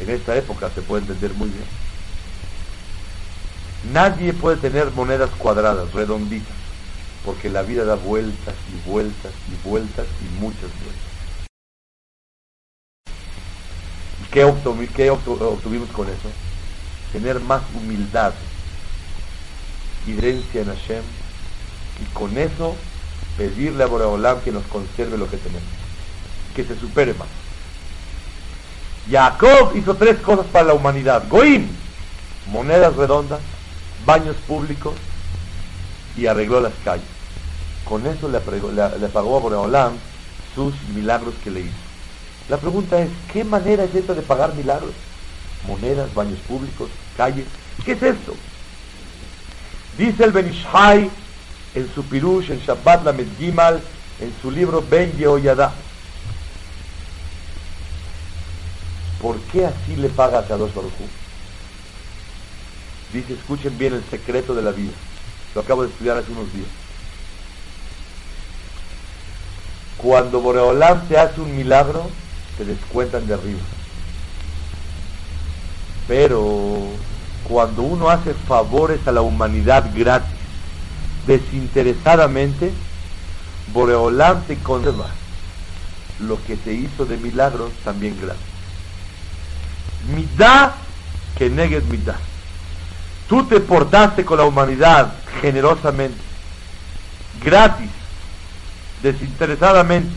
En 0.00 0.10
esta 0.10 0.34
época 0.36 0.70
se 0.74 0.82
puede 0.82 1.02
entender 1.02 1.34
muy 1.34 1.50
bien. 1.50 1.64
Nadie 3.84 4.34
puede 4.34 4.58
tener 4.58 4.90
monedas 4.90 5.30
cuadradas, 5.38 5.92
redonditas, 5.92 6.54
porque 7.24 7.48
la 7.48 7.62
vida 7.62 7.84
da 7.84 7.94
vueltas 7.94 8.54
y 8.68 8.88
vueltas 8.88 9.32
y 9.48 9.68
vueltas 9.68 10.06
y 10.20 10.40
muchas 10.40 10.70
vueltas. 10.82 11.10
¿Y 14.22 14.86
qué, 14.88 15.10
obtuvimos 15.10 15.88
con 15.90 16.08
eso? 16.08 16.30
Tener 17.12 17.40
más 17.40 17.62
humildad 17.74 18.34
y 20.06 20.18
herencia 20.18 20.60
en 20.60 20.68
Hashem 20.68 21.02
y 22.02 22.04
con 22.12 22.36
eso 22.36 22.76
pedirle 23.36 23.84
a 23.84 23.86
Boreolam 23.86 24.40
que 24.40 24.52
nos 24.52 24.64
conserve 24.64 25.16
lo 25.16 25.28
que 25.28 25.38
tenemos, 25.38 25.68
que 26.54 26.64
se 26.64 26.78
supere 26.78 27.14
más. 27.14 27.28
Jacob 29.10 29.74
hizo 29.74 29.94
tres 29.94 30.18
cosas 30.18 30.46
para 30.46 30.66
la 30.66 30.74
humanidad. 30.74 31.24
Goim, 31.28 31.66
monedas 32.46 32.94
redondas, 32.94 33.40
baños 34.06 34.36
públicos 34.46 34.94
y 36.16 36.26
arregló 36.26 36.60
las 36.60 36.72
calles. 36.84 37.06
Con 37.84 38.06
eso 38.06 38.28
le, 38.28 38.40
pagó 39.08 39.36
a 39.36 39.40
Boreolam 39.40 39.94
sus 40.54 40.74
milagros 40.94 41.34
que 41.42 41.50
le 41.50 41.60
hizo. 41.60 41.90
La 42.48 42.56
pregunta 42.56 43.00
es, 43.00 43.08
¿qué 43.32 43.44
manera 43.44 43.84
es 43.84 43.94
esta 43.94 44.14
de 44.14 44.22
pagar 44.22 44.54
milagros? 44.54 44.92
Monedas, 45.66 46.12
baños 46.14 46.38
públicos, 46.40 46.88
calles. 47.16 47.46
¿Qué 47.84 47.92
es 47.92 48.02
esto? 48.02 48.34
Dice 49.96 50.24
el 50.24 50.32
Benishai 50.32 51.10
en 51.74 51.94
su 51.94 52.04
Pirush, 52.04 52.50
en 52.50 52.60
Shabbat 52.60 53.04
la 53.04 53.14
Gimal, 53.38 53.80
en 54.20 54.34
su 54.40 54.50
libro 54.50 54.84
Ben 54.88 55.12
Yehoyada. 55.16 55.72
¿Por 59.20 59.38
qué 59.52 59.66
así 59.66 59.96
le 59.96 60.08
paga 60.08 60.40
a 60.40 60.46
Kadosh 60.46 60.72
Baruch 60.72 60.92
Dice, 63.12 63.34
escuchen 63.34 63.76
bien 63.76 63.94
el 63.94 64.04
secreto 64.04 64.54
de 64.54 64.62
la 64.62 64.70
vida. 64.70 64.92
Lo 65.54 65.62
acabo 65.62 65.82
de 65.82 65.88
estudiar 65.88 66.16
hace 66.16 66.30
unos 66.30 66.52
días. 66.52 66.68
Cuando 69.96 70.40
Boreolam 70.40 71.06
se 71.08 71.18
hace 71.18 71.40
un 71.40 71.56
milagro, 71.56 72.08
se 72.56 72.64
descuentan 72.64 73.26
de 73.26 73.34
arriba. 73.34 73.60
Pero 76.06 76.88
cuando 77.44 77.82
uno 77.82 78.08
hace 78.10 78.32
favores 78.32 79.06
a 79.06 79.12
la 79.12 79.22
humanidad 79.22 79.90
gratis, 79.94 80.30
desinteresadamente, 81.26 82.72
Boreolam 83.72 84.42
te 84.44 84.56
conserva 84.58 85.10
lo 86.20 86.42
que 86.44 86.56
se 86.56 86.72
hizo 86.72 87.06
de 87.06 87.16
milagros 87.16 87.72
también 87.84 88.18
gratis. 88.20 88.42
Midá 90.14 90.74
que 91.36 91.50
negues 91.50 91.84
midá. 91.84 92.18
Tú 93.30 93.44
te 93.44 93.60
portaste 93.60 94.24
con 94.24 94.38
la 94.38 94.44
humanidad 94.44 95.12
generosamente, 95.40 96.18
gratis, 97.40 97.88
desinteresadamente. 99.04 100.12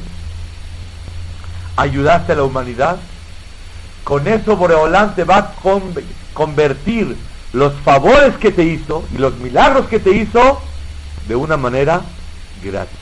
Ayudaste 1.75 2.31
a 2.31 2.37
la 2.37 2.43
humanidad. 2.43 2.97
Con 4.03 4.27
eso 4.27 4.57
Boreolán 4.57 5.13
te 5.13 5.25
va 5.25 5.37
a 5.37 5.53
convertir 6.33 7.15
los 7.53 7.73
favores 7.81 8.33
que 8.37 8.51
te 8.51 8.63
hizo 8.63 9.05
y 9.13 9.19
los 9.19 9.37
milagros 9.37 9.85
que 9.85 9.99
te 9.99 10.09
hizo 10.09 10.59
de 11.27 11.35
una 11.35 11.55
manera 11.55 12.01
gratis. 12.63 12.97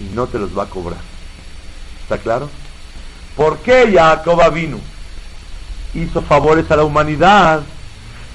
Y 0.00 0.12
no 0.12 0.26
te 0.26 0.40
los 0.40 0.58
va 0.58 0.64
a 0.64 0.70
cobrar. 0.70 0.98
¿Está 2.02 2.18
claro? 2.18 2.50
¿Por 3.36 3.58
qué 3.58 3.92
Jacob 3.94 4.52
vino? 4.52 4.80
Hizo 5.94 6.20
favores 6.20 6.68
a 6.72 6.74
la 6.74 6.82
humanidad 6.82 7.62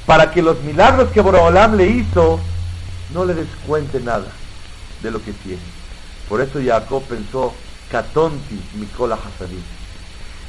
para 0.06 0.32
que 0.32 0.42
los 0.42 0.62
milagros 0.62 1.10
que 1.12 1.22
Boraholam 1.22 1.76
le 1.76 1.88
hizo 1.88 2.40
no 3.14 3.26
le 3.26 3.34
descuente 3.34 4.00
nada 4.00 4.28
de 5.02 5.12
lo 5.12 5.22
que 5.24 5.34
tiene. 5.34 5.62
Por 6.30 6.42
eso 6.42 6.60
Jacob 6.64 7.04
pensó, 7.04 7.54
Katonti 7.92 8.60
Mikola 8.76 9.16
Hasadim. 9.16 9.62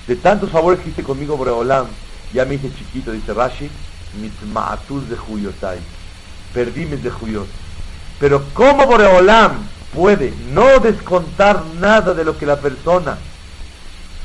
De 0.07 0.17
tantos 0.17 0.51
favores 0.51 0.81
que 0.81 0.91
hice 0.91 1.03
conmigo 1.03 1.37
Boraholam, 1.37 1.87
ya 2.33 2.45
me 2.45 2.55
hice 2.55 2.73
chiquito, 2.75 3.13
dice 3.13 3.35
Rashi, 3.35 3.71
mitma'atus 4.21 5.09
de 5.09 5.17
Juyotai. 5.17 5.79
Perdí 6.53 6.87
mis 6.87 7.03
de 7.03 7.11
Juyot. 7.11 7.47
Pero 8.19 8.43
¿cómo 8.55 8.87
Boreolam 8.87 9.53
puede 9.95 10.33
no 10.53 10.79
descontar 10.81 11.63
nada 11.81 12.15
de 12.15 12.25
lo 12.25 12.39
que 12.39 12.47
la 12.47 12.61
persona 12.61 13.19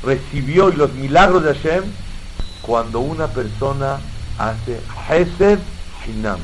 recibió 0.02 0.70
y 0.70 0.76
los 0.76 0.92
milagros 0.94 1.44
de 1.44 1.54
Hashem 1.54 1.84
cuando 2.62 3.00
una 3.00 3.28
persona 3.28 3.98
hace 4.38 4.80
Hesed 5.08 5.58
Hinam, 6.06 6.38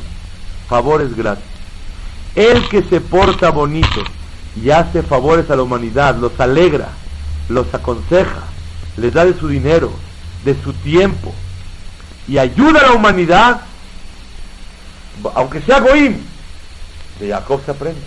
favores 0.69 1.17
gratis. 1.17 1.45
El 2.35 2.69
que 2.69 2.83
se 2.83 3.01
porta 3.01 3.51
bonito 3.51 4.03
y 4.57 4.71
hace 4.71 5.03
favores 5.03 5.51
a 5.51 5.57
la 5.57 5.63
humanidad, 5.63 6.17
los 6.17 6.39
alegra, 6.39 6.89
los 7.49 7.73
aconseja, 7.75 8.45
les 8.97 9.13
da 9.13 9.25
de 9.25 9.39
su 9.39 9.49
dinero, 9.49 9.91
de 10.45 10.61
su 10.63 10.73
tiempo 10.73 11.35
y 12.29 12.39
ayuda 12.39 12.81
a 12.81 12.89
la 12.89 12.93
humanidad, 12.93 13.61
aunque 15.35 15.61
sea 15.63 15.81
Goim, 15.81 16.17
de 17.19 17.29
Jacob 17.29 17.61
se 17.65 17.71
aprende. 17.71 18.01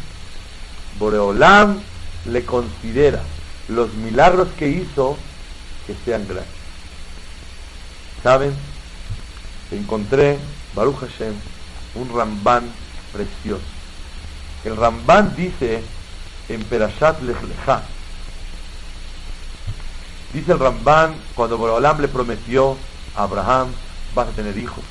Boreolam 1.00 1.80
le 2.26 2.46
considera 2.46 3.22
los 3.68 3.94
milagros 3.94 4.50
que 4.58 4.70
hizo 4.70 5.18
que 5.88 5.96
sean 6.06 6.28
gratis. 6.28 6.52
¿Saben? 8.22 8.54
Encontré, 9.72 10.38
Baruch 10.76 11.00
Hashem, 11.00 11.34
un 11.96 12.10
Ramban 12.10 12.64
precioso. 13.14 13.64
El 14.66 14.76
Ramban 14.76 15.36
dice 15.36 15.82
en 16.50 16.64
Perashat 16.64 17.22
Lech 17.22 17.38
dice 20.34 20.52
el 20.52 20.60
Ramban, 20.60 21.16
cuando 21.36 21.58
Borolam 21.58 22.00
le 22.02 22.08
prometió 22.08 22.78
a 23.16 23.24
Abraham, 23.24 23.70
vas 24.16 24.28
a 24.28 24.32
tener 24.32 24.58
hijos, 24.58 24.84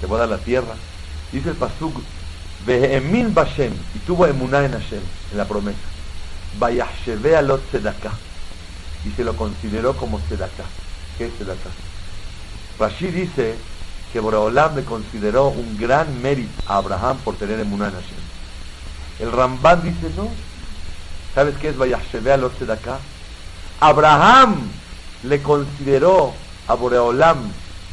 te 0.00 0.06
voy 0.06 0.16
a 0.16 0.20
dar 0.20 0.28
la 0.28 0.38
tierra. 0.38 0.74
Dice 1.32 1.50
el 1.50 1.56
Pasuk, 1.56 1.94
Vehemin 2.66 3.34
Bashem, 3.34 3.72
y 3.94 3.98
tuvo 4.00 4.26
emuná 4.26 4.64
en 4.64 4.72
Hashem, 4.72 5.02
en 5.32 5.38
la 5.38 5.44
promesa. 5.44 5.78
Vayasheve 6.58 7.40
lot 7.42 7.62
tzedakah, 7.70 8.12
y 9.04 9.10
se 9.10 9.24
lo 9.24 9.36
consideró 9.36 9.94
como 9.96 10.18
tzedakah. 10.20 10.64
¿Qué 11.16 11.26
es 11.26 11.34
tzedakah? 11.34 11.87
Rashi 12.78 13.08
dice 13.08 13.56
que 14.12 14.20
Boreolam 14.20 14.76
le 14.76 14.84
consideró 14.84 15.48
un 15.48 15.76
gran 15.76 16.22
mérito 16.22 16.50
a 16.66 16.76
Abraham 16.76 17.18
por 17.24 17.34
tener 17.34 17.58
en 17.58 17.78
Hashem. 17.78 18.28
El 19.18 19.32
Ramban 19.32 19.82
dice 19.82 20.10
no. 20.16 20.28
¿Sabes 21.34 21.56
qué 21.56 21.68
es 21.68 21.76
Vayasheve 21.76 22.36
lot 22.36 22.56
tzedakah? 22.56 22.98
Abraham 23.80 24.56
le 25.24 25.42
consideró 25.42 26.32
a 26.68 26.74
Boreolam 26.74 27.50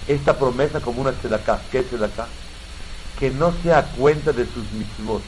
esta 0.08 0.38
promesa 0.38 0.80
como 0.80 1.02
una 1.02 1.12
tzedakah. 1.12 1.62
¿Qué 1.72 1.80
es 1.80 1.88
tzedakah? 1.88 2.28
Que 3.20 3.32
no 3.32 3.54
sea 3.64 3.84
cuenta 3.98 4.34
de 4.34 4.46
sus 4.46 4.72
mitzvot. 4.74 5.22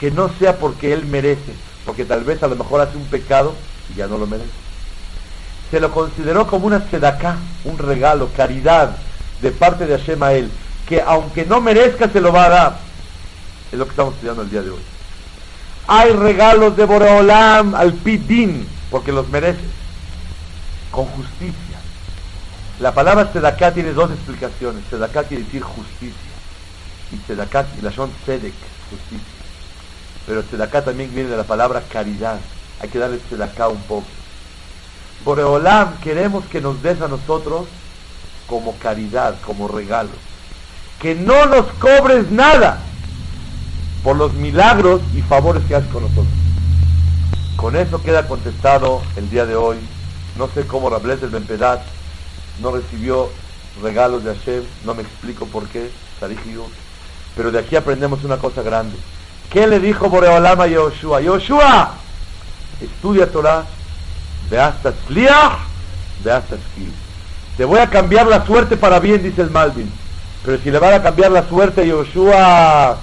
Que 0.00 0.10
no 0.10 0.30
sea 0.38 0.58
porque 0.58 0.92
él 0.92 1.04
merece. 1.04 1.52
Porque 1.84 2.04
tal 2.04 2.24
vez 2.24 2.42
a 2.42 2.48
lo 2.48 2.56
mejor 2.56 2.80
hace 2.80 2.96
un 2.96 3.06
pecado 3.06 3.54
y 3.92 3.98
ya 3.98 4.06
no 4.06 4.16
lo 4.18 4.26
merece. 4.26 4.67
Se 5.70 5.80
lo 5.80 5.90
consideró 5.90 6.46
como 6.46 6.66
una 6.66 6.80
tzedakah, 6.80 7.36
un 7.64 7.78
regalo, 7.78 8.30
caridad 8.36 8.96
de 9.42 9.50
parte 9.50 9.86
de 9.86 9.98
Hashem 9.98 10.22
a 10.22 10.32
él. 10.32 10.50
Que 10.86 11.02
aunque 11.02 11.44
no 11.44 11.60
merezca 11.60 12.08
se 12.08 12.20
lo 12.20 12.32
va 12.32 12.44
a 12.44 12.48
dar. 12.48 12.78
Es 13.70 13.78
lo 13.78 13.84
que 13.84 13.90
estamos 13.90 14.14
estudiando 14.14 14.42
el 14.42 14.50
día 14.50 14.62
de 14.62 14.70
hoy. 14.70 14.80
Hay 15.86 16.12
regalos 16.12 16.76
de 16.76 16.84
Boreolam 16.84 17.74
al 17.74 17.92
Pidin, 17.92 18.66
porque 18.90 19.12
los 19.12 19.28
merece. 19.28 19.60
Con 20.90 21.04
justicia 21.06 21.68
la 22.80 22.94
palabra 22.94 23.32
tzedaká 23.32 23.72
tiene 23.72 23.92
dos 23.92 24.10
explicaciones. 24.12 24.84
Tzedaká 24.84 25.24
quiere 25.24 25.42
decir 25.42 25.62
justicia. 25.62 26.14
Y 27.10 27.16
tzedaká, 27.16 27.66
y 27.76 27.82
la 27.82 27.90
son 27.90 28.10
tzedek, 28.22 28.54
justicia. 28.90 29.26
Pero 30.26 30.42
tzedaká 30.44 30.84
también 30.84 31.12
viene 31.12 31.30
de 31.30 31.36
la 31.36 31.42
palabra 31.42 31.82
caridad. 31.90 32.38
Hay 32.80 32.88
que 32.88 32.98
darle 32.98 33.18
tzedaká 33.18 33.68
un 33.68 33.82
poco. 33.82 34.06
Por 35.24 35.40
Olam 35.40 35.98
queremos 36.00 36.44
que 36.46 36.60
nos 36.60 36.82
des 36.82 37.00
a 37.00 37.08
nosotros 37.08 37.66
como 38.46 38.76
caridad, 38.76 39.36
como 39.44 39.68
regalo. 39.68 40.10
Que 41.00 41.14
no 41.14 41.46
nos 41.46 41.66
cobres 41.74 42.30
nada 42.30 42.80
por 44.02 44.16
los 44.16 44.32
milagros 44.34 45.00
y 45.14 45.22
favores 45.22 45.62
que 45.64 45.74
haces 45.74 45.90
con 45.90 46.02
nosotros. 46.02 46.26
Con 47.56 47.76
eso 47.76 48.02
queda 48.02 48.26
contestado 48.26 49.02
el 49.16 49.28
día 49.30 49.44
de 49.44 49.56
hoy. 49.56 49.76
No 50.36 50.48
sé 50.48 50.66
cómo 50.66 50.90
Rables 50.90 51.20
del 51.20 51.30
Bempedat 51.30 51.82
no 52.60 52.70
recibió 52.70 53.28
regalos 53.82 54.24
de 54.24 54.34
Hashem, 54.34 54.64
no 54.84 54.94
me 54.94 55.02
explico 55.02 55.46
por 55.46 55.68
qué, 55.68 55.90
pero 57.36 57.50
de 57.50 57.58
aquí 57.58 57.76
aprendemos 57.76 58.24
una 58.24 58.38
cosa 58.38 58.62
grande. 58.62 58.96
¿Qué 59.50 59.66
le 59.66 59.80
dijo 59.80 60.08
Boreolam 60.08 60.60
a 60.60 60.66
Yoshua? 60.66 61.20
Yoshua, 61.20 61.94
estudia 62.80 63.30
Torah, 63.30 63.64
de 64.50 64.58
hasta 64.58 64.92
Tzliach, 64.92 65.58
de 66.24 66.32
hasta 66.32 66.56
Skill. 66.56 66.92
Te 67.56 67.64
voy 67.64 67.80
a 67.80 67.90
cambiar 67.90 68.26
la 68.26 68.44
suerte 68.46 68.76
para 68.76 69.00
bien, 69.00 69.22
dice 69.22 69.42
el 69.42 69.50
Malvin. 69.50 69.90
Pero 70.44 70.58
si 70.62 70.70
le 70.70 70.78
van 70.78 70.94
a 70.94 71.02
cambiar 71.02 71.32
la 71.32 71.48
suerte 71.48 71.82
a 71.82 71.84
Yoshua, 71.84 72.98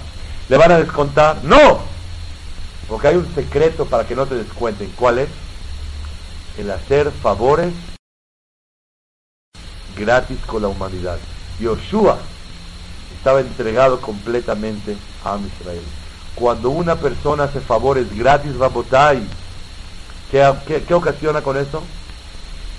¿le 0.47 0.57
van 0.57 0.71
a 0.71 0.77
descontar? 0.77 1.43
No, 1.43 1.79
porque 2.87 3.09
hay 3.09 3.15
un 3.15 3.35
secreto 3.35 3.85
para 3.85 4.05
que 4.05 4.15
no 4.15 4.25
te 4.25 4.35
descuenten. 4.35 4.91
¿Cuál 4.95 5.19
es? 5.19 5.29
El 6.57 6.71
hacer 6.71 7.11
favores 7.11 7.73
gratis 9.97 10.39
con 10.45 10.61
la 10.61 10.69
humanidad. 10.69 11.17
Yoshua 11.59 12.17
estaba 13.17 13.41
entregado 13.41 13.99
completamente 13.99 14.95
a 15.23 15.37
Israel. 15.37 15.83
Cuando 16.35 16.69
una 16.69 16.95
persona 16.95 17.45
hace 17.45 17.59
favores 17.59 18.15
gratis, 18.15 18.55
Rabotai, 18.55 19.25
¿qué, 20.31 20.83
qué, 20.87 20.93
ocasiona 20.93 21.41
con 21.41 21.57
eso? 21.57 21.83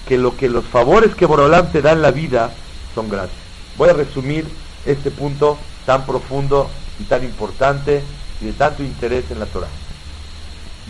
Que 0.07 0.19
lo 0.19 0.37
que 0.37 0.49
los 0.49 0.65
favores 0.65 1.15
que 1.15 1.27
Borolam 1.27 1.71
te 1.73 1.83
da 1.83 1.93
en 1.93 2.03
la 2.03 2.11
vida 2.11 2.53
son 2.95 3.09
gratis. 3.09 3.37
Voy 3.77 3.91
a 3.91 3.95
resumir 3.95 4.47
este 4.85 5.11
punto 5.11 5.59
tan 5.85 6.07
profundo 6.07 6.71
y 6.99 7.05
tan 7.05 7.25
importante 7.25 8.03
y 8.41 8.47
de 8.47 8.53
tanto 8.53 8.83
interés 8.83 9.31
en 9.31 9.39
la 9.39 9.47
Torah. 9.47 9.69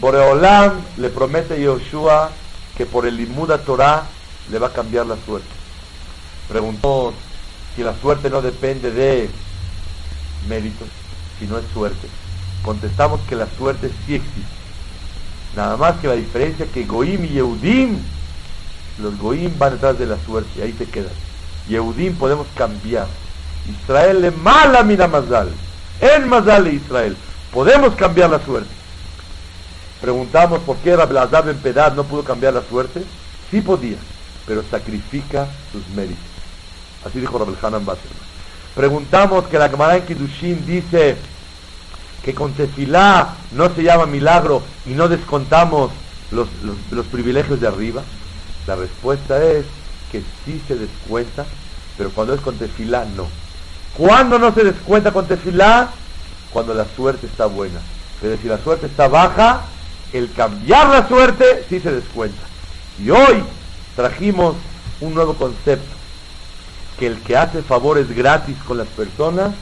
Boreolam 0.00 0.82
le 0.98 1.08
promete 1.08 1.54
a 1.54 1.56
Yoshua 1.56 2.30
que 2.76 2.84
por 2.84 3.06
el 3.06 3.16
Limuda 3.16 3.58
Torah 3.58 4.04
le 4.50 4.58
va 4.58 4.68
a 4.68 4.72
cambiar 4.72 5.06
la 5.06 5.16
suerte. 5.24 5.48
Preguntó 6.48 7.14
si 7.74 7.82
la 7.82 7.94
suerte 8.00 8.28
no 8.28 8.42
depende 8.42 8.90
de 8.90 9.30
méritos, 10.48 10.88
si 11.38 11.46
no 11.46 11.58
es 11.58 11.64
suerte. 11.72 12.08
Contestamos 12.62 13.20
que 13.28 13.36
la 13.36 13.48
suerte 13.56 13.90
sí 14.06 14.16
existe. 14.16 14.65
Nada 15.56 15.76
más 15.78 15.96
que 15.96 16.06
la 16.06 16.14
diferencia 16.14 16.66
que 16.66 16.84
Goim 16.84 17.24
y 17.24 17.28
Yehudim, 17.28 17.98
los 18.98 19.18
Goim 19.18 19.58
van 19.58 19.72
detrás 19.72 19.98
de 19.98 20.06
la 20.06 20.18
suerte, 20.18 20.62
ahí 20.62 20.74
se 20.76 20.84
quedan. 20.84 21.12
Yehudim 21.66 22.14
podemos 22.16 22.46
cambiar. 22.54 23.06
Israel 23.82 24.20
le 24.20 24.30
mala 24.30 24.82
mira 24.82 25.08
Mazal. 25.08 25.48
En 26.00 26.28
Mazal 26.28 26.64
de 26.64 26.74
Israel. 26.74 27.16
Podemos 27.52 27.94
cambiar 27.94 28.28
la 28.28 28.44
suerte. 28.44 28.68
Preguntamos 30.00 30.60
por 30.60 30.76
qué 30.76 30.94
Rabelazar 30.94 31.48
en 31.48 31.56
Pedad 31.56 31.94
no 31.94 32.04
pudo 32.04 32.22
cambiar 32.22 32.52
la 32.52 32.62
suerte. 32.62 33.02
Sí 33.50 33.62
podía, 33.62 33.96
pero 34.46 34.62
sacrifica 34.70 35.46
sus 35.72 35.88
méritos. 35.96 36.22
Así 37.04 37.18
dijo 37.18 37.38
Rabel 37.38 37.56
Hanan 37.62 37.86
Preguntamos 38.74 39.46
que 39.46 39.58
la 39.58 39.70
Gemara 39.70 39.96
en 39.96 40.04
Kiddushin 40.04 40.66
dice 40.66 41.16
que 42.24 42.34
con 42.34 42.52
tefilá 42.52 43.36
no 43.52 43.74
se 43.74 43.82
llama 43.82 44.06
milagro 44.06 44.62
y 44.84 44.90
no 44.90 45.08
descontamos 45.08 45.90
los, 46.30 46.48
los, 46.90 47.06
privilegios 47.06 47.60
de 47.60 47.68
arriba. 47.68 48.02
La 48.66 48.76
respuesta 48.76 49.42
es 49.44 49.64
que 50.10 50.22
sí 50.44 50.60
se 50.66 50.74
descuenta, 50.74 51.46
pero 51.96 52.10
cuando 52.10 52.34
es 52.34 52.40
con 52.40 52.56
tefilá 52.56 53.04
no. 53.16 53.28
¿Cuándo 53.96 54.38
no 54.38 54.52
se 54.52 54.64
descuenta 54.64 55.12
con 55.12 55.26
tefilá? 55.26 55.90
Cuando 56.52 56.74
la 56.74 56.86
suerte 56.96 57.26
está 57.26 57.46
buena. 57.46 57.80
Pero 58.20 58.36
si 58.40 58.48
la 58.48 58.58
suerte 58.58 58.86
está 58.86 59.08
baja, 59.08 59.62
el 60.12 60.32
cambiar 60.32 60.88
la 60.88 61.08
suerte 61.08 61.64
sí 61.68 61.80
se 61.80 61.92
descuenta. 61.92 62.42
Y 62.98 63.10
hoy 63.10 63.42
trajimos 63.94 64.56
un 65.00 65.14
nuevo 65.14 65.34
concepto 65.34 65.94
que 66.98 67.06
el 67.06 67.18
que 67.20 67.36
hace 67.36 67.62
favores 67.62 68.14
gratis 68.14 68.56
con 68.66 68.78
las 68.78 68.88
personas, 68.88 69.52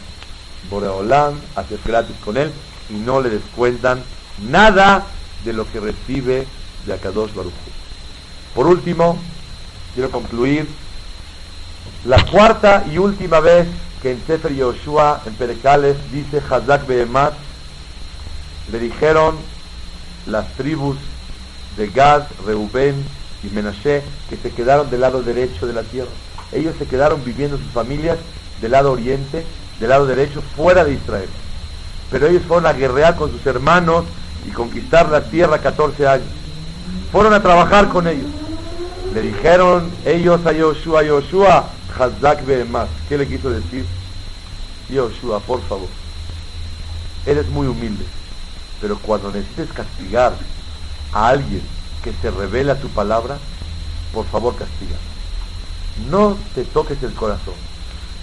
Boreolán 0.70 1.34
hace 1.54 1.78
gratis 1.84 2.16
con 2.24 2.36
él 2.36 2.52
y 2.90 2.94
no 2.94 3.20
le 3.20 3.30
descuentan 3.30 4.02
nada 4.38 5.06
de 5.44 5.52
lo 5.52 5.70
que 5.70 5.80
recibe 5.80 6.46
de 6.86 6.92
Akadosh 6.92 7.32
Baruch. 7.34 7.52
Por 8.54 8.66
último, 8.66 9.18
quiero 9.94 10.10
concluir 10.10 10.68
la 12.04 12.24
cuarta 12.26 12.84
y 12.92 12.98
última 12.98 13.40
vez 13.40 13.66
que 14.02 14.12
en 14.12 14.26
Sefer 14.26 14.54
Yoshua, 14.54 15.22
en 15.26 15.34
Perecales, 15.34 15.96
dice 16.12 16.42
Hazak 16.48 16.86
Behemat, 16.86 17.34
le 18.70 18.78
dijeron 18.78 19.36
las 20.26 20.52
tribus 20.54 20.96
de 21.76 21.88
Gad, 21.88 22.24
Reuben 22.46 23.04
y 23.42 23.48
Menashe 23.48 24.02
que 24.28 24.36
se 24.36 24.50
quedaron 24.50 24.90
del 24.90 25.00
lado 25.00 25.22
derecho 25.22 25.66
de 25.66 25.72
la 25.72 25.82
tierra 25.82 26.10
ellos 26.54 26.74
se 26.78 26.86
quedaron 26.86 27.24
viviendo 27.24 27.58
sus 27.58 27.66
familias 27.72 28.18
del 28.60 28.72
lado 28.72 28.92
oriente, 28.92 29.44
del 29.80 29.88
lado 29.88 30.06
derecho, 30.06 30.42
fuera 30.56 30.84
de 30.84 30.94
Israel. 30.94 31.28
Pero 32.10 32.26
ellos 32.26 32.42
fueron 32.46 32.66
a 32.66 32.72
guerrear 32.72 33.16
con 33.16 33.30
sus 33.30 33.44
hermanos 33.46 34.04
y 34.46 34.50
conquistar 34.50 35.08
la 35.08 35.22
tierra 35.22 35.58
14 35.58 36.06
años. 36.06 36.28
Fueron 37.10 37.32
a 37.32 37.42
trabajar 37.42 37.88
con 37.88 38.06
ellos. 38.06 38.30
Le 39.12 39.22
dijeron 39.22 39.90
ellos 40.04 40.44
a 40.46 40.52
Yoshua, 40.52 41.02
Yoshua, 41.02 41.70
Hazak 41.98 42.42
más. 42.68 42.88
¿Qué 43.08 43.16
le 43.16 43.26
quiso 43.26 43.50
decir? 43.50 43.86
Yoshua, 44.90 45.40
por 45.40 45.62
favor, 45.62 45.88
eres 47.24 47.48
muy 47.48 47.66
humilde, 47.66 48.04
pero 48.80 48.98
cuando 48.98 49.32
necesites 49.32 49.72
castigar 49.72 50.34
a 51.12 51.28
alguien 51.28 51.62
que 52.02 52.12
se 52.20 52.30
revela 52.30 52.74
tu 52.74 52.88
palabra, 52.88 53.38
por 54.12 54.26
favor 54.26 54.54
castiga 54.56 54.96
no 56.10 56.36
te 56.54 56.64
toques 56.64 57.02
el 57.02 57.12
corazón. 57.14 57.54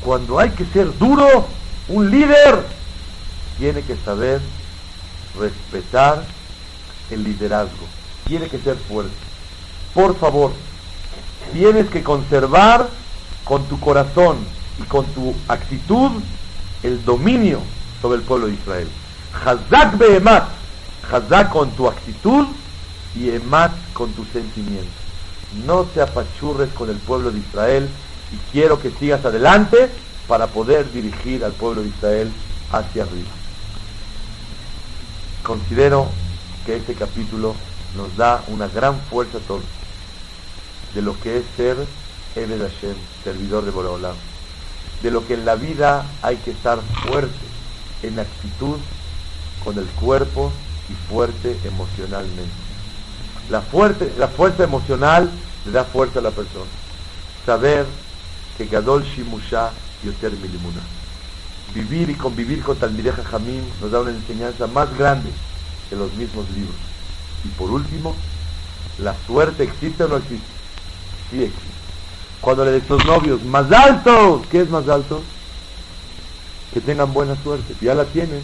Cuando 0.03 0.39
hay 0.39 0.49
que 0.49 0.65
ser 0.65 0.97
duro, 0.97 1.45
un 1.87 2.09
líder 2.09 2.65
tiene 3.57 3.81
que 3.83 3.95
saber 3.97 4.41
respetar 5.39 6.23
el 7.09 7.23
liderazgo, 7.23 7.85
tiene 8.25 8.47
que 8.47 8.57
ser 8.59 8.75
fuerte. 8.77 9.11
Por 9.93 10.17
favor, 10.17 10.51
tienes 11.53 11.87
que 11.89 12.01
conservar 12.03 12.89
con 13.43 13.63
tu 13.65 13.79
corazón 13.79 14.37
y 14.79 14.83
con 14.83 15.05
tu 15.07 15.35
actitud 15.47 16.11
el 16.83 17.03
dominio 17.05 17.59
sobre 18.01 18.17
el 18.17 18.23
pueblo 18.23 18.47
de 18.47 18.53
Israel. 18.53 18.87
Hazak 19.45 19.97
behemat, 19.97 20.49
Hazak 21.11 21.49
con 21.51 21.69
tu 21.71 21.87
actitud 21.87 22.47
y 23.15 23.29
emat 23.29 23.71
con 23.93 24.11
tu 24.13 24.25
sentimiento. 24.25 24.89
No 25.65 25.83
te 25.83 26.01
apachurres 26.01 26.69
con 26.73 26.89
el 26.89 26.97
pueblo 26.97 27.31
de 27.31 27.39
Israel 27.39 27.89
y 28.31 28.37
quiero 28.51 28.81
que 28.81 28.91
sigas 28.91 29.23
adelante 29.25 29.89
para 30.27 30.47
poder 30.47 30.91
dirigir 30.91 31.43
al 31.43 31.51
pueblo 31.51 31.81
de 31.81 31.89
Israel 31.89 32.31
hacia 32.71 33.03
arriba. 33.03 33.29
Considero 35.43 36.07
que 36.65 36.77
este 36.77 36.93
capítulo 36.93 37.55
nos 37.95 38.15
da 38.15 38.43
una 38.47 38.67
gran 38.67 38.99
fuerza 39.09 39.37
a 39.37 40.95
de 40.95 41.01
lo 41.01 41.19
que 41.19 41.37
es 41.37 41.43
ser 41.57 41.77
Ebed 42.35 42.61
Hashem, 42.61 42.95
servidor 43.23 43.65
de 43.65 43.71
Boreolam, 43.71 44.15
de 45.01 45.11
lo 45.11 45.25
que 45.25 45.33
en 45.33 45.45
la 45.45 45.55
vida 45.55 46.05
hay 46.21 46.37
que 46.37 46.51
estar 46.51 46.79
fuerte 47.05 47.33
en 48.03 48.19
actitud 48.19 48.77
con 49.63 49.77
el 49.77 49.85
cuerpo 49.85 50.51
y 50.89 50.93
fuerte 51.11 51.57
emocionalmente. 51.65 52.51
La, 53.49 53.61
fuerte, 53.61 54.13
la 54.17 54.27
fuerza 54.27 54.63
emocional 54.63 55.29
le 55.65 55.71
da 55.71 55.83
fuerza 55.83 56.19
a 56.19 56.21
la 56.21 56.31
persona. 56.31 56.69
Saber 57.45 57.85
que 58.57 58.65
Gadol 58.65 59.03
Shimusha 59.03 59.71
Yoter 60.03 60.31
Milimuna. 60.33 60.81
Vivir 61.73 62.09
y 62.09 62.15
convivir 62.15 62.61
con 62.61 62.77
Talmideja 62.77 63.23
Jamim 63.23 63.63
nos 63.81 63.91
da 63.91 64.01
una 64.01 64.11
enseñanza 64.11 64.67
más 64.67 64.95
grande 64.97 65.29
que 65.89 65.95
los 65.95 66.13
mismos 66.13 66.49
libros. 66.51 66.75
Y 67.45 67.47
por 67.49 67.71
último, 67.71 68.15
¿la 68.99 69.15
suerte 69.25 69.63
existe 69.63 70.03
o 70.03 70.07
no 70.07 70.17
existe? 70.17 70.47
Sí 71.29 71.43
existe. 71.43 71.71
Cuando 72.41 72.65
le 72.65 72.71
de 72.71 72.77
estos 72.79 73.05
novios, 73.05 73.43
más 73.43 73.71
altos, 73.71 74.45
¿qué 74.47 74.61
es 74.61 74.69
más 74.69 74.87
alto? 74.89 75.21
Que 76.73 76.81
tengan 76.81 77.13
buena 77.13 77.35
suerte. 77.43 77.75
Ya 77.81 77.93
la 77.93 78.05
tienen, 78.05 78.41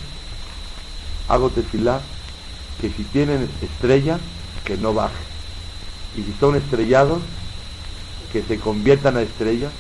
hago 1.28 1.50
tefilá, 1.50 2.00
que 2.80 2.90
si 2.92 3.04
tienen 3.04 3.50
estrella, 3.62 4.20
que 4.64 4.78
no 4.78 4.94
baje. 4.94 5.16
Y 6.16 6.22
si 6.22 6.34
son 6.40 6.56
estrellados, 6.56 7.20
que 8.32 8.44
se 8.44 8.60
conviertan 8.60 9.18
a 9.18 9.22
estrellas. 9.22 9.72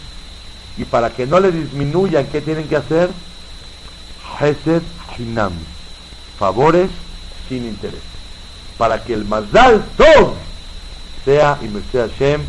Y 0.78 0.86
para 0.86 1.10
que 1.12 1.26
no 1.26 1.40
le 1.40 1.52
disminuyan, 1.52 2.28
¿qué 2.28 2.42
tienen 2.42 2.68
que 2.68 2.76
hacer? 2.76 3.10
Hesed 4.40 4.84
Hinam. 5.18 5.54
Favores 6.38 6.90
sin 7.50 7.66
interés. 7.66 8.02
Para 8.78 9.04
que 9.04 9.14
el 9.14 9.26
Mazal 9.26 9.84
Tov 9.98 10.34
sea, 11.26 11.58
y 11.62 11.68
merced 11.68 12.10
Hashem, 12.10 12.42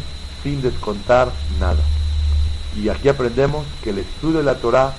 sin 0.43 0.63
descontar 0.63 1.33
nada. 1.59 1.83
Y 2.77 2.89
aquí 2.91 3.09
aprendemos 3.09 3.67
que 3.83 3.91
el 3.91 3.99
estudio 3.99 4.39
de 4.39 4.45
la 4.45 4.57
Torah 4.57 4.95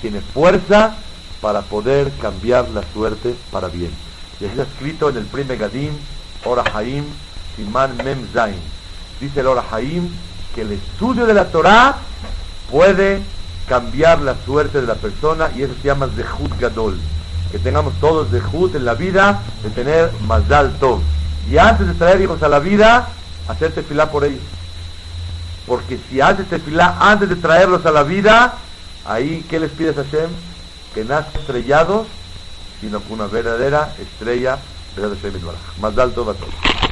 tiene 0.00 0.20
fuerza 0.20 0.96
para 1.40 1.62
poder 1.62 2.10
cambiar 2.20 2.68
la 2.70 2.82
suerte 2.92 3.34
para 3.50 3.68
bien. 3.68 3.90
Y 4.40 4.44
está 4.44 4.62
escrito 4.62 5.08
en 5.08 5.18
el 5.18 5.24
primer 5.24 5.56
Gadim, 5.56 5.92
Ora 6.44 6.64
Haim, 6.74 7.04
Siman 7.56 7.96
Mem 7.98 8.26
Zain. 8.32 8.58
Dice 9.20 9.40
el 9.40 9.46
Ora 9.46 9.64
Haim 9.70 10.10
que 10.54 10.62
el 10.62 10.72
estudio 10.72 11.24
de 11.24 11.34
la 11.34 11.46
Torah 11.46 11.96
puede 12.72 13.22
cambiar 13.68 14.22
la 14.22 14.34
suerte 14.44 14.80
de 14.80 14.86
la 14.86 14.94
persona 14.94 15.50
y 15.54 15.62
eso 15.62 15.74
se 15.80 15.86
llama 15.86 16.08
Zehut 16.16 16.58
Gadol. 16.58 16.98
Que 17.52 17.58
tengamos 17.58 17.92
todos 18.00 18.28
Zehut 18.30 18.74
en 18.74 18.84
la 18.84 18.94
vida 18.94 19.42
de 19.62 19.70
tener 19.70 20.10
Mazal 20.26 20.72
Tov. 20.80 21.00
Y 21.48 21.58
antes 21.58 21.86
de 21.86 21.94
traer 21.94 22.20
hijos 22.20 22.42
a 22.42 22.48
la 22.48 22.58
vida, 22.58 23.08
hacerte 23.46 23.82
filar 23.82 24.10
por 24.10 24.24
ellos. 24.24 24.42
Porque 25.66 25.98
si 26.08 26.20
haces 26.20 26.48
tefilá 26.48 26.96
antes 26.98 27.28
de 27.28 27.36
traerlos 27.36 27.84
a 27.86 27.92
la 27.92 28.02
vida, 28.02 28.54
ahí, 29.04 29.44
¿qué 29.48 29.60
les 29.60 29.70
pides 29.70 29.96
a 29.98 30.04
Hashem? 30.04 30.30
Que 30.94 31.04
nazcan 31.04 31.40
estrellados, 31.40 32.06
sino 32.80 33.00
con 33.00 33.12
una 33.12 33.26
verdadera 33.26 33.92
estrella 34.00 34.58
de 34.96 35.02
Hashem 35.02 35.34
Más 35.80 35.96
alto 35.98 36.24
va 36.24 36.34
todo. 36.34 36.91